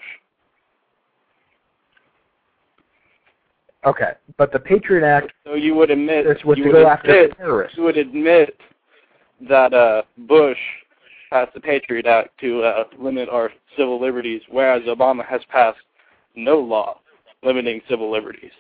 Okay, 3.86 4.12
but 4.38 4.52
the 4.52 4.60
Patriot 4.60 5.04
Act 5.06 5.34
So 5.44 5.56
you 5.56 5.74
would 5.76 5.90
admit 5.90 6.28
is 6.28 6.44
was 6.46 6.58
you 6.58 6.66
to 6.66 6.72
go 6.72 6.88
after 6.88 7.10
admit, 7.12 7.38
terrorists. 7.38 7.78
you 7.78 7.84
would 7.84 7.98
admit 7.98 8.56
that 9.50 9.74
uh, 9.74 10.04
Bush 10.20 10.58
passed 11.32 11.54
the 11.54 11.62
Patriot 11.62 12.06
Act 12.06 12.30
to 12.42 12.62
uh, 12.62 12.84
limit 13.00 13.28
our 13.30 13.52
civil 13.76 14.00
liberties, 14.00 14.42
whereas 14.50 14.84
Obama 14.84 15.26
has 15.26 15.42
passed 15.50 15.80
no 16.36 16.60
law 16.60 17.00
limiting 17.44 17.82
civil 17.90 18.12
liberties. 18.12 18.52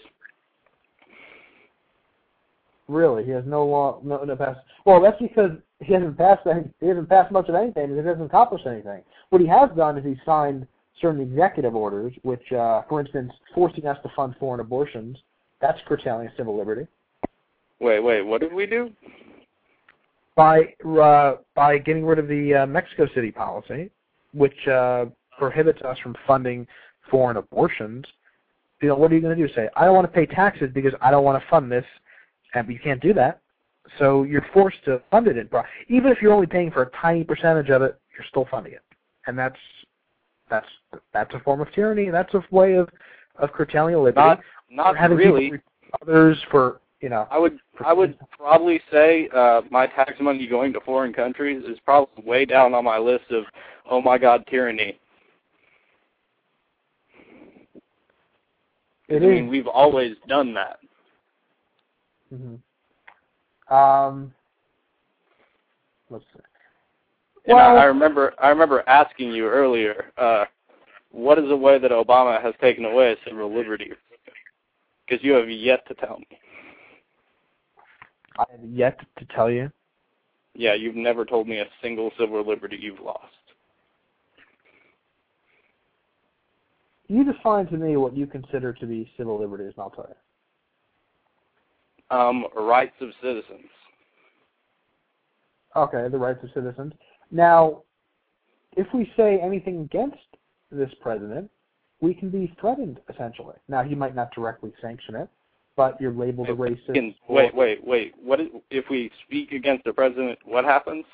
Really, 2.88 3.24
he 3.24 3.32
has 3.32 3.44
no 3.46 3.66
law, 3.66 4.00
no, 4.04 4.24
no 4.24 4.36
pass. 4.36 4.58
Well, 4.86 5.00
that's 5.02 5.22
because 5.22 5.52
he 5.80 5.94
hasn't 5.94 6.18
passed. 6.18 6.42
He 6.80 6.88
hasn't 6.88 7.10
passed 7.10 7.32
much 7.32 7.48
of 7.48 7.56
anything. 7.56 7.92
He 7.92 7.98
hasn't 7.98 8.26
accomplished 8.26 8.66
anything. 8.66 9.02
What 9.30 9.42
he 9.42 9.48
has 9.48 9.70
done 9.78 9.98
is 9.98 10.04
he 10.04 10.16
signed 10.26 10.68
certain 11.02 11.22
executive 11.22 11.76
orders, 11.76 12.14
which, 12.22 12.52
uh, 12.52 12.84
for 12.88 13.00
instance, 13.00 13.32
forcing 13.54 13.88
us 13.88 13.98
to 14.04 14.10
fund 14.16 14.36
foreign 14.40 14.60
abortions. 14.60 15.18
That's 15.60 15.80
curtailing 15.88 16.30
civil 16.38 16.58
liberty. 16.58 16.88
Wait, 17.80 18.00
wait, 18.00 18.22
what 18.22 18.42
did 18.42 18.54
we 18.54 18.66
do? 18.66 18.92
by 20.36 20.74
uh, 20.86 21.36
by 21.56 21.78
getting 21.78 22.06
rid 22.06 22.20
of 22.20 22.28
the 22.28 22.64
uh, 22.64 22.66
Mexico 22.66 23.08
City 23.14 23.32
policy, 23.32 23.90
which 24.34 24.68
uh, 24.68 25.06
prohibits 25.38 25.82
us 25.82 25.98
from 26.00 26.16
funding 26.26 26.68
foreign 27.10 27.38
abortions. 27.38 28.06
You 28.82 28.90
know, 28.90 28.96
what 28.96 29.12
are 29.12 29.16
you 29.16 29.22
going 29.22 29.38
to 29.38 29.48
do? 29.48 29.54
Say, 29.54 29.70
I 29.76 29.86
don't 29.86 29.94
want 29.94 30.12
to 30.12 30.14
pay 30.14 30.26
taxes 30.26 30.70
because 30.74 30.94
I 31.02 31.12
don't 31.12 31.24
want 31.24 31.42
to 31.42 31.50
fund 31.50 31.72
this, 31.72 31.86
and 32.56 32.68
you 32.70 32.80
can't 32.84 33.02
do 33.02 33.14
that. 33.14 33.42
So 34.00 34.24
you're 34.24 34.46
forced 34.54 34.84
to 34.86 35.02
fund 35.12 35.28
it. 35.28 35.38
In, 35.38 35.50
even 35.90 36.12
if 36.12 36.20
you're 36.22 36.34
only 36.34 36.48
paying 36.48 36.72
for 36.72 36.84
a 36.84 36.90
tiny 37.02 37.24
percentage 37.24 37.70
of 37.70 37.82
it, 37.82 38.00
you're 38.18 38.26
still 38.30 38.48
funding 38.50 38.74
it, 38.74 38.84
and 39.28 39.38
that's 39.38 39.58
that's 40.52 40.68
that's 41.14 41.34
a 41.34 41.40
form 41.40 41.62
of 41.62 41.72
tyranny. 41.72 42.10
That's 42.12 42.32
a 42.36 42.44
way 42.52 42.76
of 42.76 42.90
of 43.38 43.52
curtailing 43.54 43.96
liberty. 43.96 44.16
Not, 44.28 44.42
not 44.70 44.96
having 44.98 45.18
really. 45.18 45.54
others 46.04 46.38
for 46.52 46.82
you 47.00 47.10
know. 47.10 47.28
I 47.32 47.40
would 47.40 47.58
I 47.84 47.94
would 47.94 48.20
probably 48.38 48.80
say 48.92 49.30
uh, 49.36 49.62
my 49.72 49.88
tax 49.88 50.14
money 50.20 50.46
going 50.46 50.74
to 50.74 50.82
foreign 50.82 51.14
countries 51.14 51.64
is 51.68 51.80
probably 51.84 52.24
way 52.24 52.46
down 52.46 52.76
on 52.76 52.84
my 52.84 53.00
list 53.00 53.26
of 53.32 53.46
oh 53.90 54.02
my 54.02 54.20
god 54.20 54.44
tyranny. 54.48 55.00
It 59.08 59.24
I 59.24 59.26
mean 59.26 59.46
is- 59.46 59.50
we've 59.52 59.68
always 59.68 60.16
done 60.28 60.54
that. 60.54 60.78
hmm 62.30 62.56
Um, 63.74 64.34
let's 66.10 66.26
see. 66.36 66.42
And 67.46 67.56
Well- 67.56 67.78
I, 67.78 67.82
I 67.82 67.86
remember 67.86 68.34
I 68.40 68.50
remember 68.50 68.84
asking 68.88 69.32
you 69.32 69.48
earlier, 69.48 70.12
uh, 70.18 70.46
what 71.12 71.38
is 71.40 71.48
the 71.50 71.58
way 71.58 71.78
that 71.80 71.92
Obama 71.92 72.42
has 72.42 72.54
taken 72.62 72.86
away 72.86 73.18
civil 73.26 73.54
liberties? 73.54 73.96
Because 75.08 75.24
you 75.24 75.34
have 75.34 75.50
yet 75.50 75.86
to 75.88 75.94
tell 75.96 76.20
me. 76.20 76.38
I 78.38 78.46
have 78.52 78.64
yet 78.64 79.00
to 79.18 79.26
tell 79.36 79.50
you. 79.52 79.70
Yeah, 80.54 80.74
you've 80.74 80.96
never 80.96 81.26
told 81.26 81.48
me 81.48 81.60
a 81.60 81.66
single 81.82 82.12
civil 82.18 82.46
liberty 82.48 82.78
you've 82.80 83.00
lost. 83.00 83.26
You 87.08 87.26
define 87.26 87.68
to 87.68 87.78
me 87.78 87.98
what 87.98 88.16
you 88.16 88.26
consider 88.26 88.72
to 88.74 88.86
be 88.86 89.12
civil 89.18 89.38
liberties, 89.40 89.74
and 89.76 89.84
I'll 89.84 89.90
tell 89.90 90.08
you. 90.10 90.16
um, 92.18 92.46
rights 92.56 92.96
of 93.02 93.10
citizens. 93.22 93.70
Okay, 95.76 96.08
the 96.10 96.18
rights 96.18 96.40
of 96.44 96.50
citizens. 96.54 96.94
Now, 97.32 97.84
if 98.76 98.88
we 98.94 99.12
say 99.16 99.40
anything 99.40 99.82
against 99.82 100.18
this 100.72 100.92
president, 101.02 101.50
we 102.02 102.14
can 102.14 102.30
be 102.30 102.54
threatened 102.60 103.00
essentially. 103.10 103.56
Now, 103.68 103.84
he 103.84 103.96
might 103.96 104.16
not 104.16 104.34
directly 104.34 104.74
sanction 104.82 105.16
it, 105.16 105.30
but 105.76 106.00
you're 106.02 106.14
labeled 106.14 106.50
a 106.50 106.54
racist. 106.54 106.94
Can- 106.94 107.16
wait, 107.30 107.56
wait, 107.56 107.86
wait. 107.86 108.14
What 108.22 108.42
is, 108.42 108.48
if 108.70 108.86
we 108.90 109.12
speak 109.26 109.52
against 109.52 109.84
the 109.86 109.94
president? 109.94 110.40
What 110.44 110.66
happens? 110.66 111.06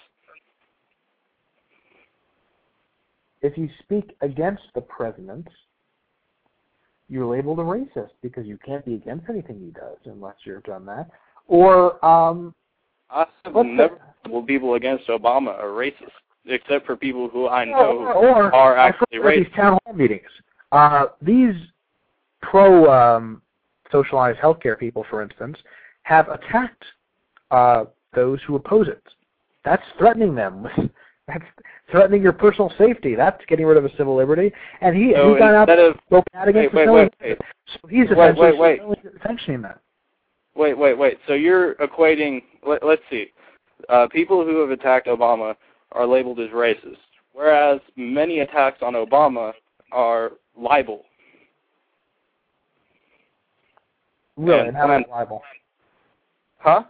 If 3.42 3.58
you 3.58 3.70
speak 3.84 4.16
against 4.22 4.64
the 4.74 4.82
president, 4.82 5.48
you're 7.08 7.26
labeled 7.26 7.60
a 7.60 7.64
racist 7.64 8.12
because 8.22 8.46
you 8.46 8.58
can't 8.66 8.84
be 8.84 8.96
against 8.96 9.30
anything 9.30 9.60
he 9.60 9.72
does 9.72 9.98
unless 10.06 10.36
you've 10.44 10.64
done 10.64 10.86
that. 10.88 11.10
Or 11.48 12.04
um, 12.04 12.54
I 13.10 13.26
never 13.46 13.98
the- 14.24 14.42
people 14.46 14.74
against 14.76 15.08
Obama 15.08 15.58
are 15.58 15.70
racist, 15.70 16.12
except 16.46 16.86
for 16.86 16.96
people 16.96 17.30
who 17.30 17.48
I 17.48 17.66
know 17.66 17.98
or 18.14 18.54
are 18.54 18.76
actually 18.76 19.20
racist. 19.20 19.46
these 19.46 19.56
town 19.56 19.78
hall 19.86 19.94
meetings. 19.94 20.28
Uh, 20.72 21.08
these 21.22 21.56
pro 22.42 22.92
um, 22.92 23.42
socialized 23.92 24.40
healthcare 24.40 24.78
people, 24.78 25.06
for 25.10 25.22
instance, 25.22 25.58
have 26.04 26.28
attacked 26.30 26.84
uh, 27.52 27.86
those 28.14 28.40
who 28.46 28.56
oppose 28.56 28.88
it. 28.88 29.04
That's 29.64 29.84
threatening 29.98 30.36
them. 30.36 30.68
That's 31.28 31.44
threatening 31.92 32.22
your 32.22 32.32
personal 32.34 32.72
safety. 32.78 33.16
That's 33.16 33.44
getting 33.48 33.66
rid 33.66 33.78
of 33.78 33.84
a 33.86 33.96
civil 33.98 34.16
liberty. 34.16 34.52
And 34.82 34.96
he, 34.96 35.14
So 35.14 35.34
he 35.34 35.40
got 35.40 35.54
out 35.54 35.70
of 35.70 35.98
go 36.10 36.24
bad 36.32 36.48
against 36.48 36.74
wait, 36.74 36.86
the 36.86 36.92
wait, 36.92 37.14
civil 37.20 37.30
wait, 37.30 37.38
wait, 37.40 37.48
So 37.82 37.88
he's 37.88 38.10
Wait, 38.10 38.12
essentially 38.12 38.58
wait, 38.58 38.88
wait. 38.88 39.00
sanctioning 39.26 39.62
that. 39.64 39.80
Wait, 40.58 40.78
wait, 40.78 40.98
wait. 40.98 41.18
So 41.28 41.34
you're 41.34 41.76
equating. 41.76 42.42
Let, 42.68 42.86
let's 42.86 43.02
see. 43.10 43.28
Uh, 43.90 44.08
people 44.12 44.44
who 44.44 44.60
have 44.62 44.72
attacked 44.72 45.08
Obama 45.08 45.56
are 45.92 46.06
labeled 46.06 46.40
as 46.40 46.50
racist, 46.50 46.98
whereas 47.34 47.80
many 47.96 48.40
attacks 48.40 48.80
on 48.82 48.94
Obama 48.94 49.54
are 49.92 50.34
libel. 50.60 51.04
Really, 54.36 54.68
And 54.68 54.78
how 54.78 54.88
they 54.88 55.06
libel? 55.10 55.42
Huh? 56.60 56.84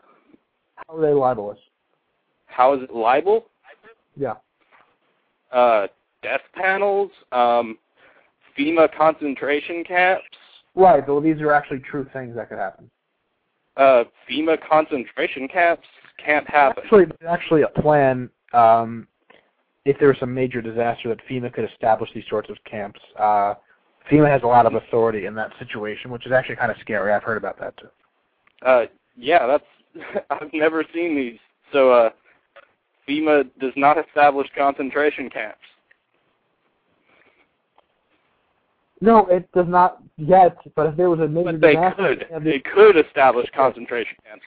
How 0.75 0.97
are 0.97 1.01
they 1.01 1.13
libelous? 1.13 1.59
How 2.47 2.73
is 2.73 2.83
it 2.83 2.93
libel? 2.93 3.45
Yeah. 4.15 4.33
Uh, 5.51 5.87
death 6.23 6.41
panels, 6.55 7.11
um, 7.31 7.77
FEMA 8.57 8.89
concentration 8.97 9.83
camps, 9.83 10.25
Right, 10.77 11.07
well 11.07 11.19
these 11.19 11.41
are 11.41 11.51
actually 11.51 11.79
true 11.79 12.07
things 12.13 12.35
that 12.35 12.49
could 12.49 12.59
happen. 12.59 12.89
Uh, 13.77 14.03
FEMA 14.29 14.57
concentration 14.67 15.47
camps 15.47 15.87
can't 16.23 16.47
happen. 16.49 16.83
Actually, 16.83 17.05
there's 17.05 17.29
actually 17.29 17.61
a 17.61 17.81
plan. 17.81 18.29
Um, 18.53 19.07
if 19.85 19.97
there 19.99 20.09
was 20.09 20.17
some 20.19 20.33
major 20.33 20.61
disaster, 20.61 21.09
that 21.09 21.19
FEMA 21.29 21.53
could 21.53 21.69
establish 21.71 22.09
these 22.13 22.25
sorts 22.29 22.49
of 22.49 22.57
camps. 22.65 22.99
Uh, 23.17 23.53
FEMA 24.11 24.29
has 24.29 24.43
a 24.43 24.47
lot 24.47 24.65
of 24.65 24.73
authority 24.73 25.25
in 25.25 25.35
that 25.35 25.51
situation, 25.59 26.11
which 26.11 26.25
is 26.25 26.31
actually 26.31 26.55
kind 26.55 26.71
of 26.71 26.77
scary. 26.81 27.11
I've 27.11 27.23
heard 27.23 27.37
about 27.37 27.59
that 27.59 27.77
too. 27.77 27.89
Uh, 28.65 28.85
yeah, 29.15 29.45
that's 29.47 30.25
I've 30.29 30.51
never 30.53 30.83
seen 30.93 31.15
these. 31.15 31.39
So 31.71 31.91
uh, 31.91 32.09
FEMA 33.07 33.49
does 33.59 33.73
not 33.75 33.97
establish 33.97 34.47
concentration 34.57 35.29
camps. 35.29 35.59
No, 38.99 39.27
it 39.27 39.51
does 39.53 39.67
not 39.67 40.01
yet. 40.17 40.57
But 40.75 40.87
if 40.87 40.97
there 40.97 41.09
was 41.09 41.19
a 41.19 41.27
major 41.27 41.53
But 41.53 41.61
they 41.61 41.75
could. 41.95 42.25
They 42.43 42.59
could 42.59 42.97
establish 42.97 43.47
concentration 43.55 44.17
camps. 44.25 44.43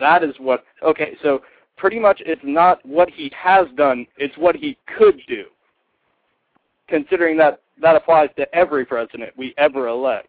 That 0.00 0.22
is 0.22 0.34
what. 0.38 0.64
Okay, 0.82 1.16
so 1.22 1.42
pretty 1.76 1.98
much 1.98 2.22
it's 2.24 2.42
not 2.44 2.84
what 2.84 3.10
he 3.10 3.32
has 3.36 3.66
done; 3.76 4.06
it's 4.16 4.36
what 4.36 4.54
he 4.56 4.76
could 4.98 5.20
do. 5.28 5.44
Considering 6.88 7.36
that 7.38 7.60
that 7.80 7.96
applies 7.96 8.30
to 8.36 8.54
every 8.54 8.84
president 8.84 9.32
we 9.36 9.54
ever 9.56 9.88
elect. 9.88 10.28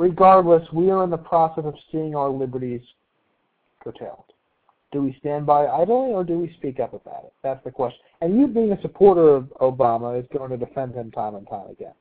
regardless, 0.00 0.66
we 0.72 0.90
are 0.90 1.04
in 1.04 1.10
the 1.10 1.16
process 1.18 1.64
of 1.66 1.74
seeing 1.92 2.14
our 2.14 2.30
liberties 2.30 2.80
curtailed. 3.84 4.29
Do 4.92 5.02
we 5.02 5.16
stand 5.20 5.46
by 5.46 5.66
idly 5.66 5.94
or 5.94 6.24
do 6.24 6.38
we 6.38 6.52
speak 6.58 6.80
up 6.80 6.94
about 6.94 7.24
it? 7.24 7.32
That's 7.42 7.62
the 7.64 7.70
question. 7.70 8.00
And 8.20 8.38
you 8.38 8.48
being 8.48 8.72
a 8.72 8.80
supporter 8.82 9.36
of 9.36 9.44
Obama 9.60 10.18
is 10.18 10.26
going 10.36 10.50
to 10.50 10.56
defend 10.56 10.94
him 10.94 11.12
time 11.12 11.36
and 11.36 11.48
time 11.48 11.68
again. 11.70 11.92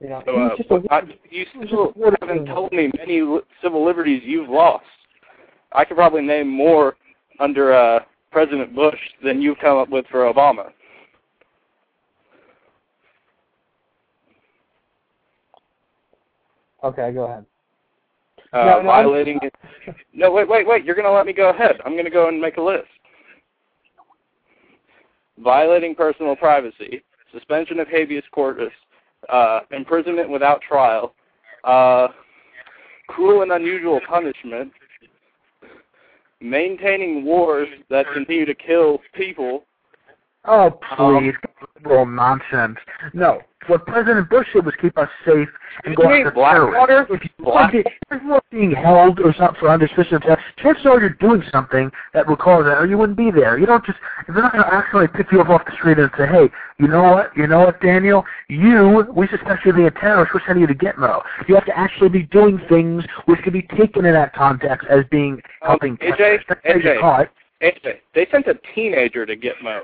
You 0.00 0.08
know, 0.10 0.22
So, 0.26 0.36
uh, 0.36 0.56
just 0.56 0.70
a 0.70 0.82
I, 0.90 1.02
you 1.30 1.46
still 1.50 1.62
just 1.62 1.72
a 1.72 1.98
weird 1.98 2.16
haven't 2.20 2.46
told 2.46 2.72
me 2.72 2.90
many 2.98 3.22
civil 3.62 3.84
liberties 3.84 4.22
you've 4.24 4.50
lost. 4.50 4.84
I 5.72 5.84
could 5.84 5.96
probably 5.96 6.22
name 6.22 6.48
more 6.48 6.96
under 7.38 7.72
uh, 7.72 8.00
President 8.30 8.74
Bush 8.74 8.98
than 9.24 9.40
you've 9.40 9.58
come 9.58 9.78
up 9.78 9.88
with 9.88 10.06
for 10.10 10.30
Obama. 10.30 10.70
Okay, 16.84 17.12
go 17.12 17.24
ahead. 17.24 17.46
Uh, 18.52 18.58
No, 18.58 18.64
no, 18.64 18.90
I'm- 18.90 19.04
violating. 19.04 19.40
No, 20.12 20.30
wait, 20.32 20.48
wait, 20.48 20.66
wait. 20.66 20.84
You're 20.84 20.94
going 20.94 21.04
to 21.06 21.12
let 21.12 21.26
me 21.26 21.32
go 21.32 21.50
ahead. 21.50 21.76
I'm 21.84 21.92
going 21.92 22.04
to 22.06 22.10
go 22.10 22.28
and 22.28 22.40
make 22.40 22.56
a 22.56 22.62
list. 22.62 22.88
Violating 25.38 25.94
personal 25.94 26.34
privacy, 26.34 27.02
suspension 27.32 27.78
of 27.78 27.88
habeas 27.88 28.24
corpus, 28.32 28.72
uh, 29.28 29.60
imprisonment 29.70 30.30
without 30.30 30.62
trial, 30.62 31.14
uh, 31.64 32.08
cruel 33.08 33.42
and 33.42 33.52
unusual 33.52 34.00
punishment, 34.08 34.72
maintaining 36.40 37.24
wars 37.24 37.68
that 37.90 38.06
continue 38.14 38.46
to 38.46 38.54
kill 38.54 39.00
people. 39.14 39.64
Oh, 40.46 40.78
Um, 40.98 41.20
please, 41.22 41.34
liberal 41.76 42.06
nonsense. 42.06 42.78
No, 43.12 43.42
what 43.68 43.86
President 43.86 44.28
Bush 44.28 44.46
did 44.52 44.64
was 44.64 44.74
keep 44.80 44.96
us 44.96 45.08
safe 45.24 45.48
and 45.84 45.96
go 45.96 46.04
after 46.08 46.30
terrorists. 46.30 47.14
If 47.14 47.24
you 47.24 47.30
Black- 47.44 47.74
if 47.74 48.22
you're 48.22 48.40
being 48.50 48.70
held 48.70 49.20
or 49.20 49.32
something 49.34 49.58
for 49.58 49.68
under 49.68 49.86
suspicion 49.88 50.16
of 50.16 50.22
theft, 50.22 50.42
chances 50.58 50.86
are 50.86 51.00
you're 51.00 51.10
doing 51.10 51.42
something 51.50 51.90
that 52.14 52.26
would 52.26 52.38
cause 52.38 52.64
that, 52.64 52.78
or 52.78 52.86
you 52.86 52.96
wouldn't 52.98 53.18
be 53.18 53.30
there. 53.30 53.58
You 53.58 53.66
don't 53.66 53.84
just, 53.84 53.98
if 54.28 54.34
they're 54.34 54.42
not 54.42 54.52
going 54.52 54.64
to 54.64 54.72
actually 54.74 55.08
pick 55.08 55.32
you 55.32 55.40
up 55.40 55.48
off 55.48 55.64
the 55.64 55.72
street 55.72 55.98
and 55.98 56.10
say, 56.16 56.26
hey, 56.26 56.48
you 56.78 56.86
know 56.88 57.02
what, 57.02 57.36
you 57.36 57.46
know 57.46 57.60
what, 57.60 57.80
Daniel, 57.80 58.24
you, 58.48 59.06
we 59.14 59.26
suspect 59.28 59.64
you 59.64 59.70
of 59.70 59.76
being 59.76 59.88
a 59.88 59.90
terrorist, 59.90 60.32
we're 60.34 60.40
sending 60.46 60.60
you 60.62 60.66
to 60.68 60.74
Gitmo. 60.74 61.22
You 61.48 61.54
have 61.56 61.66
to 61.66 61.76
actually 61.76 62.08
be 62.10 62.22
doing 62.22 62.60
things 62.68 63.04
which 63.26 63.40
could 63.42 63.52
be 63.52 63.62
taken 63.62 64.04
in 64.04 64.14
that 64.14 64.32
context 64.34 64.86
as 64.88 65.04
being 65.10 65.34
Um, 65.62 65.70
helping 65.70 65.96
AJ, 65.98 66.16
terrorists. 66.16 66.46
That's 66.48 66.60
AJ. 66.64 67.28
AJ, 67.62 67.98
they 68.14 68.26
sent 68.30 68.46
a 68.46 68.58
teenager 68.74 69.24
to 69.26 69.36
Gitmo 69.36 69.82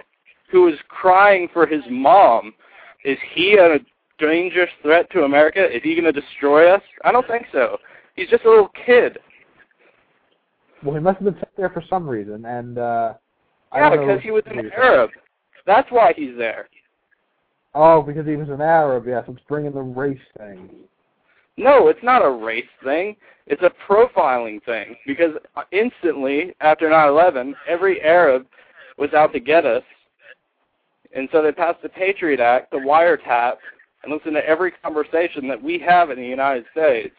who 0.52 0.64
was 0.64 0.74
crying 0.88 1.48
for 1.52 1.66
his 1.66 1.82
mom. 1.90 2.54
Is 3.04 3.18
he 3.34 3.54
a 3.54 3.78
dangerous 4.18 4.70
threat 4.82 5.10
to 5.10 5.24
America? 5.24 5.64
Is 5.64 5.82
he 5.82 5.94
going 5.94 6.12
to 6.12 6.20
destroy 6.20 6.72
us? 6.72 6.82
I 7.04 7.10
don't 7.10 7.26
think 7.26 7.46
so. 7.50 7.78
He's 8.14 8.28
just 8.28 8.44
a 8.44 8.50
little 8.50 8.70
kid. 8.86 9.18
Well, 10.84 10.94
he 10.94 11.00
must 11.00 11.18
have 11.18 11.24
been 11.24 11.34
sent 11.34 11.56
there 11.56 11.70
for 11.70 11.82
some 11.88 12.08
reason, 12.08 12.44
and 12.44 12.78
uh, 12.78 13.14
Yeah, 13.74 13.90
because 13.90 14.20
he 14.22 14.30
was 14.30 14.42
an. 14.46 14.70
Arab. 14.76 15.10
That's 15.66 15.90
why 15.90 16.12
he's 16.14 16.36
there. 16.36 16.68
Oh, 17.74 18.02
because 18.02 18.26
he 18.26 18.36
was 18.36 18.48
an 18.50 18.60
Arab. 18.60 19.06
Yes, 19.06 19.24
it's 19.28 19.40
bringing 19.48 19.72
the 19.72 19.80
race 19.80 20.18
thing. 20.36 20.68
No, 21.56 21.88
it's 21.88 22.02
not 22.02 22.24
a 22.24 22.30
race 22.30 22.64
thing. 22.84 23.16
It's 23.46 23.62
a 23.62 23.72
profiling 23.90 24.62
thing 24.64 24.96
because 25.06 25.34
instantly 25.70 26.54
after 26.60 26.88
9/11, 26.88 27.54
every 27.66 28.02
Arab 28.02 28.46
was 28.98 29.12
out 29.14 29.32
to 29.32 29.40
get 29.40 29.64
us, 29.64 29.82
and 31.14 31.28
so 31.32 31.42
they 31.42 31.52
passed 31.52 31.82
the 31.82 31.88
Patriot 31.88 32.40
Act, 32.40 32.70
the 32.70 32.78
wiretap, 32.78 33.56
and 34.02 34.12
listen 34.12 34.32
to 34.32 34.46
every 34.46 34.72
conversation 34.82 35.46
that 35.48 35.62
we 35.62 35.78
have 35.78 36.10
in 36.10 36.16
the 36.16 36.26
United 36.26 36.64
States. 36.72 37.14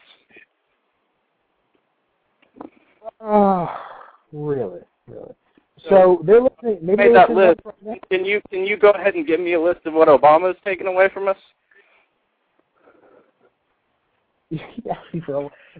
Oh, 3.20 3.68
really, 4.32 4.80
really. 5.06 5.34
So 5.88 6.22
they're 6.24 6.40
listening. 6.40 6.78
Maybe 6.82 7.08
made 7.08 7.14
that 7.14 7.30
list. 7.30 7.60
right 7.82 8.02
Can 8.10 8.24
you 8.24 8.40
can 8.50 8.64
you 8.64 8.76
go 8.76 8.90
ahead 8.90 9.14
and 9.14 9.26
give 9.26 9.40
me 9.40 9.52
a 9.52 9.60
list 9.60 9.80
of 9.84 9.92
what 9.92 10.08
Obama's 10.08 10.56
taken 10.64 10.86
away 10.86 11.08
from 11.12 11.28
us? 11.28 11.36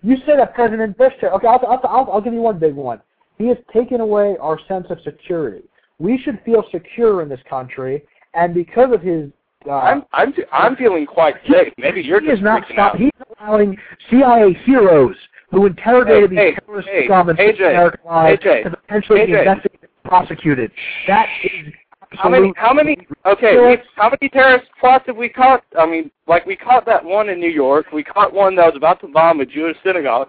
You 0.03 0.17
said 0.27 0.39
that 0.39 0.55
President 0.55 0.99
Bush. 0.99 1.13
Okay, 1.23 1.47
I'll, 1.47 1.61
I'll, 1.67 1.81
I'll, 1.85 2.13
I'll 2.15 2.21
give 2.21 2.33
you 2.33 2.41
one 2.41 2.59
big 2.59 2.75
one. 2.75 3.01
He 3.39 3.47
has 3.47 3.57
taken 3.73 4.01
away 4.01 4.37
our 4.41 4.59
sense 4.67 4.87
of 4.91 4.99
security. 5.05 5.65
We 5.99 6.19
should 6.19 6.41
feel 6.45 6.65
secure 6.71 7.23
in 7.23 7.29
this 7.29 7.41
country, 7.49 8.05
and 8.35 8.55
because 8.55 8.93
of 8.93 9.01
his. 9.03 9.31
Uh, 9.67 9.73
I'm 9.79 10.03
I'm 10.13 10.35
I'm 10.53 10.77
feeling 10.77 11.07
quite 11.07 11.37
safe. 11.51 11.73
Maybe 11.79 12.03
you're 12.03 12.21
he 12.21 12.27
just 12.27 12.39
is 12.41 12.45
not 12.45 12.65
stop. 12.71 12.95
out. 12.95 13.01
He's 13.01 13.11
allowing 13.41 13.77
CIA 14.11 14.53
heroes 14.67 15.17
who 15.51 15.65
interrogated 15.67 16.31
Hey, 16.33 16.51
these 16.51 16.55
hey, 16.55 16.61
terrorist 16.67 16.89
hey, 16.89 17.07
scum 17.07 17.29
and 17.31 17.39
AJ, 17.39 17.61
American 17.61 18.01
lives 18.05 18.43
AJ, 18.43 18.65
to 18.65 18.71
potentially 18.77 19.27
be 19.27 19.33
AJ. 19.33 19.39
investigated 19.41 19.81
and 19.83 20.03
prosecuted. 20.11 20.71
That 21.07 21.29
is 21.45 21.73
How 22.11 22.29
many? 22.29 22.53
How 22.57 22.75
many? 22.75 22.99
Okay, 23.25 23.57
we, 23.57 23.79
how 23.97 24.11
many 24.11 24.29
terrorist 24.29 24.67
plots 24.79 25.05
have 25.07 25.17
we 25.17 25.31
caught? 25.31 25.65
I 25.79 25.87
mean, 25.87 26.11
like 26.27 26.45
we 26.45 26.57
caught 26.57 26.85
that 26.87 27.03
one 27.03 27.31
in 27.31 27.41
New 27.41 27.51
York. 27.51 27.87
We 27.93 28.05
caught 28.05 28.35
one 28.35 28.57
that 28.57 28.67
was 28.67 28.77
about 28.77 29.01
to 29.01 29.09
bomb 29.09 29.41
a 29.41 29.47
Jewish 29.47 29.77
synagogue. 29.83 30.29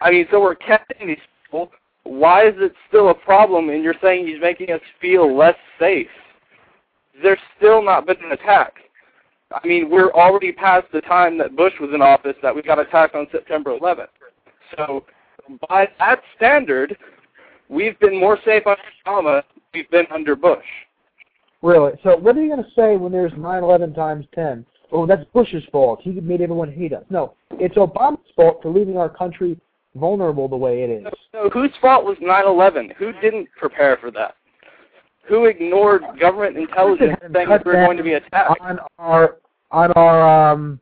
I 0.00 0.10
mean, 0.10 0.26
so 0.30 0.40
we're 0.40 0.54
catching 0.54 1.08
these 1.08 1.18
people. 1.44 1.70
Why 2.04 2.48
is 2.48 2.54
it 2.58 2.72
still 2.88 3.10
a 3.10 3.14
problem? 3.14 3.70
And 3.70 3.82
you're 3.82 3.94
saying 4.02 4.26
he's 4.26 4.40
making 4.40 4.70
us 4.70 4.80
feel 5.00 5.36
less 5.36 5.56
safe. 5.78 6.08
There's 7.22 7.38
still 7.56 7.82
not 7.82 8.06
been 8.06 8.16
an 8.24 8.32
attack. 8.32 8.74
I 9.52 9.66
mean, 9.66 9.90
we're 9.90 10.10
already 10.12 10.50
past 10.50 10.86
the 10.92 11.02
time 11.02 11.36
that 11.38 11.56
Bush 11.56 11.74
was 11.80 11.90
in 11.94 12.00
office 12.00 12.36
that 12.42 12.54
we 12.54 12.62
got 12.62 12.78
attacked 12.78 13.14
on 13.14 13.26
September 13.30 13.76
11th. 13.76 14.08
So 14.76 15.04
by 15.68 15.88
that 15.98 16.22
standard, 16.36 16.96
we've 17.68 17.98
been 18.00 18.18
more 18.18 18.38
safe 18.44 18.66
under 18.66 18.82
Obama 19.06 19.42
than 19.42 19.62
we've 19.74 19.90
been 19.90 20.06
under 20.10 20.34
Bush. 20.34 20.64
Really? 21.60 21.92
So 22.02 22.16
what 22.16 22.36
are 22.36 22.42
you 22.42 22.48
going 22.48 22.64
to 22.64 22.70
say 22.74 22.96
when 22.96 23.12
there's 23.12 23.32
9/11 23.32 23.94
times 23.94 24.26
10? 24.34 24.64
Oh, 24.90 25.06
that's 25.06 25.24
Bush's 25.32 25.64
fault. 25.70 26.00
He 26.02 26.10
made 26.12 26.40
everyone 26.40 26.72
hate 26.72 26.92
us. 26.92 27.04
No, 27.08 27.34
it's 27.52 27.76
Obama's 27.76 28.30
fault 28.34 28.60
for 28.62 28.70
leaving 28.70 28.96
our 28.96 29.08
country 29.08 29.58
vulnerable 29.94 30.48
the 30.48 30.56
way 30.56 30.82
it 30.82 30.90
is. 30.90 31.06
So, 31.32 31.50
whose 31.50 31.70
fault 31.80 32.04
was 32.04 32.16
9/11? 32.18 32.94
Who 32.96 33.12
didn't 33.20 33.48
prepare 33.56 33.96
for 33.96 34.10
that? 34.12 34.36
Who 35.28 35.44
ignored 35.46 36.02
government 36.18 36.56
intelligence 36.56 37.16
saying 37.20 37.48
that 37.48 37.64
we're 37.64 37.84
going 37.84 37.96
to 37.96 38.02
be 38.02 38.14
attacked? 38.14 38.60
On 38.60 38.78
our 38.98 39.36
on 39.70 39.92
our 39.92 40.50
um 40.52 40.80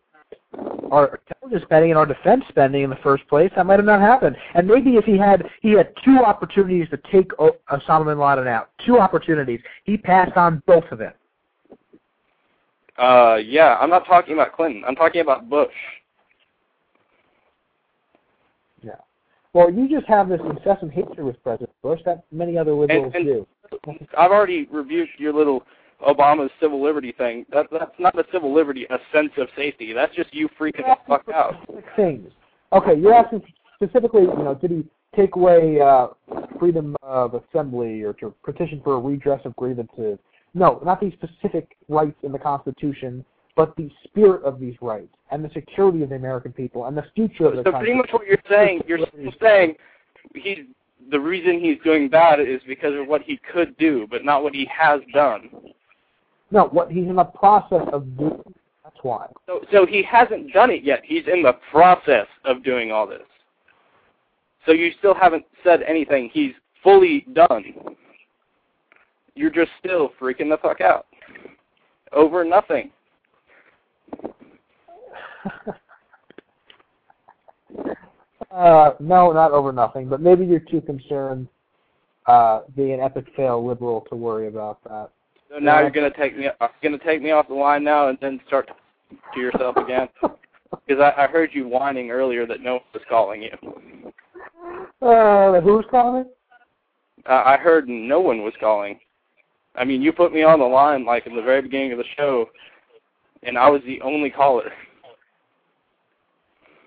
our 0.90 1.20
intelligence 1.28 1.62
spending 1.64 1.90
and 1.90 1.98
our 1.98 2.06
defense 2.06 2.44
spending 2.48 2.82
in 2.82 2.90
the 2.90 2.96
first 2.96 3.26
place, 3.28 3.50
that 3.54 3.66
might 3.66 3.78
have 3.78 3.86
not 3.86 4.00
happened. 4.00 4.36
And 4.54 4.66
maybe 4.66 4.96
if 4.96 5.04
he 5.04 5.16
had 5.16 5.48
he 5.62 5.72
had 5.72 5.92
two 6.04 6.18
opportunities 6.18 6.88
to 6.90 6.98
take 7.12 7.30
o- 7.38 7.56
Osama 7.70 8.06
bin 8.06 8.18
Laden 8.18 8.48
out, 8.48 8.70
two 8.84 8.98
opportunities, 8.98 9.60
he 9.84 9.96
passed 9.96 10.36
on 10.36 10.62
both 10.66 10.84
of 10.90 10.98
them. 10.98 11.12
Uh, 12.98 13.36
yeah, 13.36 13.78
I'm 13.80 13.90
not 13.90 14.06
talking 14.06 14.34
about 14.34 14.54
Clinton. 14.54 14.82
I'm 14.86 14.96
talking 14.96 15.20
about 15.20 15.48
Bush. 15.48 15.72
Yeah. 18.82 18.92
Well, 19.52 19.70
you 19.70 19.88
just 19.88 20.06
have 20.06 20.28
this 20.28 20.40
incessant 20.48 20.92
hatred 20.92 21.20
with 21.20 21.42
President 21.42 21.70
Bush 21.82 22.00
that 22.04 22.24
many 22.30 22.56
other 22.56 22.72
liberals 22.72 23.12
and, 23.14 23.24
do. 23.24 23.46
I've 24.16 24.30
already 24.30 24.68
reviewed 24.70 25.08
your 25.18 25.32
little 25.32 25.64
Obama's 26.06 26.50
civil 26.60 26.82
liberty 26.82 27.12
thing. 27.12 27.46
That 27.52 27.66
that's 27.72 27.98
not 27.98 28.18
a 28.18 28.24
civil 28.32 28.54
liberty, 28.54 28.86
a 28.90 28.98
sense 29.12 29.32
of 29.38 29.48
safety. 29.56 29.92
That's 29.92 30.14
just 30.14 30.32
you 30.32 30.48
freaking 30.58 30.86
the 30.86 30.96
fuck 31.06 31.28
out. 31.34 31.54
Things. 31.96 32.30
Okay, 32.72 32.94
you're 32.98 33.14
asking 33.14 33.42
specifically, 33.74 34.22
you 34.22 34.44
know, 34.44 34.54
did 34.54 34.70
he 34.70 34.84
take 35.16 35.34
away 35.34 35.80
uh, 35.80 36.08
freedom 36.58 36.96
of 37.02 37.34
assembly 37.34 38.02
or 38.02 38.12
to 38.14 38.32
petition 38.44 38.80
for 38.84 38.94
a 38.94 38.98
redress 38.98 39.40
of 39.44 39.56
grievances? 39.56 40.18
No, 40.54 40.80
not 40.84 41.00
these 41.00 41.12
specific 41.14 41.76
rights 41.88 42.18
in 42.22 42.32
the 42.32 42.38
Constitution, 42.38 43.24
but 43.60 43.76
the 43.76 43.90
spirit 44.04 44.42
of 44.42 44.58
these 44.58 44.74
rights 44.80 45.14
and 45.30 45.44
the 45.44 45.50
security 45.50 46.02
of 46.02 46.08
the 46.08 46.14
American 46.14 46.50
people 46.50 46.86
and 46.86 46.96
the 46.96 47.04
future 47.14 47.44
of 47.44 47.56
the 47.56 47.58
So 47.58 47.72
country. 47.72 47.88
pretty 47.88 47.94
much 47.94 48.08
what 48.10 48.26
you're 48.26 48.38
saying, 48.48 48.80
you're 48.88 49.00
still 49.06 49.32
saying 49.38 49.74
he's 50.34 50.60
the 51.10 51.20
reason 51.20 51.60
he's 51.60 51.76
doing 51.84 52.08
bad 52.08 52.40
is 52.40 52.62
because 52.66 52.94
of 52.98 53.06
what 53.06 53.20
he 53.20 53.38
could 53.52 53.76
do, 53.76 54.06
but 54.10 54.24
not 54.24 54.42
what 54.42 54.54
he 54.54 54.66
has 54.74 55.02
done. 55.12 55.50
No, 56.50 56.68
what 56.68 56.90
he's 56.90 57.04
in 57.04 57.16
the 57.16 57.24
process 57.24 57.86
of 57.92 58.16
doing. 58.16 58.40
That's 58.82 58.96
why. 59.02 59.26
So 59.44 59.60
so 59.70 59.84
he 59.84 60.02
hasn't 60.04 60.54
done 60.54 60.70
it 60.70 60.82
yet. 60.82 61.02
He's 61.04 61.24
in 61.30 61.42
the 61.42 61.58
process 61.70 62.28
of 62.46 62.64
doing 62.64 62.90
all 62.90 63.06
this. 63.06 63.28
So 64.64 64.72
you 64.72 64.90
still 64.98 65.14
haven't 65.14 65.44
said 65.62 65.82
anything. 65.82 66.30
He's 66.32 66.52
fully 66.82 67.26
done. 67.34 67.74
You're 69.34 69.50
just 69.50 69.72
still 69.78 70.12
freaking 70.18 70.48
the 70.48 70.56
fuck 70.62 70.80
out 70.80 71.08
over 72.12 72.42
nothing. 72.42 72.90
uh, 78.50 78.92
no, 79.00 79.32
not 79.32 79.52
over 79.52 79.72
nothing, 79.72 80.08
but 80.08 80.20
maybe 80.20 80.44
you're 80.44 80.60
too 80.60 80.80
concerned 80.80 81.48
uh, 82.26 82.60
being 82.76 82.92
an 82.92 83.00
epic 83.00 83.26
fail 83.36 83.66
liberal 83.66 84.02
to 84.10 84.16
worry 84.16 84.48
about 84.48 84.82
that. 84.84 85.10
So 85.50 85.58
now 85.58 85.80
you're 85.80 85.90
gonna 85.90 86.12
take 86.16 86.36
me 86.36 86.48
are 86.60 86.70
gonna 86.82 86.98
take 86.98 87.20
me 87.22 87.32
off 87.32 87.48
the 87.48 87.54
line 87.54 87.82
now 87.82 88.08
and 88.08 88.18
then 88.20 88.40
start 88.46 88.70
to 89.34 89.40
yourself 89.40 89.76
again? 89.76 90.08
Because 90.86 91.02
I, 91.16 91.24
I 91.24 91.26
heard 91.26 91.50
you 91.52 91.66
whining 91.66 92.12
earlier 92.12 92.46
that 92.46 92.60
no 92.60 92.74
one 92.74 92.82
was 92.94 93.02
calling 93.08 93.42
you. 93.42 93.50
Uh, 95.02 95.60
who's 95.60 95.84
calling? 95.90 96.26
Uh, 97.28 97.42
I 97.44 97.56
heard 97.56 97.88
no 97.88 98.20
one 98.20 98.42
was 98.42 98.54
calling. 98.60 99.00
I 99.74 99.84
mean, 99.84 100.00
you 100.00 100.12
put 100.12 100.32
me 100.32 100.44
on 100.44 100.60
the 100.60 100.64
line 100.64 101.04
like 101.04 101.26
in 101.26 101.34
the 101.34 101.42
very 101.42 101.62
beginning 101.62 101.90
of 101.90 101.98
the 101.98 102.04
show, 102.16 102.46
and 103.42 103.56
I 103.58 103.68
was 103.68 103.82
the 103.86 104.00
only 104.02 104.30
caller. 104.30 104.70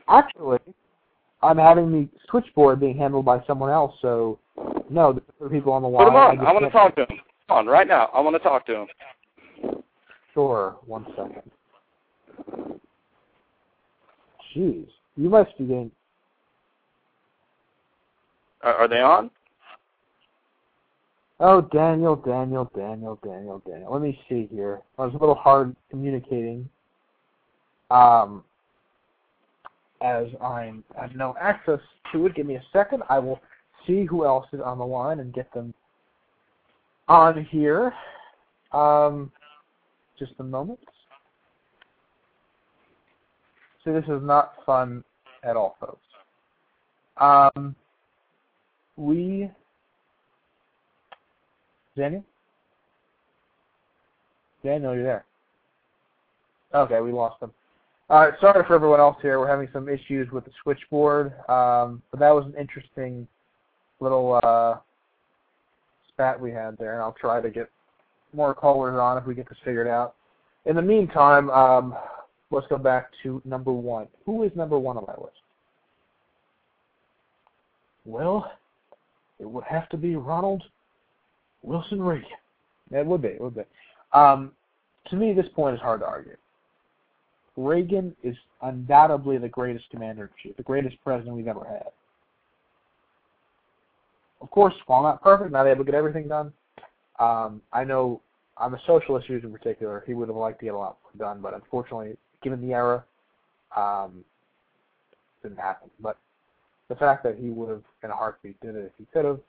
Actually, 0.08 0.60
I'm 1.42 1.58
having 1.58 1.92
the 1.92 2.10
switchboard 2.30 2.80
being 2.80 2.98
handled 2.98 3.26
by 3.26 3.44
someone 3.48 3.70
else, 3.70 3.96
so 4.02 4.40
no, 4.90 5.14
there's 5.14 5.24
other 5.42 5.50
people 5.50 5.74
on 5.74 5.82
the 5.82 5.88
line. 5.88 6.06
Put 6.06 6.10
him 6.10 6.16
on. 6.16 6.36
just 6.38 6.48
I 6.48 6.52
want 6.54 6.66
to 6.66 6.72
talk 6.72 6.96
to 6.96 7.02
him. 7.02 7.20
Come 7.48 7.58
on, 7.58 7.68
right 7.68 7.88
now. 7.88 8.10
I 8.14 8.20
want 8.20 8.36
to 8.36 8.40
talk 8.40 8.66
to 8.68 8.82
him. 8.82 8.88
Sure, 10.34 10.78
one 10.86 11.06
second. 11.16 11.52
Jeez, 14.56 14.88
you 15.16 15.30
must 15.30 15.58
be 15.58 15.66
getting. 15.66 15.92
Are, 18.62 18.74
are 18.74 18.88
they 18.88 19.02
on? 19.02 19.30
Oh, 21.46 21.60
Daniel, 21.60 22.16
Daniel, 22.16 22.72
Daniel, 22.74 23.20
Daniel, 23.22 23.62
Daniel. 23.68 23.92
Let 23.92 24.02
me 24.02 24.18
see 24.30 24.48
here. 24.50 24.80
I 24.98 25.04
was 25.04 25.14
a 25.14 25.18
little 25.18 25.36
hard 25.36 25.76
communicating. 25.90 26.70
Um, 27.92 28.46
as 30.02 30.28
I'm 30.42 30.86
I 30.98 31.02
have 31.02 31.16
no 31.18 31.36
access 31.42 31.82
to 32.14 32.28
it. 32.28 32.36
Give 32.36 32.46
me 32.46 32.56
a 32.56 32.64
second. 32.72 33.04
I 33.10 33.20
will 33.20 33.42
see 33.86 34.06
who 34.06 34.24
else 34.24 34.46
is 34.54 34.62
on 34.62 34.78
the 34.78 34.86
line 34.86 35.20
and 35.20 35.34
get 35.34 35.54
them 35.54 35.74
on 37.10 37.44
here. 37.52 37.94
Um, 38.72 39.30
just 40.18 40.32
a 40.40 40.44
moment. 40.44 40.80
See, 43.84 43.92
this 43.92 44.06
is 44.06 44.22
not 44.22 44.54
fun 44.66 45.04
at 45.44 45.58
all, 45.58 45.76
folks. 45.82 46.08
Um, 47.18 47.76
we 48.96 49.52
Daniel? 51.98 52.24
Daniel, 54.64 54.94
you're 54.94 55.04
there. 55.04 55.26
Okay, 56.74 57.02
we 57.02 57.12
lost 57.12 57.42
him. 57.42 57.52
Sorry 58.10 58.64
for 58.68 58.76
everyone 58.76 59.00
else 59.00 59.18
here. 59.22 59.40
We're 59.40 59.48
having 59.48 59.70
some 59.74 59.90
issues 59.90 60.32
with 60.32 60.46
the 60.46 60.52
switchboard, 60.62 61.34
um, 61.50 62.02
but 62.12 62.20
that 62.20 62.32
was 62.32 62.46
an 62.46 62.54
interesting 62.60 63.28
little 64.00 64.40
uh, 64.44 64.76
spat 66.10 66.40
we 66.40 66.52
had 66.52 66.78
there, 66.78 66.94
and 66.94 67.02
I'll 67.02 67.16
try 67.20 67.42
to 67.42 67.50
get 67.50 67.70
more 68.34 68.54
callers 68.54 69.00
on 69.00 69.18
if 69.18 69.26
we 69.26 69.36
get 69.36 69.50
this 69.50 69.58
figured 69.64 69.88
out. 69.88 70.16
In 70.66 70.76
the 70.76 70.82
meantime, 70.82 71.50
um, 71.50 71.96
let's 72.52 72.68
go 72.68 72.78
back 72.78 73.10
to 73.24 73.42
number 73.46 73.72
one. 73.72 74.08
Who 74.26 74.44
is 74.44 74.52
number 74.56 74.78
one 74.78 74.98
on 74.98 75.06
my 75.08 75.16
list? 75.16 75.38
Well, 78.06 78.52
it 79.40 79.50
would 79.50 79.64
have 79.64 79.90
to 79.90 79.98
be 79.98 80.16
Ronald 80.16 80.64
Wilson 81.64 82.02
Reagan. 82.02 82.28
It 82.92 83.06
would 83.06 83.22
be. 83.22 83.30
It 83.30 83.42
would 83.42 83.56
be. 83.56 83.64
Um, 84.12 84.52
to 85.10 85.16
me, 85.16 85.34
this 85.34 85.48
point 85.56 85.76
is 85.76 85.82
hard 85.82 86.02
to 86.02 86.06
argue. 86.06 86.36
Reagan 87.56 88.16
is 88.24 88.36
undoubtedly 88.62 89.38
the 89.38 89.50
greatest 89.50 89.90
commander 89.90 90.24
in 90.24 90.30
chief, 90.42 90.58
the 90.58 90.64
greatest 90.64 90.96
president 91.04 91.36
we've 91.36 91.48
ever 91.48 91.66
had. 91.66 91.88
Of 94.42 94.50
course, 94.52 94.74
while 94.88 95.04
not 95.04 95.22
perfect, 95.22 95.52
not 95.52 95.68
able 95.68 95.86
to 95.86 95.92
get 95.92 95.98
everything 95.98 96.28
done, 96.28 96.52
um, 97.20 97.62
I 97.72 97.84
know 97.84 98.22
on 98.58 98.72
the 98.72 98.80
social 98.86 99.18
issues 99.18 99.44
in 99.44 99.52
particular, 99.52 100.04
he 100.06 100.14
would 100.14 100.28
have 100.28 100.36
liked 100.36 100.60
to 100.60 100.66
get 100.66 100.74
a 100.74 100.78
lot 100.78 100.98
done, 101.18 101.42
but 101.42 101.54
unfortunately, 101.54 102.18
given 102.42 102.62
the 102.62 102.74
era, 102.74 103.04
um, 103.76 104.24
didn't 105.42 105.60
happen. 105.60 105.90
But 106.00 106.18
the 106.90 106.96
fact 106.96 107.24
that 107.24 107.38
he 107.38 107.50
would 107.50 107.70
have, 107.70 107.84
in 108.04 108.12
a 108.12 108.16
heartbeat, 108.16 108.60
did 108.62 108.76
it 108.76 108.86
if 108.86 108.92
he 108.98 109.06
could 109.14 109.26
have, 109.26 109.40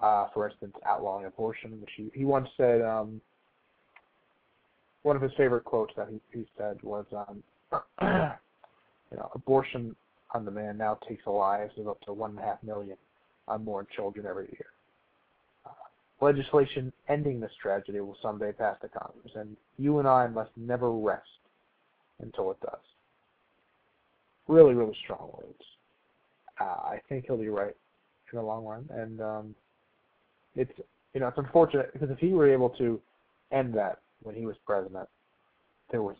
uh, 0.00 0.26
for 0.32 0.48
instance, 0.48 0.74
outlawing 0.86 1.26
abortion, 1.26 1.80
which 1.80 1.90
he, 1.96 2.10
he 2.14 2.24
once 2.24 2.48
said, 2.56 2.82
um, 2.82 3.20
one 5.02 5.16
of 5.16 5.22
his 5.22 5.32
favorite 5.36 5.64
quotes 5.64 5.92
that 5.96 6.08
he, 6.08 6.20
he 6.32 6.46
said 6.56 6.78
was, 6.82 7.06
um, 7.12 7.42
you 9.10 9.16
know, 9.16 9.30
abortion 9.34 9.94
on 10.34 10.44
demand 10.44 10.78
now 10.78 10.98
takes 11.08 11.24
the 11.24 11.30
lives 11.30 11.72
of 11.78 11.88
up 11.88 12.00
to 12.02 12.12
one 12.12 12.30
and 12.30 12.38
a 12.38 12.42
half 12.42 12.62
million 12.62 12.96
unborn 13.48 13.86
children 13.94 14.26
every 14.26 14.46
year. 14.46 14.66
Uh, 15.66 15.70
legislation 16.20 16.92
ending 17.08 17.40
this 17.40 17.52
tragedy 17.60 18.00
will 18.00 18.16
someday 18.22 18.52
pass 18.52 18.76
the 18.82 18.88
Congress, 18.88 19.32
and 19.34 19.56
you 19.78 19.98
and 19.98 20.06
I 20.06 20.26
must 20.26 20.50
never 20.56 20.92
rest 20.92 21.22
until 22.20 22.50
it 22.50 22.60
does. 22.60 22.80
Really, 24.46 24.74
really 24.74 24.96
strong 25.04 25.30
words. 25.36 25.62
Uh, 26.60 26.64
I 26.64 27.00
think 27.08 27.26
he'll 27.26 27.36
be 27.36 27.48
right 27.48 27.76
in 28.32 28.38
the 28.38 28.42
long 28.42 28.64
run, 28.64 28.88
and 28.90 29.20
um, 29.20 29.54
it's 30.58 30.72
you 31.14 31.20
know 31.20 31.28
it's 31.28 31.38
unfortunate 31.38 31.92
because 31.92 32.10
if 32.10 32.18
he 32.18 32.32
were 32.32 32.52
able 32.52 32.70
to 32.70 33.00
end 33.52 33.74
that 33.74 34.00
when 34.22 34.34
he 34.34 34.46
was 34.46 34.56
president, 34.66 35.08
there 35.90 36.02
was, 36.02 36.16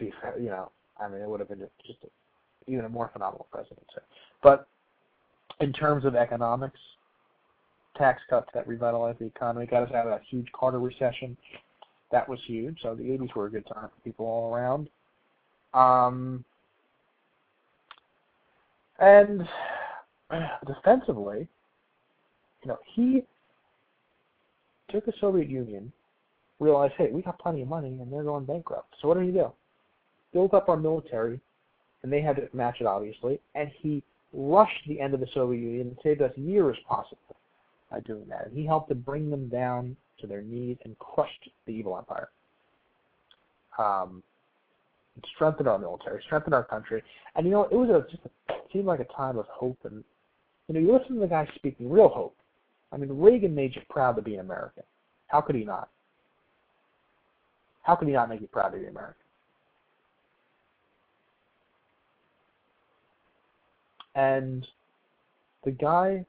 you 0.00 0.10
know, 0.46 0.70
I 0.98 1.08
mean, 1.08 1.20
it 1.20 1.28
would 1.28 1.40
have 1.40 1.48
been 1.48 1.62
just 1.86 1.98
a, 2.04 2.70
even 2.70 2.84
a 2.84 2.88
more 2.88 3.10
phenomenal 3.12 3.46
presidency. 3.50 3.84
But 4.42 4.66
in 5.60 5.72
terms 5.72 6.04
of 6.04 6.14
economics, 6.14 6.78
tax 7.96 8.22
cuts 8.30 8.48
that 8.54 8.66
revitalized 8.66 9.18
the 9.18 9.26
economy, 9.26 9.66
got 9.66 9.82
us 9.82 9.92
out 9.94 10.06
of 10.06 10.12
that 10.12 10.22
huge 10.28 10.46
Carter 10.52 10.78
recession. 10.78 11.36
That 12.10 12.28
was 12.28 12.38
huge. 12.46 12.78
So 12.82 12.94
the 12.94 13.04
80s 13.04 13.34
were 13.34 13.46
a 13.46 13.50
good 13.50 13.66
time 13.66 13.88
for 13.88 14.00
people 14.02 14.26
all 14.26 14.54
around. 14.54 14.88
Um, 15.74 16.44
and 18.98 19.46
defensively, 20.66 21.48
you 22.62 22.68
know, 22.68 22.78
he 22.94 23.22
took 24.90 25.06
the 25.06 25.12
Soviet 25.20 25.48
Union, 25.48 25.92
realized, 26.60 26.94
hey, 26.98 27.10
we 27.12 27.22
got 27.22 27.38
plenty 27.38 27.62
of 27.62 27.68
money 27.68 27.88
and 27.88 28.12
they're 28.12 28.24
going 28.24 28.44
bankrupt. 28.44 28.94
So 29.00 29.08
what 29.08 29.18
did 29.18 29.26
he 29.26 29.32
do? 29.32 29.52
Built 30.32 30.54
up 30.54 30.68
our 30.68 30.76
military, 30.76 31.40
and 32.02 32.12
they 32.12 32.20
had 32.20 32.36
to 32.36 32.48
match 32.52 32.76
it, 32.80 32.86
obviously, 32.86 33.40
and 33.54 33.70
he 33.80 34.02
rushed 34.32 34.86
the 34.86 35.00
end 35.00 35.14
of 35.14 35.20
the 35.20 35.26
Soviet 35.34 35.60
Union 35.60 35.88
and 35.88 35.98
saved 36.02 36.22
us 36.22 36.32
years, 36.36 36.76
possibly, 36.86 37.18
by 37.90 38.00
doing 38.00 38.26
that. 38.28 38.46
And 38.46 38.56
he 38.56 38.66
helped 38.66 38.88
to 38.90 38.94
bring 38.94 39.30
them 39.30 39.48
down 39.48 39.96
to 40.20 40.26
their 40.26 40.42
knees 40.42 40.76
and 40.84 40.98
crushed 40.98 41.48
the 41.66 41.72
evil 41.72 41.96
empire. 41.96 42.28
Um, 43.78 44.22
strengthened 45.34 45.68
our 45.68 45.78
military, 45.78 46.22
strengthened 46.26 46.54
our 46.54 46.64
country, 46.64 47.02
and 47.34 47.46
you 47.46 47.52
know 47.52 47.64
it 47.64 47.74
was 47.74 47.88
a, 47.90 48.08
just 48.10 48.22
a, 48.24 48.54
seemed 48.72 48.86
like 48.86 49.00
a 49.00 49.04
time 49.04 49.38
of 49.38 49.46
hope. 49.46 49.78
And 49.84 50.04
you 50.68 50.74
know 50.74 50.80
you 50.80 50.92
listen 50.92 51.14
to 51.14 51.20
the 51.20 51.26
guy 51.26 51.48
speaking, 51.54 51.90
real 51.90 52.08
hope. 52.08 52.36
I 52.92 52.96
mean 52.96 53.10
Reagan 53.12 53.54
made 53.54 53.74
you 53.74 53.82
proud 53.90 54.16
to 54.16 54.22
be 54.22 54.34
an 54.34 54.40
American. 54.40 54.84
How 55.26 55.40
could 55.40 55.56
he 55.56 55.64
not? 55.64 55.88
How 57.82 57.94
could 57.94 58.08
he 58.08 58.14
not 58.14 58.28
make 58.28 58.40
you 58.40 58.46
proud 58.48 58.70
to 58.70 58.78
be 58.78 58.86
American? 58.86 59.14
And 64.14 64.66
the 65.64 65.70
guy, 65.70 66.24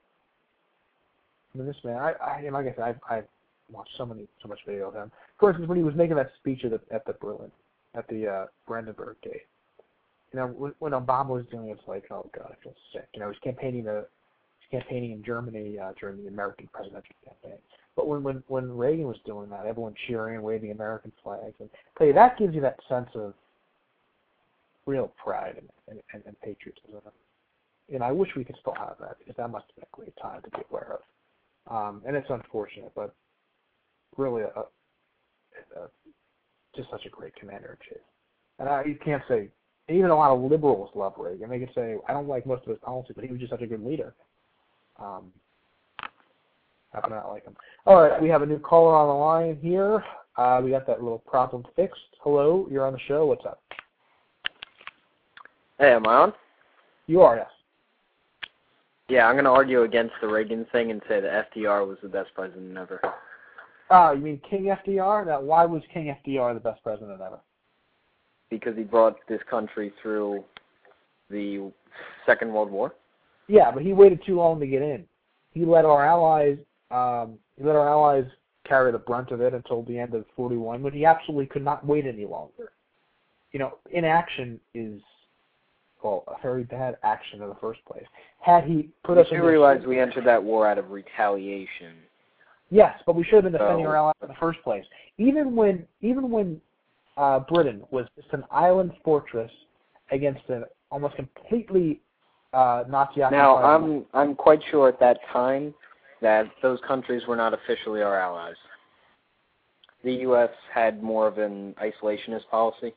I 1.53 1.57
mean, 1.57 1.67
this 1.67 1.75
man, 1.83 1.97
I, 1.97 2.13
I 2.21 2.49
like 2.49 2.67
I 2.67 2.75
said, 2.75 2.83
I've, 2.83 2.99
I've 3.09 3.27
watched 3.71 3.91
so 3.97 4.05
many, 4.05 4.27
so 4.41 4.47
much 4.47 4.59
video 4.65 4.89
of 4.89 4.95
him. 4.95 5.11
For 5.39 5.49
instance, 5.49 5.67
when 5.67 5.77
he 5.77 5.83
was 5.83 5.95
making 5.95 6.15
that 6.17 6.31
speech 6.39 6.63
at 6.65 6.71
the 6.71 6.81
at 6.93 7.05
the 7.05 7.13
Berlin, 7.13 7.51
at 7.95 8.07
the 8.07 8.27
uh, 8.27 8.45
Brandenburg 8.67 9.17
Gate, 9.23 9.47
you 10.33 10.39
know, 10.39 10.73
when, 10.79 10.91
Obama 10.91 11.29
was 11.29 11.45
doing 11.51 11.69
it, 11.69 11.77
it's 11.79 11.87
like, 11.87 12.05
oh 12.11 12.29
god, 12.37 12.51
I 12.51 12.63
feel 12.63 12.75
sick. 12.93 13.07
You 13.13 13.21
know, 13.21 13.29
he's 13.29 13.39
campaigning 13.39 13.85
he's 13.85 14.05
campaigning 14.71 15.11
in 15.11 15.23
Germany 15.23 15.77
uh, 15.79 15.93
during 15.99 16.21
the 16.21 16.27
American 16.27 16.67
presidential 16.73 17.15
campaign. 17.25 17.59
But 17.95 18.07
when 18.07 18.23
when 18.23 18.43
when 18.47 18.77
Reagan 18.77 19.07
was 19.07 19.17
doing 19.25 19.49
that, 19.49 19.65
everyone 19.65 19.93
cheering 20.07 20.35
and 20.35 20.43
waving 20.43 20.71
American 20.71 21.11
flags, 21.23 21.55
and 21.59 21.69
tell 21.97 22.07
you 22.07 22.13
that 22.13 22.37
gives 22.37 22.55
you 22.55 22.61
that 22.61 22.79
sense 22.87 23.09
of 23.15 23.33
real 24.85 25.11
pride 25.21 25.55
and 25.57 25.69
and, 25.87 25.99
and, 26.13 26.23
and 26.25 26.39
patriotism. 26.41 27.01
And 27.91 28.03
I 28.03 28.11
wish 28.11 28.29
we 28.35 28.43
could 28.43 28.57
still 28.61 28.75
have 28.77 28.97
that 29.01 29.17
because 29.19 29.35
that 29.37 29.49
must 29.49 29.65
have 29.67 29.75
been 29.75 29.85
a 29.91 29.95
great 29.95 30.13
time 30.21 30.41
to 30.43 30.49
be 30.51 30.63
aware 30.69 30.99
of. 30.99 31.01
Um, 31.73 32.01
and 32.05 32.15
it's 32.15 32.29
unfortunate, 32.29 32.91
but 32.95 33.15
really 34.17 34.43
a, 34.43 34.47
a, 34.49 35.87
just 36.75 36.89
such 36.91 37.05
a 37.05 37.09
great 37.09 37.35
commander 37.35 37.77
in 37.79 37.95
chief. 37.95 38.03
And 38.59 38.69
I, 38.69 38.83
you 38.85 38.97
can't 39.03 39.23
say 39.27 39.49
even 39.89 40.11
a 40.11 40.15
lot 40.15 40.31
of 40.31 40.41
liberals 40.51 40.91
love 40.95 41.13
Reagan. 41.17 41.49
They 41.49 41.59
can 41.59 41.69
say 41.73 41.95
I 42.07 42.13
don't 42.13 42.27
like 42.27 42.45
most 42.45 42.63
of 42.63 42.69
his 42.69 42.79
policies, 42.79 43.13
but 43.15 43.25
he 43.25 43.31
was 43.31 43.39
just 43.39 43.51
such 43.51 43.61
a 43.61 43.67
good 43.67 43.83
leader. 43.83 44.13
Um, 45.01 45.31
can 46.91 47.11
not 47.11 47.29
like 47.29 47.45
him? 47.45 47.55
All 47.85 48.01
right, 48.01 48.21
we 48.21 48.29
have 48.29 48.41
a 48.41 48.45
new 48.45 48.59
caller 48.59 48.95
on 48.95 49.07
the 49.07 49.13
line 49.13 49.57
here. 49.61 50.03
Uh, 50.37 50.61
we 50.63 50.71
got 50.71 50.87
that 50.87 51.03
little 51.03 51.19
problem 51.19 51.63
fixed. 51.75 52.01
Hello, 52.21 52.67
you're 52.71 52.85
on 52.85 52.93
the 52.93 52.99
show. 53.07 53.25
What's 53.25 53.45
up? 53.45 53.61
Hey, 55.77 55.93
am 55.93 56.07
I 56.07 56.13
on? 56.13 56.33
You 57.07 57.21
are, 57.21 57.37
yes. 57.37 57.49
Yeah, 59.07 59.27
I'm 59.27 59.35
going 59.35 59.45
to 59.45 59.51
argue 59.51 59.83
against 59.83 60.13
the 60.21 60.27
Reagan 60.27 60.65
thing 60.71 60.91
and 60.91 61.01
say 61.07 61.19
that 61.19 61.51
FDR 61.55 61.87
was 61.87 61.97
the 62.03 62.09
best 62.09 62.29
president 62.35 62.77
ever. 62.77 63.01
Oh, 63.89 64.11
you 64.11 64.21
mean 64.21 64.41
King 64.47 64.65
FDR? 64.65 65.25
Now, 65.25 65.41
why 65.41 65.65
was 65.65 65.81
King 65.91 66.15
FDR 66.25 66.53
the 66.53 66.59
best 66.59 66.83
president 66.83 67.19
ever? 67.21 67.39
Because 68.49 68.75
he 68.75 68.83
brought 68.83 69.15
this 69.27 69.41
country 69.49 69.91
through 70.01 70.43
the 71.29 71.71
Second 72.25 72.53
World 72.53 72.69
War. 72.69 72.93
Yeah, 73.49 73.71
but 73.71 73.81
he 73.81 73.93
waited 73.93 74.21
too 74.25 74.37
long 74.37 74.59
to 74.59 74.67
get 74.67 74.83
in. 74.83 75.05
He 75.53 75.65
let 75.65 75.83
our 75.83 76.05
allies, 76.05 76.57
um, 76.91 77.39
he 77.57 77.63
let 77.63 77.75
our 77.75 77.89
allies 77.89 78.25
carry 78.63 78.91
the 78.91 78.99
brunt 78.99 79.31
of 79.31 79.41
it 79.41 79.53
until 79.53 79.81
the 79.83 79.97
end 79.97 80.13
of 80.13 80.23
41, 80.35 80.83
but 80.83 80.93
he 80.93 81.03
absolutely 81.03 81.47
could 81.47 81.65
not 81.65 81.85
wait 81.85 82.05
any 82.05 82.25
longer. 82.25 82.71
You 83.51 83.59
know, 83.59 83.79
inaction 83.91 84.59
is 84.75 85.01
well, 86.03 86.23
a 86.27 86.41
very 86.41 86.63
bad 86.63 86.97
action 87.03 87.41
in 87.41 87.49
the 87.49 87.55
first 87.55 87.83
place. 87.85 88.05
Had 88.39 88.63
he 88.63 88.89
put 89.03 89.17
you 89.17 89.23
us 89.23 89.27
in 89.31 89.41
realize 89.41 89.85
we 89.85 89.99
entered 89.99 90.25
that 90.25 90.41
war 90.41 90.67
out 90.67 90.77
of 90.77 90.91
retaliation. 90.91 91.95
Yes, 92.69 92.97
but 93.05 93.15
we 93.15 93.23
should 93.23 93.35
have 93.35 93.43
been 93.43 93.53
defending 93.53 93.85
So- 93.85 93.89
our 93.89 93.95
allies 93.97 94.15
in 94.21 94.27
the 94.27 94.35
first 94.35 94.61
place. 94.63 94.85
Even 95.17 95.55
when 95.55 95.85
even 96.01 96.29
when 96.29 96.61
uh, 97.17 97.39
Britain 97.39 97.83
was 97.89 98.05
just 98.15 98.31
an 98.31 98.45
island 98.51 98.93
fortress 99.03 99.51
against 100.11 100.47
an 100.49 100.63
almost 100.91 101.15
completely 101.15 101.99
uh, 102.53 102.83
Now, 103.31 103.57
I'm 103.57 104.05
I'm 104.13 104.35
quite 104.35 104.59
sure 104.71 104.89
at 104.89 104.99
that 104.99 105.19
time 105.31 105.73
that 106.21 106.47
those 106.61 106.79
countries 106.87 107.21
were 107.27 107.35
not 107.35 107.53
officially 107.53 108.01
our 108.01 108.19
allies. 108.19 108.55
The 110.03 110.13
U.S. 110.27 110.49
had 110.73 111.03
more 111.03 111.27
of 111.27 111.37
an 111.37 111.75
isolationist 111.81 112.47
policy. 112.49 112.93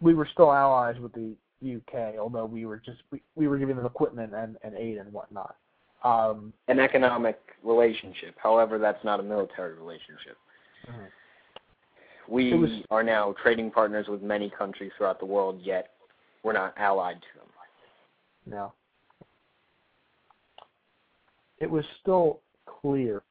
we 0.00 0.14
were 0.14 0.28
still 0.32 0.52
allies 0.52 0.96
with 1.00 1.12
the 1.14 1.34
UK, 1.76 2.16
although 2.18 2.44
we 2.44 2.66
were 2.66 2.76
just 2.78 2.98
we, 3.10 3.22
we 3.34 3.48
were 3.48 3.58
giving 3.58 3.76
them 3.76 3.86
equipment 3.86 4.34
and, 4.34 4.56
and 4.62 4.74
aid 4.74 4.98
and 4.98 5.12
whatnot. 5.12 5.56
Um, 6.04 6.52
An 6.68 6.78
economic 6.78 7.38
relationship. 7.64 8.34
However, 8.36 8.78
that's 8.78 9.02
not 9.04 9.18
a 9.18 9.22
military 9.22 9.74
relationship. 9.74 10.36
Mhm. 10.88 11.08
We 12.28 12.54
was- 12.54 12.82
are 12.90 13.02
now 13.02 13.32
trading 13.42 13.70
partners 13.70 14.06
with 14.08 14.22
many 14.22 14.50
countries 14.50 14.92
throughout 14.96 15.18
the 15.18 15.26
world, 15.26 15.60
yet 15.60 15.94
we're 16.42 16.52
not 16.52 16.74
allied 16.76 17.20
to 17.22 17.38
them. 17.38 17.46
No, 18.46 18.72
it 21.58 21.70
was 21.70 21.84
still 22.00 22.40
clear. 22.66 23.22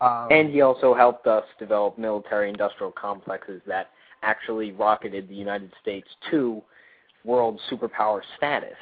Um, 0.00 0.28
And 0.30 0.50
he 0.50 0.60
also 0.60 0.94
helped 0.94 1.26
us 1.26 1.44
develop 1.58 1.96
military 1.98 2.48
industrial 2.50 2.92
complexes 2.92 3.62
that 3.66 3.90
actually 4.22 4.72
rocketed 4.72 5.28
the 5.28 5.34
United 5.34 5.72
States 5.80 6.08
to 6.30 6.62
world 7.24 7.60
superpower 7.70 8.20
status. 8.36 8.76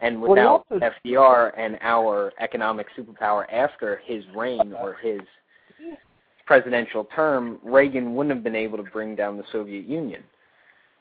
And 0.00 0.20
Well, 0.20 0.30
without 0.30 0.66
also- 0.70 0.80
FDR 0.80 1.54
and 1.56 1.78
our 1.80 2.32
economic 2.38 2.86
superpower 2.90 3.50
after 3.50 3.96
his 3.96 4.26
reign 4.34 4.74
or 4.74 4.94
his 4.94 5.20
presidential 6.44 7.04
term, 7.06 7.58
Reagan 7.62 8.14
wouldn't 8.14 8.34
have 8.34 8.44
been 8.44 8.54
able 8.54 8.76
to 8.76 8.84
bring 8.90 9.16
down 9.16 9.38
the 9.38 9.44
Soviet 9.50 9.86
Union. 9.86 10.22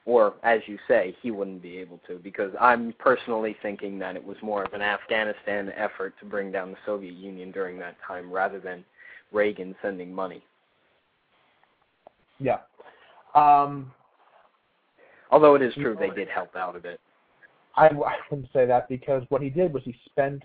Or, 0.05 0.35
as 0.43 0.61
you 0.67 0.77
say, 0.87 1.15
he 1.21 1.31
wouldn't 1.31 1.63
be 1.63 1.77
able 1.77 1.99
to, 2.07 2.19
because 2.19 2.51
I'm 2.61 2.93
personally 2.99 3.55
thinking 3.63 3.97
that 3.99 4.15
it 4.15 4.23
was 4.23 4.37
more 4.43 4.63
of 4.63 4.73
an 4.73 4.81
Afghanistan 4.83 5.73
effort 5.75 6.13
to 6.19 6.25
bring 6.25 6.51
down 6.51 6.71
the 6.71 6.77
Soviet 6.85 7.15
Union 7.15 7.51
during 7.51 7.79
that 7.79 7.95
time 8.07 8.31
rather 8.31 8.59
than 8.59 8.85
Reagan 9.31 9.75
sending 9.81 10.13
money. 10.13 10.43
yeah. 12.39 12.59
Um, 13.33 13.91
Although 15.31 15.55
it 15.55 15.61
is 15.61 15.73
true 15.73 15.97
they 15.99 16.11
did 16.11 16.29
help 16.29 16.55
out 16.55 16.75
a 16.75 16.79
bit. 16.79 16.99
I, 17.75 17.87
I 17.87 18.15
wouldn't 18.29 18.49
say 18.53 18.65
that 18.65 18.87
because 18.87 19.23
what 19.29 19.41
he 19.41 19.49
did 19.49 19.73
was 19.73 19.83
he 19.83 19.95
spent 20.05 20.43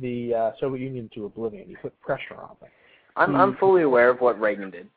the 0.00 0.34
uh, 0.34 0.50
Soviet 0.60 0.84
Union 0.84 1.10
to 1.14 1.24
oblivion. 1.24 1.66
He 1.68 1.76
put 1.76 1.98
pressure 2.00 2.36
on 2.36 2.56
them. 2.60 2.70
I'm 3.16 3.34
I'm 3.36 3.56
fully 3.56 3.82
aware 3.82 4.10
of 4.10 4.20
what 4.20 4.40
Reagan 4.40 4.70
did. 4.70 4.88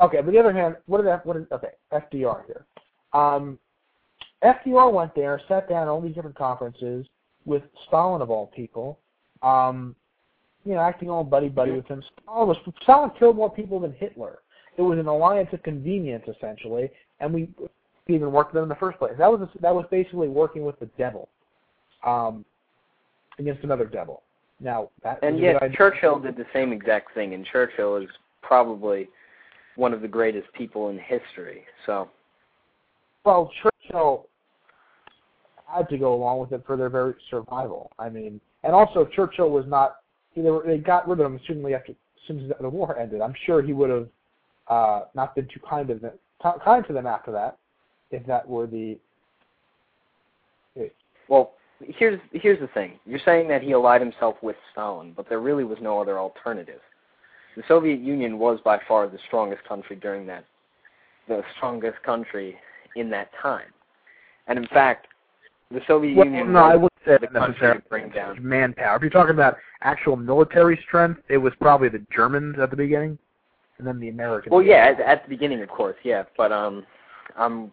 Okay, 0.00 0.20
but 0.20 0.32
the 0.32 0.38
other 0.38 0.52
hand, 0.52 0.76
what 0.86 0.98
did 0.98 1.06
that? 1.06 1.24
What 1.26 1.34
did 1.34 1.52
okay? 1.52 1.72
FDR 1.92 2.46
here. 2.46 2.64
Um, 3.12 3.58
FDR 4.42 4.92
went 4.92 5.14
there, 5.14 5.40
sat 5.48 5.68
down 5.68 5.82
at 5.82 5.88
all 5.88 6.00
these 6.00 6.14
different 6.14 6.36
conferences 6.36 7.06
with 7.44 7.62
Stalin 7.86 8.22
of 8.22 8.30
all 8.30 8.48
people. 8.48 8.98
Um, 9.42 9.94
you 10.64 10.74
know, 10.74 10.80
acting 10.80 11.10
all 11.10 11.24
buddy 11.24 11.48
buddy 11.48 11.72
with 11.72 11.86
him. 11.86 12.02
Stalin 12.22 12.48
was 12.48 12.56
Stalin 12.82 13.10
killed 13.18 13.36
more 13.36 13.50
people 13.50 13.80
than 13.80 13.92
Hitler. 13.92 14.38
It 14.76 14.82
was 14.82 14.98
an 14.98 15.06
alliance 15.06 15.50
of 15.52 15.62
convenience 15.62 16.24
essentially, 16.28 16.90
and 17.20 17.32
we 17.32 17.48
even 18.08 18.32
worked 18.32 18.52
with 18.52 18.60
them 18.60 18.64
in 18.64 18.68
the 18.68 18.76
first 18.76 18.98
place. 18.98 19.12
That 19.18 19.30
was 19.30 19.48
that 19.60 19.74
was 19.74 19.86
basically 19.90 20.28
working 20.28 20.64
with 20.64 20.78
the 20.80 20.86
devil 20.98 21.28
um, 22.06 22.44
against 23.38 23.64
another 23.64 23.86
devil. 23.86 24.22
Now 24.60 24.90
that 25.02 25.18
And 25.22 25.38
yet. 25.38 25.60
Churchill 25.72 26.18
did 26.20 26.36
the 26.36 26.46
same 26.52 26.72
exact 26.72 27.14
thing, 27.14 27.34
and 27.34 27.44
Churchill 27.44 27.96
is 27.96 28.08
probably 28.42 29.08
one 29.76 29.92
of 29.92 30.02
the 30.02 30.08
greatest 30.08 30.46
people 30.52 30.88
in 30.88 30.98
history. 30.98 31.64
So 31.86 32.08
Well, 33.24 33.50
Churchill 33.62 34.26
had 35.66 35.88
to 35.88 35.98
go 35.98 36.14
along 36.14 36.40
with 36.40 36.52
it 36.52 36.62
for 36.66 36.76
their 36.76 36.90
very 36.90 37.14
survival. 37.30 37.90
I 37.98 38.08
mean, 38.08 38.40
and 38.64 38.74
also 38.74 39.06
Churchill 39.14 39.50
was 39.50 39.64
not 39.66 39.96
they 40.36 40.42
were 40.42 40.62
they 40.66 40.78
got 40.78 41.08
rid 41.08 41.20
of 41.20 41.26
him 41.26 41.40
soon 41.46 41.64
after 41.72 41.94
soon 42.26 42.50
as 42.50 42.52
the 42.60 42.68
war 42.68 42.98
ended. 42.98 43.20
I'm 43.20 43.34
sure 43.44 43.62
he 43.62 43.72
would 43.72 43.90
have 43.90 44.08
uh, 44.68 45.02
not 45.14 45.34
been 45.34 45.46
too 45.46 45.60
kind 45.68 45.90
of 45.90 46.00
them, 46.00 46.12
kind 46.64 46.86
to 46.86 46.92
them 46.92 47.06
after 47.06 47.32
that, 47.32 47.58
if 48.10 48.24
that 48.26 48.48
were 48.48 48.66
the. 48.66 48.98
Well, 51.28 51.52
here's 51.80 52.20
here's 52.32 52.60
the 52.60 52.68
thing. 52.68 52.98
You're 53.06 53.20
saying 53.24 53.48
that 53.48 53.62
he 53.62 53.72
allied 53.72 54.00
himself 54.00 54.36
with 54.42 54.56
Stalin, 54.72 55.12
but 55.16 55.28
there 55.28 55.40
really 55.40 55.64
was 55.64 55.78
no 55.80 56.00
other 56.00 56.18
alternative. 56.18 56.80
The 57.56 57.62
Soviet 57.68 58.00
Union 58.00 58.38
was 58.38 58.58
by 58.64 58.80
far 58.88 59.06
the 59.08 59.18
strongest 59.26 59.64
country 59.64 59.96
during 59.96 60.26
that, 60.26 60.44
the 61.28 61.42
strongest 61.56 62.02
country 62.02 62.56
in 62.96 63.10
that 63.10 63.30
time, 63.40 63.68
and 64.46 64.58
in 64.58 64.66
fact, 64.68 65.06
the 65.70 65.80
Soviet 65.86 66.16
well, 66.16 66.26
Union. 66.26 66.52
No, 66.52 66.60
I 66.60 66.74
wouldn't 66.74 66.92
say 67.04 67.18
the 67.20 67.28
necessarily. 67.38 67.80
bring 67.88 68.10
down. 68.10 68.36
manpower. 68.42 68.96
If 68.96 69.02
you're 69.02 69.10
talking 69.10 69.34
about 69.34 69.56
actual 69.82 70.16
military 70.16 70.78
strength, 70.86 71.20
it 71.28 71.38
was 71.38 71.52
probably 71.60 71.88
the 71.88 72.04
Germans 72.14 72.56
at 72.58 72.70
the 72.70 72.76
beginning, 72.76 73.18
and 73.78 73.86
then 73.86 74.00
the 74.00 74.08
Americans. 74.08 74.52
Well, 74.52 74.62
yeah, 74.62 74.94
at, 74.96 75.00
at 75.00 75.22
the 75.24 75.28
beginning, 75.28 75.62
of 75.62 75.68
course, 75.68 75.96
yeah, 76.04 76.24
but 76.36 76.52
um, 76.52 76.86
um, 77.36 77.72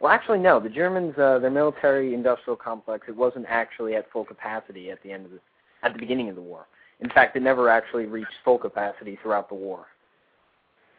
well, 0.00 0.12
actually, 0.12 0.38
no. 0.38 0.58
The 0.58 0.68
Germans, 0.68 1.14
uh, 1.18 1.38
their 1.38 1.50
military-industrial 1.50 2.56
complex, 2.56 3.06
it 3.08 3.16
wasn't 3.16 3.46
actually 3.48 3.94
at 3.94 4.10
full 4.10 4.24
capacity 4.24 4.90
at 4.90 5.02
the 5.02 5.12
end 5.12 5.26
of 5.26 5.32
the, 5.32 5.40
at 5.82 5.92
the 5.92 5.98
beginning 5.98 6.28
of 6.28 6.36
the 6.36 6.42
war. 6.42 6.66
In 7.00 7.08
fact, 7.10 7.36
it 7.36 7.42
never 7.42 7.68
actually 7.68 8.06
reached 8.06 8.32
full 8.44 8.58
capacity 8.58 9.18
throughout 9.22 9.48
the 9.48 9.54
war. 9.54 9.86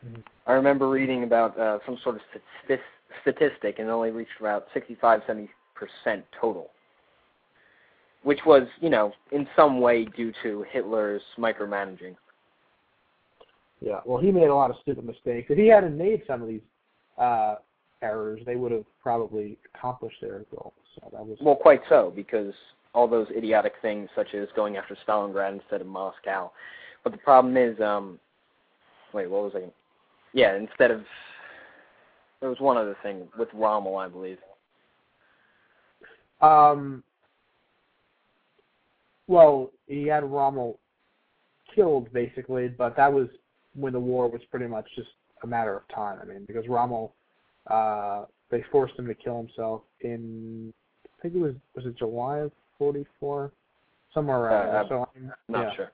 Mhm. 0.06 0.24
I 0.48 0.54
remember 0.54 0.90
reading 0.90 1.24
about 1.24 1.58
uh, 1.60 1.80
some 1.86 1.98
sort 1.98 2.16
of 2.16 2.22
statistic, 3.22 3.80
and 3.80 3.88
it 3.88 3.92
only 3.92 4.12
reached 4.12 4.40
about 4.40 4.68
65, 4.74 5.22
70 5.28 5.50
percent 5.76 6.26
total, 6.40 6.72
which 8.24 8.40
was, 8.46 8.68
you 8.80 8.90
know, 8.90 9.14
in 9.32 9.48
some 9.56 9.80
way 9.82 10.06
due 10.06 10.32
to 10.44 10.64
Hitler's 10.72 11.24
micromanaging. 11.38 12.16
Yeah, 13.80 14.00
well, 14.06 14.22
he 14.22 14.32
made 14.32 14.48
a 14.48 14.56
lot 14.56 14.70
of 14.70 14.78
stupid 14.82 15.06
mistakes. 15.06 15.50
If 15.50 15.58
he 15.58 15.68
hadn't 15.68 15.98
made 15.98 16.22
some 16.28 16.42
of 16.44 16.48
these 16.48 16.62
uh, 17.18 17.56
errors, 18.04 18.42
they 18.46 18.56
would 18.56 18.72
have 18.72 18.86
probably 19.02 19.58
accomplished 19.74 20.18
their 20.22 20.46
goal. 20.52 20.74
So 20.96 21.10
that 21.12 21.26
was 21.26 21.38
Well, 21.42 21.56
quite 21.56 21.82
so, 21.90 22.14
because 22.16 22.54
all 22.94 23.08
those 23.08 23.28
idiotic 23.36 23.74
things, 23.82 24.10
such 24.16 24.34
as 24.34 24.48
going 24.56 24.78
after 24.78 24.98
Stalingrad 25.08 25.54
instead 25.54 25.82
of 25.82 25.88
Moscow. 25.88 26.52
But 27.04 27.14
the 27.14 27.20
problem 27.20 27.58
is, 27.58 27.80
um, 27.80 28.20
wait, 29.14 29.30
what 29.30 29.44
was 29.44 29.54
I? 29.56 29.70
Yeah, 30.34 30.56
instead 30.56 30.92
of 30.92 31.04
there 32.40 32.50
was 32.50 32.60
one 32.60 32.78
other 32.78 32.98
thing 33.04 33.28
with 33.38 33.50
Rommel, 33.54 33.98
I 33.98 34.08
believe. 34.08 34.38
Um, 36.42 37.04
well, 39.28 39.72
he 39.88 40.08
had 40.08 40.24
Rommel 40.24 40.80
killed 41.74 42.12
basically, 42.12 42.68
but 42.68 42.98
that 42.98 43.12
was 43.12 43.28
when 43.76 43.94
the 43.94 44.00
war 44.00 44.30
was 44.30 44.42
pretty 44.50 44.68
much 44.68 44.88
just 44.96 45.10
a 45.44 45.48
matter 45.48 45.76
of 45.78 45.88
time. 45.94 46.20
I 46.22 46.26
mean, 46.26 46.46
because 46.46 46.68
Rommel, 46.68 47.14
uh, 47.68 48.26
they 48.50 48.64
forced 48.72 48.98
him 48.98 49.08
to 49.08 49.14
kill 49.14 49.38
himself 49.38 49.84
in, 50.02 50.74
I 51.06 51.22
think 51.22 51.36
it 51.36 51.40
was 51.40 51.54
was 51.76 51.86
it 51.86 51.98
July 51.98 52.40
of 52.40 52.52
'44, 52.82 53.52
somewhere 54.12 54.38
around 54.40 54.70
Uh. 54.76 54.90
So 54.90 55.10
I'm 55.16 55.32
Not 55.48 55.62
yeah. 55.70 55.76
sure. 55.76 55.92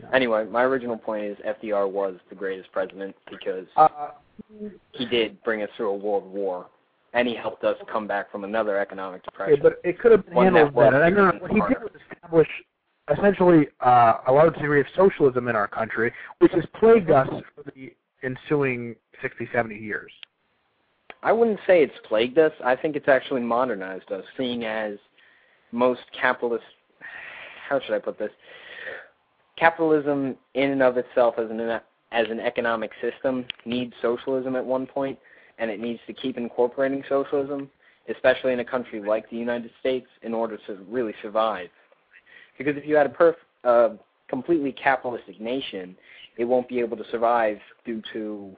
Yeah. 0.00 0.06
Anyway, 0.14 0.46
my 0.46 0.62
original 0.62 0.96
point 0.96 1.24
is 1.26 1.36
FDR 1.44 1.90
was 1.90 2.16
the 2.30 2.34
greatest 2.34 2.72
president 2.72 3.14
because 3.30 3.66
Uh, 3.76 4.12
he 4.92 5.04
did 5.04 5.42
bring 5.44 5.62
us 5.62 5.68
through 5.76 5.90
a 5.90 5.96
world 5.96 6.24
war, 6.32 6.66
and 7.12 7.28
he 7.28 7.34
helped 7.34 7.64
us 7.64 7.76
come 7.92 8.06
back 8.06 8.30
from 8.32 8.44
another 8.44 8.78
economic 8.78 9.22
depression. 9.24 9.60
but 9.62 9.78
it 9.84 9.98
could 9.98 10.12
have 10.12 10.24
been 10.24 10.34
One 10.34 10.54
handled 10.54 10.74
better. 10.74 11.02
I 11.04 11.10
even 11.10 11.38
what 11.40 11.50
he 11.50 11.60
did 11.60 11.82
was 11.82 11.92
establish 12.10 12.48
essentially 13.10 13.68
uh, 13.80 14.20
a 14.26 14.32
large 14.32 14.54
degree 14.54 14.80
of 14.80 14.86
socialism 14.96 15.48
in 15.48 15.56
our 15.56 15.68
country, 15.68 16.12
which 16.38 16.52
has 16.52 16.64
plagued 16.78 17.10
us 17.10 17.28
for 17.54 17.62
the 17.74 17.92
ensuing 18.22 18.96
60, 19.20 19.48
70 19.52 19.76
years. 19.76 20.10
I 21.22 21.32
wouldn't 21.32 21.60
say 21.66 21.82
it's 21.82 21.98
plagued 22.08 22.38
us. 22.38 22.52
I 22.64 22.74
think 22.76 22.96
it's 22.96 23.08
actually 23.08 23.42
modernized 23.42 24.10
us, 24.10 24.24
seeing 24.38 24.64
as 24.64 24.96
most 25.72 26.00
capitalist 26.18 26.64
how 27.70 27.80
should 27.80 27.94
I 27.94 28.00
put 28.00 28.18
this? 28.18 28.32
Capitalism 29.56 30.36
in 30.54 30.70
and 30.70 30.82
of 30.82 30.96
itself 30.96 31.36
as 31.38 31.48
an 31.50 31.60
as 32.12 32.26
an 32.28 32.40
economic 32.40 32.90
system 33.00 33.46
needs 33.64 33.94
socialism 34.02 34.56
at 34.56 34.64
one 34.64 34.86
point 34.86 35.16
and 35.58 35.70
it 35.70 35.78
needs 35.78 36.00
to 36.06 36.12
keep 36.12 36.36
incorporating 36.36 37.04
socialism, 37.08 37.70
especially 38.08 38.52
in 38.52 38.60
a 38.60 38.64
country 38.64 39.00
like 39.00 39.28
the 39.30 39.36
United 39.36 39.70
States, 39.78 40.06
in 40.22 40.34
order 40.34 40.58
to 40.66 40.78
really 40.88 41.14
survive. 41.22 41.68
Because 42.58 42.76
if 42.76 42.86
you 42.86 42.96
had 42.96 43.06
a 43.06 43.10
perf- 43.10 43.34
uh, 43.62 43.90
completely 44.28 44.72
capitalistic 44.72 45.40
nation, 45.40 45.94
it 46.38 46.44
won't 46.44 46.68
be 46.68 46.80
able 46.80 46.96
to 46.96 47.04
survive 47.10 47.58
due 47.84 48.02
to 48.12 48.56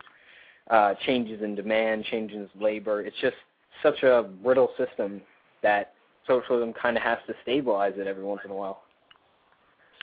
uh, 0.71 0.95
changes 1.05 1.43
in 1.43 1.57
demand, 1.57 2.05
changes 2.05 2.49
in 2.55 2.63
labor. 2.63 3.03
It's 3.03 3.17
just 3.21 3.37
such 3.83 4.03
a 4.05 4.31
brittle 4.43 4.71
system 4.79 5.21
that 5.63 5.91
socialism 6.27 6.73
kind 6.73 6.97
of 6.97 7.03
has 7.03 7.19
to 7.27 7.35
stabilize 7.43 7.94
it 7.97 8.07
every 8.07 8.24
once 8.24 8.40
in 8.44 8.51
a 8.51 8.55
while. 8.55 8.82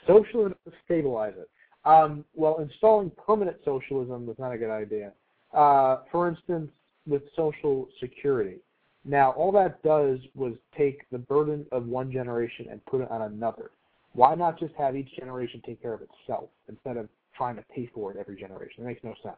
Socialism 0.06 0.54
to 0.66 0.72
stabilize 0.84 1.34
it. 1.36 1.50
Um, 1.84 2.24
well, 2.34 2.58
installing 2.58 3.10
permanent 3.26 3.56
socialism 3.64 4.26
was 4.26 4.36
not 4.38 4.52
a 4.52 4.58
good 4.58 4.70
idea. 4.70 5.12
Uh, 5.52 5.98
for 6.12 6.28
instance, 6.28 6.70
with 7.06 7.22
Social 7.34 7.88
Security. 7.98 8.58
Now, 9.04 9.30
all 9.30 9.50
that 9.52 9.82
does 9.82 10.18
was 10.34 10.54
take 10.76 11.08
the 11.10 11.18
burden 11.18 11.66
of 11.72 11.86
one 11.86 12.12
generation 12.12 12.66
and 12.70 12.84
put 12.84 13.00
it 13.00 13.10
on 13.10 13.22
another. 13.22 13.70
Why 14.12 14.34
not 14.34 14.58
just 14.58 14.74
have 14.74 14.96
each 14.96 15.10
generation 15.16 15.62
take 15.64 15.80
care 15.80 15.94
of 15.94 16.02
itself 16.02 16.50
instead 16.68 16.96
of 16.96 17.08
trying 17.34 17.56
to 17.56 17.62
pay 17.74 17.88
for 17.94 18.10
it 18.10 18.18
every 18.18 18.36
generation? 18.36 18.84
It 18.84 18.86
makes 18.86 19.02
no 19.02 19.14
sense. 19.22 19.36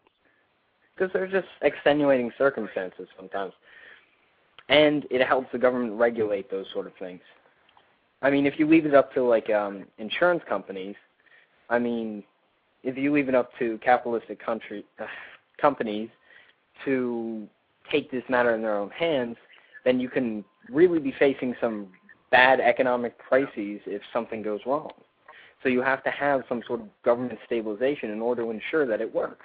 Because 0.94 1.12
they're 1.12 1.28
just 1.28 1.48
extenuating 1.62 2.32
circumstances 2.36 3.08
sometimes. 3.16 3.52
And 4.68 5.06
it 5.10 5.26
helps 5.26 5.48
the 5.52 5.58
government 5.58 5.94
regulate 5.98 6.50
those 6.50 6.66
sort 6.72 6.86
of 6.86 6.92
things. 6.98 7.20
I 8.22 8.30
mean, 8.30 8.46
if 8.46 8.58
you 8.58 8.66
leave 8.68 8.86
it 8.86 8.94
up 8.94 9.12
to 9.14 9.22
like 9.22 9.50
um, 9.50 9.84
insurance 9.98 10.42
companies, 10.48 10.94
I 11.68 11.78
mean, 11.78 12.22
if 12.82 12.96
you 12.96 13.12
leave 13.12 13.28
it 13.28 13.34
up 13.34 13.50
to 13.58 13.78
capitalistic 13.78 14.44
country 14.44 14.84
uh, 15.00 15.06
companies 15.60 16.08
to 16.84 17.46
take 17.90 18.10
this 18.10 18.22
matter 18.28 18.54
in 18.54 18.62
their 18.62 18.76
own 18.76 18.90
hands, 18.90 19.36
then 19.84 20.00
you 20.00 20.08
can 20.08 20.44
really 20.70 20.98
be 20.98 21.12
facing 21.18 21.54
some 21.60 21.88
bad 22.30 22.60
economic 22.60 23.18
crises 23.18 23.80
if 23.86 24.02
something 24.12 24.42
goes 24.42 24.60
wrong. 24.66 24.90
So 25.62 25.68
you 25.68 25.82
have 25.82 26.02
to 26.04 26.10
have 26.10 26.42
some 26.48 26.62
sort 26.66 26.80
of 26.80 26.86
government 27.04 27.38
stabilization 27.46 28.10
in 28.10 28.20
order 28.20 28.42
to 28.42 28.50
ensure 28.50 28.86
that 28.86 29.00
it 29.00 29.12
works. 29.12 29.44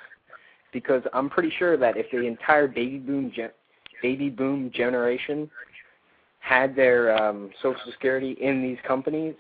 Because 0.73 1.03
I'm 1.14 1.30
pretty 1.30 1.52
sure 1.57 1.77
that 1.77 1.98
if 1.98 2.10
the 2.11 2.22
entire 2.22 2.68
baby 2.68 2.98
boom 2.98 3.31
gen- 3.35 3.52
baby 4.02 4.30
boom 4.30 4.72
generation 4.74 5.49
had 6.40 6.76
their 6.76 7.15
um, 7.22 7.49
social 7.61 7.82
security 7.91 8.38
in 8.40 8.61
these 8.61 8.78
companies, 8.88 9.36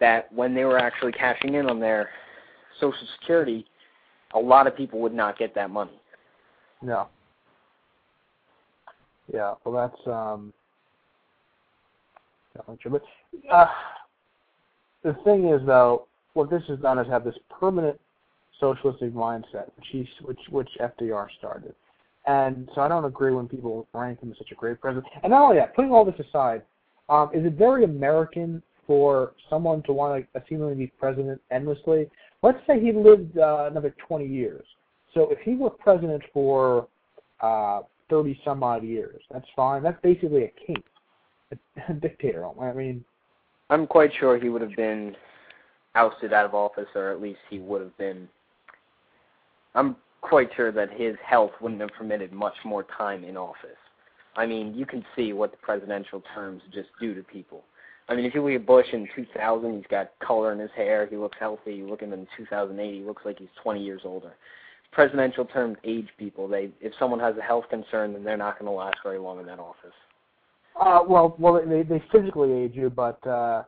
that 0.00 0.30
when 0.32 0.54
they 0.54 0.64
were 0.64 0.78
actually 0.78 1.12
cashing 1.12 1.54
in 1.54 1.70
on 1.70 1.80
their 1.80 2.10
social 2.80 3.06
security, 3.18 3.64
a 4.34 4.38
lot 4.38 4.66
of 4.66 4.76
people 4.76 5.00
would 5.00 5.14
not 5.14 5.38
get 5.38 5.54
that 5.54 5.70
money. 5.70 5.98
No. 6.82 7.08
Yeah, 9.32 9.54
well, 9.64 9.74
that's 9.74 10.06
um. 10.06 10.52
definitely 12.54 12.78
true. 12.82 12.90
But 12.90 13.50
uh, 13.50 13.66
the 15.02 15.14
thing 15.24 15.48
is, 15.48 15.64
though, 15.64 16.06
what 16.34 16.50
this 16.50 16.62
has 16.68 16.78
done 16.80 16.98
is 16.98 17.06
have 17.08 17.24
this 17.24 17.36
permanent 17.58 17.98
socialistic 18.60 19.14
mindset, 19.14 19.70
which 19.76 19.86
he, 19.90 20.08
which 20.22 20.40
which 20.50 20.68
FDR 20.80 21.28
started. 21.38 21.74
And 22.26 22.70
so 22.74 22.80
I 22.80 22.88
don't 22.88 23.04
agree 23.04 23.32
when 23.32 23.48
people 23.48 23.86
rank 23.92 24.20
him 24.22 24.30
as 24.32 24.38
such 24.38 24.50
a 24.50 24.54
great 24.54 24.80
president. 24.80 25.06
And 25.22 25.30
not 25.30 25.42
only 25.42 25.56
that, 25.56 25.74
putting 25.74 25.90
all 25.90 26.04
this 26.04 26.18
aside, 26.26 26.62
um, 27.08 27.30
is 27.34 27.44
it 27.44 27.54
very 27.54 27.84
American 27.84 28.62
for 28.86 29.32
someone 29.50 29.82
to 29.82 29.92
want 29.92 30.26
to 30.32 30.42
seemingly 30.48 30.74
be 30.74 30.86
president 30.86 31.40
endlessly? 31.50 32.10
Let's 32.42 32.58
say 32.66 32.80
he 32.80 32.92
lived 32.92 33.38
uh, 33.38 33.68
another 33.70 33.94
20 34.06 34.26
years. 34.26 34.64
So 35.12 35.30
if 35.30 35.38
he 35.40 35.54
were 35.54 35.70
president 35.70 36.22
for 36.32 36.88
uh, 37.40 37.80
30 38.10 38.40
some 38.44 38.62
odd 38.62 38.84
years, 38.84 39.22
that's 39.30 39.46
fine. 39.54 39.82
That's 39.82 40.00
basically 40.02 40.44
a 40.44 40.52
king, 40.66 40.82
a, 41.52 41.56
a 41.90 41.94
dictator. 41.94 42.46
I 42.60 42.72
mean, 42.72 43.04
I'm 43.70 43.86
quite 43.86 44.12
sure 44.18 44.38
he 44.38 44.48
would 44.48 44.62
have 44.62 44.76
been 44.76 45.16
ousted 45.94 46.32
out 46.32 46.44
of 46.44 46.54
office, 46.54 46.88
or 46.94 47.12
at 47.12 47.20
least 47.20 47.38
he 47.50 47.58
would 47.58 47.80
have 47.80 47.96
been. 47.96 48.28
I'm 49.74 49.96
quite 50.24 50.48
sure 50.56 50.72
that 50.72 50.90
his 50.92 51.16
health 51.24 51.52
wouldn't 51.60 51.80
have 51.80 51.90
permitted 51.90 52.32
much 52.32 52.54
more 52.64 52.84
time 52.96 53.24
in 53.24 53.36
office. 53.36 53.76
I 54.36 54.46
mean, 54.46 54.74
you 54.74 54.86
can 54.86 55.04
see 55.14 55.32
what 55.32 55.50
the 55.50 55.58
presidential 55.58 56.22
terms 56.34 56.62
just 56.72 56.88
do 57.00 57.14
to 57.14 57.22
people. 57.22 57.62
I 58.08 58.14
mean, 58.14 58.24
if 58.24 58.34
you 58.34 58.42
look 58.42 58.60
at 58.60 58.66
Bush 58.66 58.86
in 58.92 59.06
2000, 59.14 59.76
he's 59.76 59.86
got 59.90 60.10
color 60.22 60.52
in 60.52 60.58
his 60.58 60.70
hair, 60.74 61.06
he 61.06 61.16
looks 61.16 61.36
healthy. 61.38 61.74
You 61.74 61.88
look 61.88 62.02
at 62.02 62.08
him 62.08 62.14
in 62.14 62.26
2008, 62.36 62.94
he 62.94 63.02
looks 63.02 63.22
like 63.24 63.38
he's 63.38 63.48
20 63.62 63.82
years 63.82 64.02
older. 64.04 64.34
Presidential 64.92 65.44
terms 65.44 65.76
age 65.84 66.08
people. 66.18 66.48
They, 66.48 66.70
if 66.80 66.92
someone 66.98 67.20
has 67.20 67.36
a 67.36 67.42
health 67.42 67.64
concern, 67.68 68.12
then 68.12 68.24
they're 68.24 68.36
not 68.36 68.58
going 68.58 68.70
to 68.70 68.76
last 68.76 68.96
very 69.02 69.18
long 69.18 69.40
in 69.40 69.46
that 69.46 69.58
office. 69.58 69.94
uh, 70.80 71.00
well, 71.06 71.36
well, 71.38 71.60
they 71.66 71.82
they 71.82 72.02
physically 72.12 72.52
age 72.52 72.74
you, 72.74 72.90
but 72.90 73.24
uh, 73.26 73.64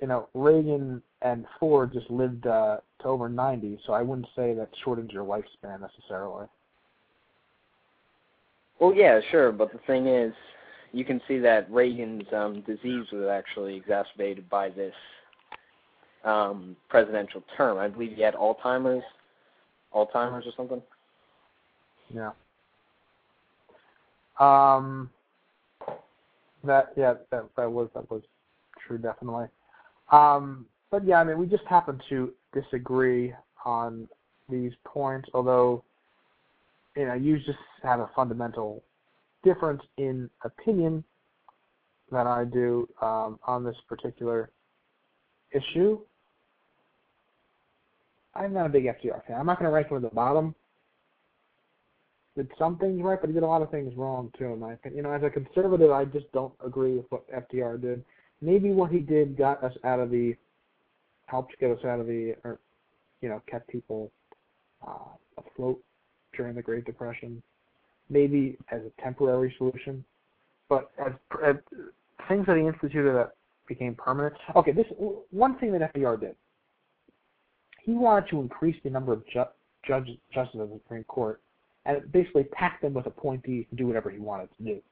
you 0.00 0.06
know, 0.06 0.28
Reagan 0.34 1.02
and 1.22 1.46
Ford 1.58 1.92
just 1.92 2.10
lived 2.10 2.46
uh, 2.46 2.78
to 3.00 3.08
over 3.08 3.28
90, 3.28 3.78
so 3.86 3.92
I 3.92 4.02
wouldn't 4.02 4.28
say 4.36 4.54
that 4.54 4.68
shortens 4.84 5.12
your 5.12 5.24
lifespan 5.24 5.80
necessarily. 5.80 6.46
Well, 8.80 8.94
yeah, 8.94 9.20
sure, 9.30 9.52
but 9.52 9.72
the 9.72 9.78
thing 9.86 10.06
is, 10.08 10.34
you 10.92 11.04
can 11.04 11.20
see 11.26 11.38
that 11.38 11.70
Reagan's 11.70 12.26
um, 12.32 12.62
disease 12.66 13.06
was 13.12 13.28
actually 13.30 13.76
exacerbated 13.76 14.48
by 14.48 14.68
this 14.68 14.94
um, 16.24 16.76
presidential 16.88 17.42
term. 17.56 17.78
I 17.78 17.88
believe 17.88 18.16
he 18.16 18.22
had 18.22 18.34
Alzheimer's, 18.34 19.04
Alzheimer's 19.94 20.46
or 20.46 20.52
something. 20.56 20.82
Yeah. 22.14 22.30
Um. 24.38 25.10
That 26.64 26.92
yeah 26.96 27.14
that 27.30 27.44
that 27.56 27.70
was 27.70 27.88
that 27.94 28.10
was 28.10 28.22
true 28.86 28.98
definitely. 28.98 29.46
Um. 30.10 30.66
But 30.90 31.04
yeah, 31.06 31.20
I 31.20 31.24
mean 31.24 31.38
we 31.38 31.46
just 31.46 31.64
happen 31.64 32.00
to 32.08 32.32
disagree 32.52 33.34
on 33.64 34.08
these 34.48 34.72
points, 34.84 35.28
although 35.34 35.82
you 36.96 37.06
know 37.06 37.14
you 37.14 37.38
just 37.38 37.58
have 37.82 38.00
a 38.00 38.10
fundamental 38.14 38.82
difference 39.42 39.82
in 39.98 40.30
opinion 40.44 41.04
than 42.10 42.26
I 42.26 42.44
do 42.44 42.88
um, 43.02 43.38
on 43.46 43.64
this 43.64 43.76
particular 43.88 44.50
issue. 45.52 46.00
I'm 48.34 48.52
not 48.52 48.66
a 48.66 48.68
big 48.68 48.84
FDR 48.84 49.24
fan. 49.26 49.38
I'm 49.38 49.46
not 49.46 49.58
going 49.58 49.68
to 49.68 49.74
rank 49.74 49.88
him 49.88 49.96
at 49.96 50.02
the 50.02 50.08
bottom. 50.08 50.54
Did 52.36 52.50
some 52.58 52.78
things 52.78 53.00
right, 53.00 53.20
but 53.20 53.28
he 53.28 53.34
did 53.34 53.44
a 53.44 53.46
lot 53.46 53.62
of 53.62 53.70
things 53.70 53.94
wrong 53.96 54.32
too, 54.36 54.46
in 54.46 54.58
my 54.58 54.72
opinion. 54.72 54.96
You 54.96 55.02
know, 55.04 55.12
as 55.12 55.22
a 55.22 55.30
conservative, 55.30 55.92
I 55.92 56.04
just 56.04 56.30
don't 56.32 56.52
agree 56.64 56.96
with 56.96 57.06
what 57.10 57.24
FDR 57.30 57.80
did. 57.80 58.04
Maybe 58.44 58.70
what 58.70 58.90
he 58.90 58.98
did 58.98 59.36
got 59.36 59.62
us 59.64 59.72
out 59.84 60.00
of 60.00 60.10
the, 60.10 60.34
helped 61.26 61.58
get 61.58 61.70
us 61.70 61.84
out 61.84 62.00
of 62.00 62.06
the, 62.06 62.34
or, 62.44 62.60
you 63.20 63.28
know, 63.28 63.40
kept 63.50 63.68
people 63.68 64.10
uh, 64.86 65.08
afloat 65.38 65.80
during 66.36 66.54
the 66.54 66.62
Great 66.62 66.84
Depression. 66.84 67.42
Maybe 68.10 68.58
as 68.70 68.82
a 68.82 69.02
temporary 69.02 69.54
solution, 69.56 70.04
but 70.68 70.90
as, 71.04 71.12
as 71.44 71.56
things 72.28 72.44
that 72.46 72.58
he 72.58 72.66
instituted 72.66 73.14
that 73.14 73.32
became 73.66 73.94
permanent. 73.94 74.34
Okay, 74.54 74.72
this 74.72 74.86
one 75.30 75.58
thing 75.58 75.72
that 75.72 75.94
FDR 75.94 76.20
did 76.20 76.36
he 77.84 77.92
wanted 77.92 78.28
to 78.30 78.40
increase 78.40 78.76
the 78.82 78.90
number 78.90 79.12
of 79.12 79.22
ju- 79.26 79.44
judges 79.86 80.16
justices 80.32 80.60
of 80.60 80.70
the 80.70 80.80
Supreme 80.84 81.04
Court 81.04 81.40
and 81.86 82.10
basically 82.12 82.44
pack 82.44 82.80
them 82.80 82.94
with 82.94 83.06
appointees 83.06 83.66
to 83.70 83.76
do 83.76 83.86
whatever 83.86 84.10
he 84.10 84.18
wanted 84.18 84.48
to 84.56 84.64
do. 84.64 84.82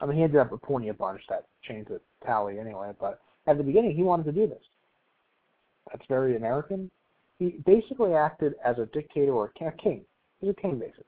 I 0.00 0.06
mean, 0.06 0.16
he 0.16 0.22
ended 0.22 0.40
up 0.40 0.52
appointing 0.52 0.90
a 0.90 0.94
bunch 0.94 1.20
that 1.28 1.46
changed 1.62 1.90
the 1.90 2.00
tally 2.24 2.58
anyway, 2.58 2.92
but 3.00 3.20
at 3.46 3.58
the 3.58 3.64
beginning 3.64 3.96
he 3.96 4.02
wanted 4.02 4.24
to 4.24 4.32
do 4.32 4.46
this. 4.46 4.62
That's 5.90 6.04
very 6.08 6.36
American. 6.36 6.90
He 7.38 7.56
basically 7.64 8.14
acted 8.14 8.54
as 8.64 8.78
a 8.78 8.86
dictator 8.86 9.32
or 9.32 9.52
a 9.60 9.72
king. 9.72 10.02
He's 10.40 10.50
a 10.50 10.54
king, 10.54 10.78
basically. 10.78 11.04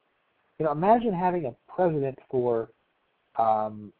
You 0.58 0.66
know, 0.66 0.72
imagine 0.72 1.12
having 1.12 1.46
a 1.46 1.54
president 1.72 2.18
for 2.30 2.70
um, 3.38 3.92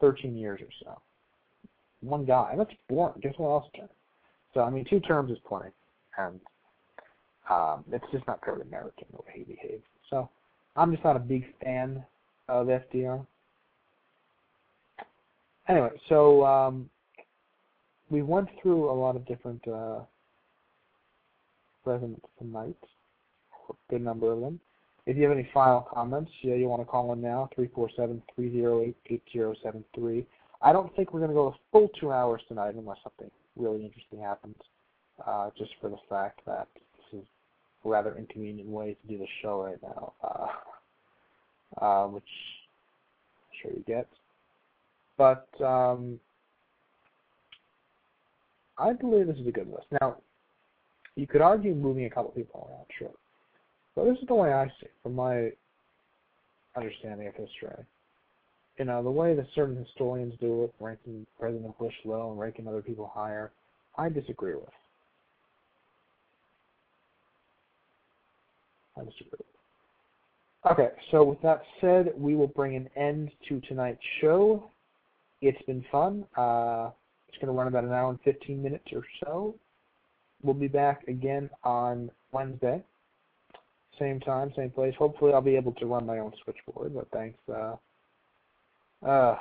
13 0.00 0.36
years 0.36 0.60
or 0.60 0.68
so. 0.82 1.00
One 2.00 2.24
guy. 2.24 2.54
That's 2.56 2.72
boring. 2.88 3.20
Guess 3.22 3.34
what 3.36 3.50
else? 3.50 3.90
So 4.54 4.60
I 4.60 4.70
mean, 4.70 4.84
two 4.88 5.00
terms 5.00 5.30
is 5.30 5.38
plenty, 5.46 5.70
and 6.18 6.40
um, 7.50 7.84
it's 7.92 8.04
just 8.12 8.26
not 8.26 8.40
very 8.44 8.62
American 8.62 9.06
the 9.12 9.18
way 9.18 9.32
he 9.34 9.44
behaves. 9.44 9.84
So 10.08 10.30
I'm 10.76 10.92
just 10.92 11.04
not 11.04 11.16
a 11.16 11.20
big 11.20 11.44
fan 11.62 12.02
of 12.50 12.66
FDR. 12.66 13.26
Anyway, 15.68 15.90
so 16.08 16.44
um, 16.44 16.90
we 18.10 18.22
went 18.22 18.48
through 18.60 18.90
a 18.90 18.92
lot 18.92 19.14
of 19.16 19.26
different 19.26 19.66
uh, 19.68 20.00
presidents 21.84 22.26
tonight, 22.38 22.76
a 23.68 23.72
good 23.88 24.02
number 24.02 24.32
of 24.32 24.40
them. 24.40 24.58
If 25.06 25.16
you 25.16 25.22
have 25.24 25.32
any 25.32 25.48
final 25.54 25.80
comments, 25.92 26.30
yeah, 26.42 26.54
you 26.56 26.68
want 26.68 26.82
to 26.82 26.86
call 26.86 27.12
in 27.12 27.22
now, 27.22 27.48
347-308-8073. 28.38 30.26
I 30.62 30.72
don't 30.72 30.94
think 30.94 31.12
we're 31.12 31.20
going 31.20 31.30
to 31.30 31.34
go 31.34 31.48
a 31.48 31.54
full 31.72 31.88
two 31.98 32.12
hours 32.12 32.42
tonight 32.48 32.74
unless 32.74 32.98
something 33.02 33.30
really 33.56 33.84
interesting 33.84 34.20
happens, 34.20 34.56
uh, 35.26 35.50
just 35.56 35.70
for 35.80 35.88
the 35.88 35.96
fact 36.08 36.40
that 36.46 36.68
this 36.74 37.20
is 37.20 37.26
a 37.84 37.88
rather 37.88 38.14
inconvenient 38.16 38.68
way 38.68 38.96
to 39.00 39.08
do 39.08 39.18
the 39.18 39.26
show 39.40 39.62
right 39.64 39.82
now, 39.82 40.12
uh, 40.22 40.48
uh, 41.78 42.06
which 42.06 42.22
I'm 42.24 43.56
sure 43.62 43.72
you 43.72 43.84
get. 43.86 44.08
But 45.16 45.48
um, 45.62 46.18
I 48.78 48.92
believe 48.92 49.26
this 49.26 49.36
is 49.36 49.46
a 49.46 49.52
good 49.52 49.68
list. 49.68 49.86
Now, 50.00 50.16
you 51.16 51.26
could 51.26 51.42
argue 51.42 51.74
moving 51.74 52.06
a 52.06 52.10
couple 52.10 52.30
people 52.30 52.68
around, 52.70 52.86
sure. 52.98 53.10
But 53.94 54.04
this 54.04 54.18
is 54.22 54.28
the 54.28 54.34
way 54.34 54.52
I 54.52 54.66
see 54.66 54.86
it, 54.86 54.92
from 55.02 55.14
my 55.14 55.50
understanding 56.76 57.26
of 57.26 57.34
history 57.34 57.84
you 58.80 58.86
know, 58.86 59.02
the 59.02 59.10
way 59.10 59.34
that 59.34 59.46
certain 59.54 59.76
historians 59.76 60.32
do 60.40 60.64
it, 60.64 60.74
ranking 60.80 61.26
President 61.38 61.76
Bush 61.78 61.92
low 62.06 62.30
and 62.30 62.40
ranking 62.40 62.66
other 62.66 62.80
people 62.80 63.12
higher, 63.12 63.52
I 63.98 64.08
disagree 64.08 64.54
with. 64.54 64.64
I 68.96 69.04
disagree 69.04 69.32
with. 69.32 69.49
Okay, 70.68 70.88
so 71.10 71.24
with 71.24 71.40
that 71.40 71.62
said, 71.80 72.12
we 72.16 72.34
will 72.36 72.48
bring 72.48 72.76
an 72.76 72.90
end 72.94 73.30
to 73.48 73.60
tonight's 73.62 74.02
show. 74.20 74.70
It's 75.40 75.60
been 75.62 75.82
fun. 75.90 76.26
Uh, 76.36 76.90
it's 77.28 77.38
going 77.38 77.46
to 77.46 77.52
run 77.52 77.66
about 77.66 77.84
an 77.84 77.92
hour 77.92 78.10
and 78.10 78.20
15 78.24 78.62
minutes 78.62 78.84
or 78.92 79.02
so. 79.24 79.54
We'll 80.42 80.54
be 80.54 80.68
back 80.68 81.06
again 81.08 81.48
on 81.64 82.10
Wednesday. 82.32 82.82
Same 83.98 84.20
time, 84.20 84.52
same 84.54 84.70
place. 84.70 84.94
Hopefully, 84.98 85.32
I'll 85.32 85.40
be 85.40 85.56
able 85.56 85.72
to 85.72 85.86
run 85.86 86.04
my 86.04 86.18
own 86.18 86.32
switchboard, 86.44 86.94
but 86.94 87.08
thanks. 87.10 87.38
Uh, 87.48 87.76
uh, 89.06 89.36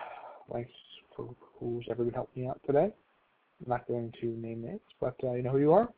thanks 0.51 0.71
for 1.15 1.35
who's 1.59 1.85
ever 1.91 2.05
been 2.05 2.13
helping 2.13 2.43
me 2.43 2.49
out 2.49 2.61
today. 2.65 2.85
I'm 2.85 3.69
not 3.69 3.87
going 3.89 4.13
to 4.21 4.27
name 4.27 4.61
names, 4.61 4.79
but 5.01 5.15
uh, 5.23 5.33
you 5.33 5.43
know 5.43 5.51
who 5.51 5.59
you 5.59 5.73
are. 5.73 5.89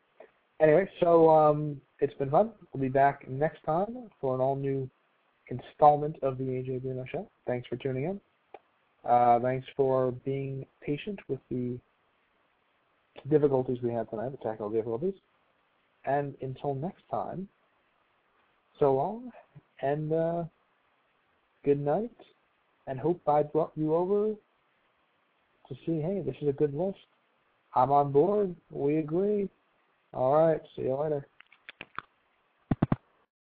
Anyway, 0.60 0.88
so 1.00 1.30
um, 1.30 1.80
it's 2.00 2.14
been 2.14 2.30
fun. 2.30 2.50
We'll 2.72 2.82
be 2.82 2.88
back 2.88 3.28
next 3.28 3.62
time 3.64 4.08
for 4.20 4.34
an 4.34 4.40
all 4.40 4.56
new 4.56 4.88
installment 5.48 6.16
of 6.22 6.38
the 6.38 6.44
Ajay 6.44 6.82
Bruno 6.82 7.04
Show. 7.10 7.28
Thanks 7.46 7.66
for 7.68 7.76
tuning 7.76 8.04
in. 8.04 8.20
Uh, 9.04 9.40
thanks 9.40 9.66
for 9.76 10.12
being 10.24 10.64
patient 10.80 11.18
with 11.28 11.40
the 11.50 11.78
difficulties 13.28 13.78
we 13.82 13.92
had 13.92 14.08
tonight, 14.10 14.30
the 14.30 14.36
technical 14.38 14.70
difficulties. 14.70 15.14
And 16.04 16.34
until 16.40 16.74
next 16.74 17.02
time, 17.10 17.48
so 18.78 18.94
long 18.94 19.30
and 19.80 20.12
uh, 20.12 20.44
good 21.64 21.80
night 21.80 22.10
and 22.86 22.98
hope 22.98 23.20
I 23.28 23.42
brought 23.42 23.72
you 23.76 23.94
over 23.94 24.34
to 25.68 25.74
see, 25.86 26.00
hey, 26.00 26.22
this 26.24 26.36
is 26.40 26.48
a 26.48 26.52
good 26.52 26.74
list. 26.74 26.98
I'm 27.74 27.90
on 27.90 28.12
board. 28.12 28.54
We 28.70 28.98
agree. 28.98 29.48
All 30.12 30.34
right. 30.34 30.60
See 30.76 30.82
you 30.82 31.00
later. 31.00 31.26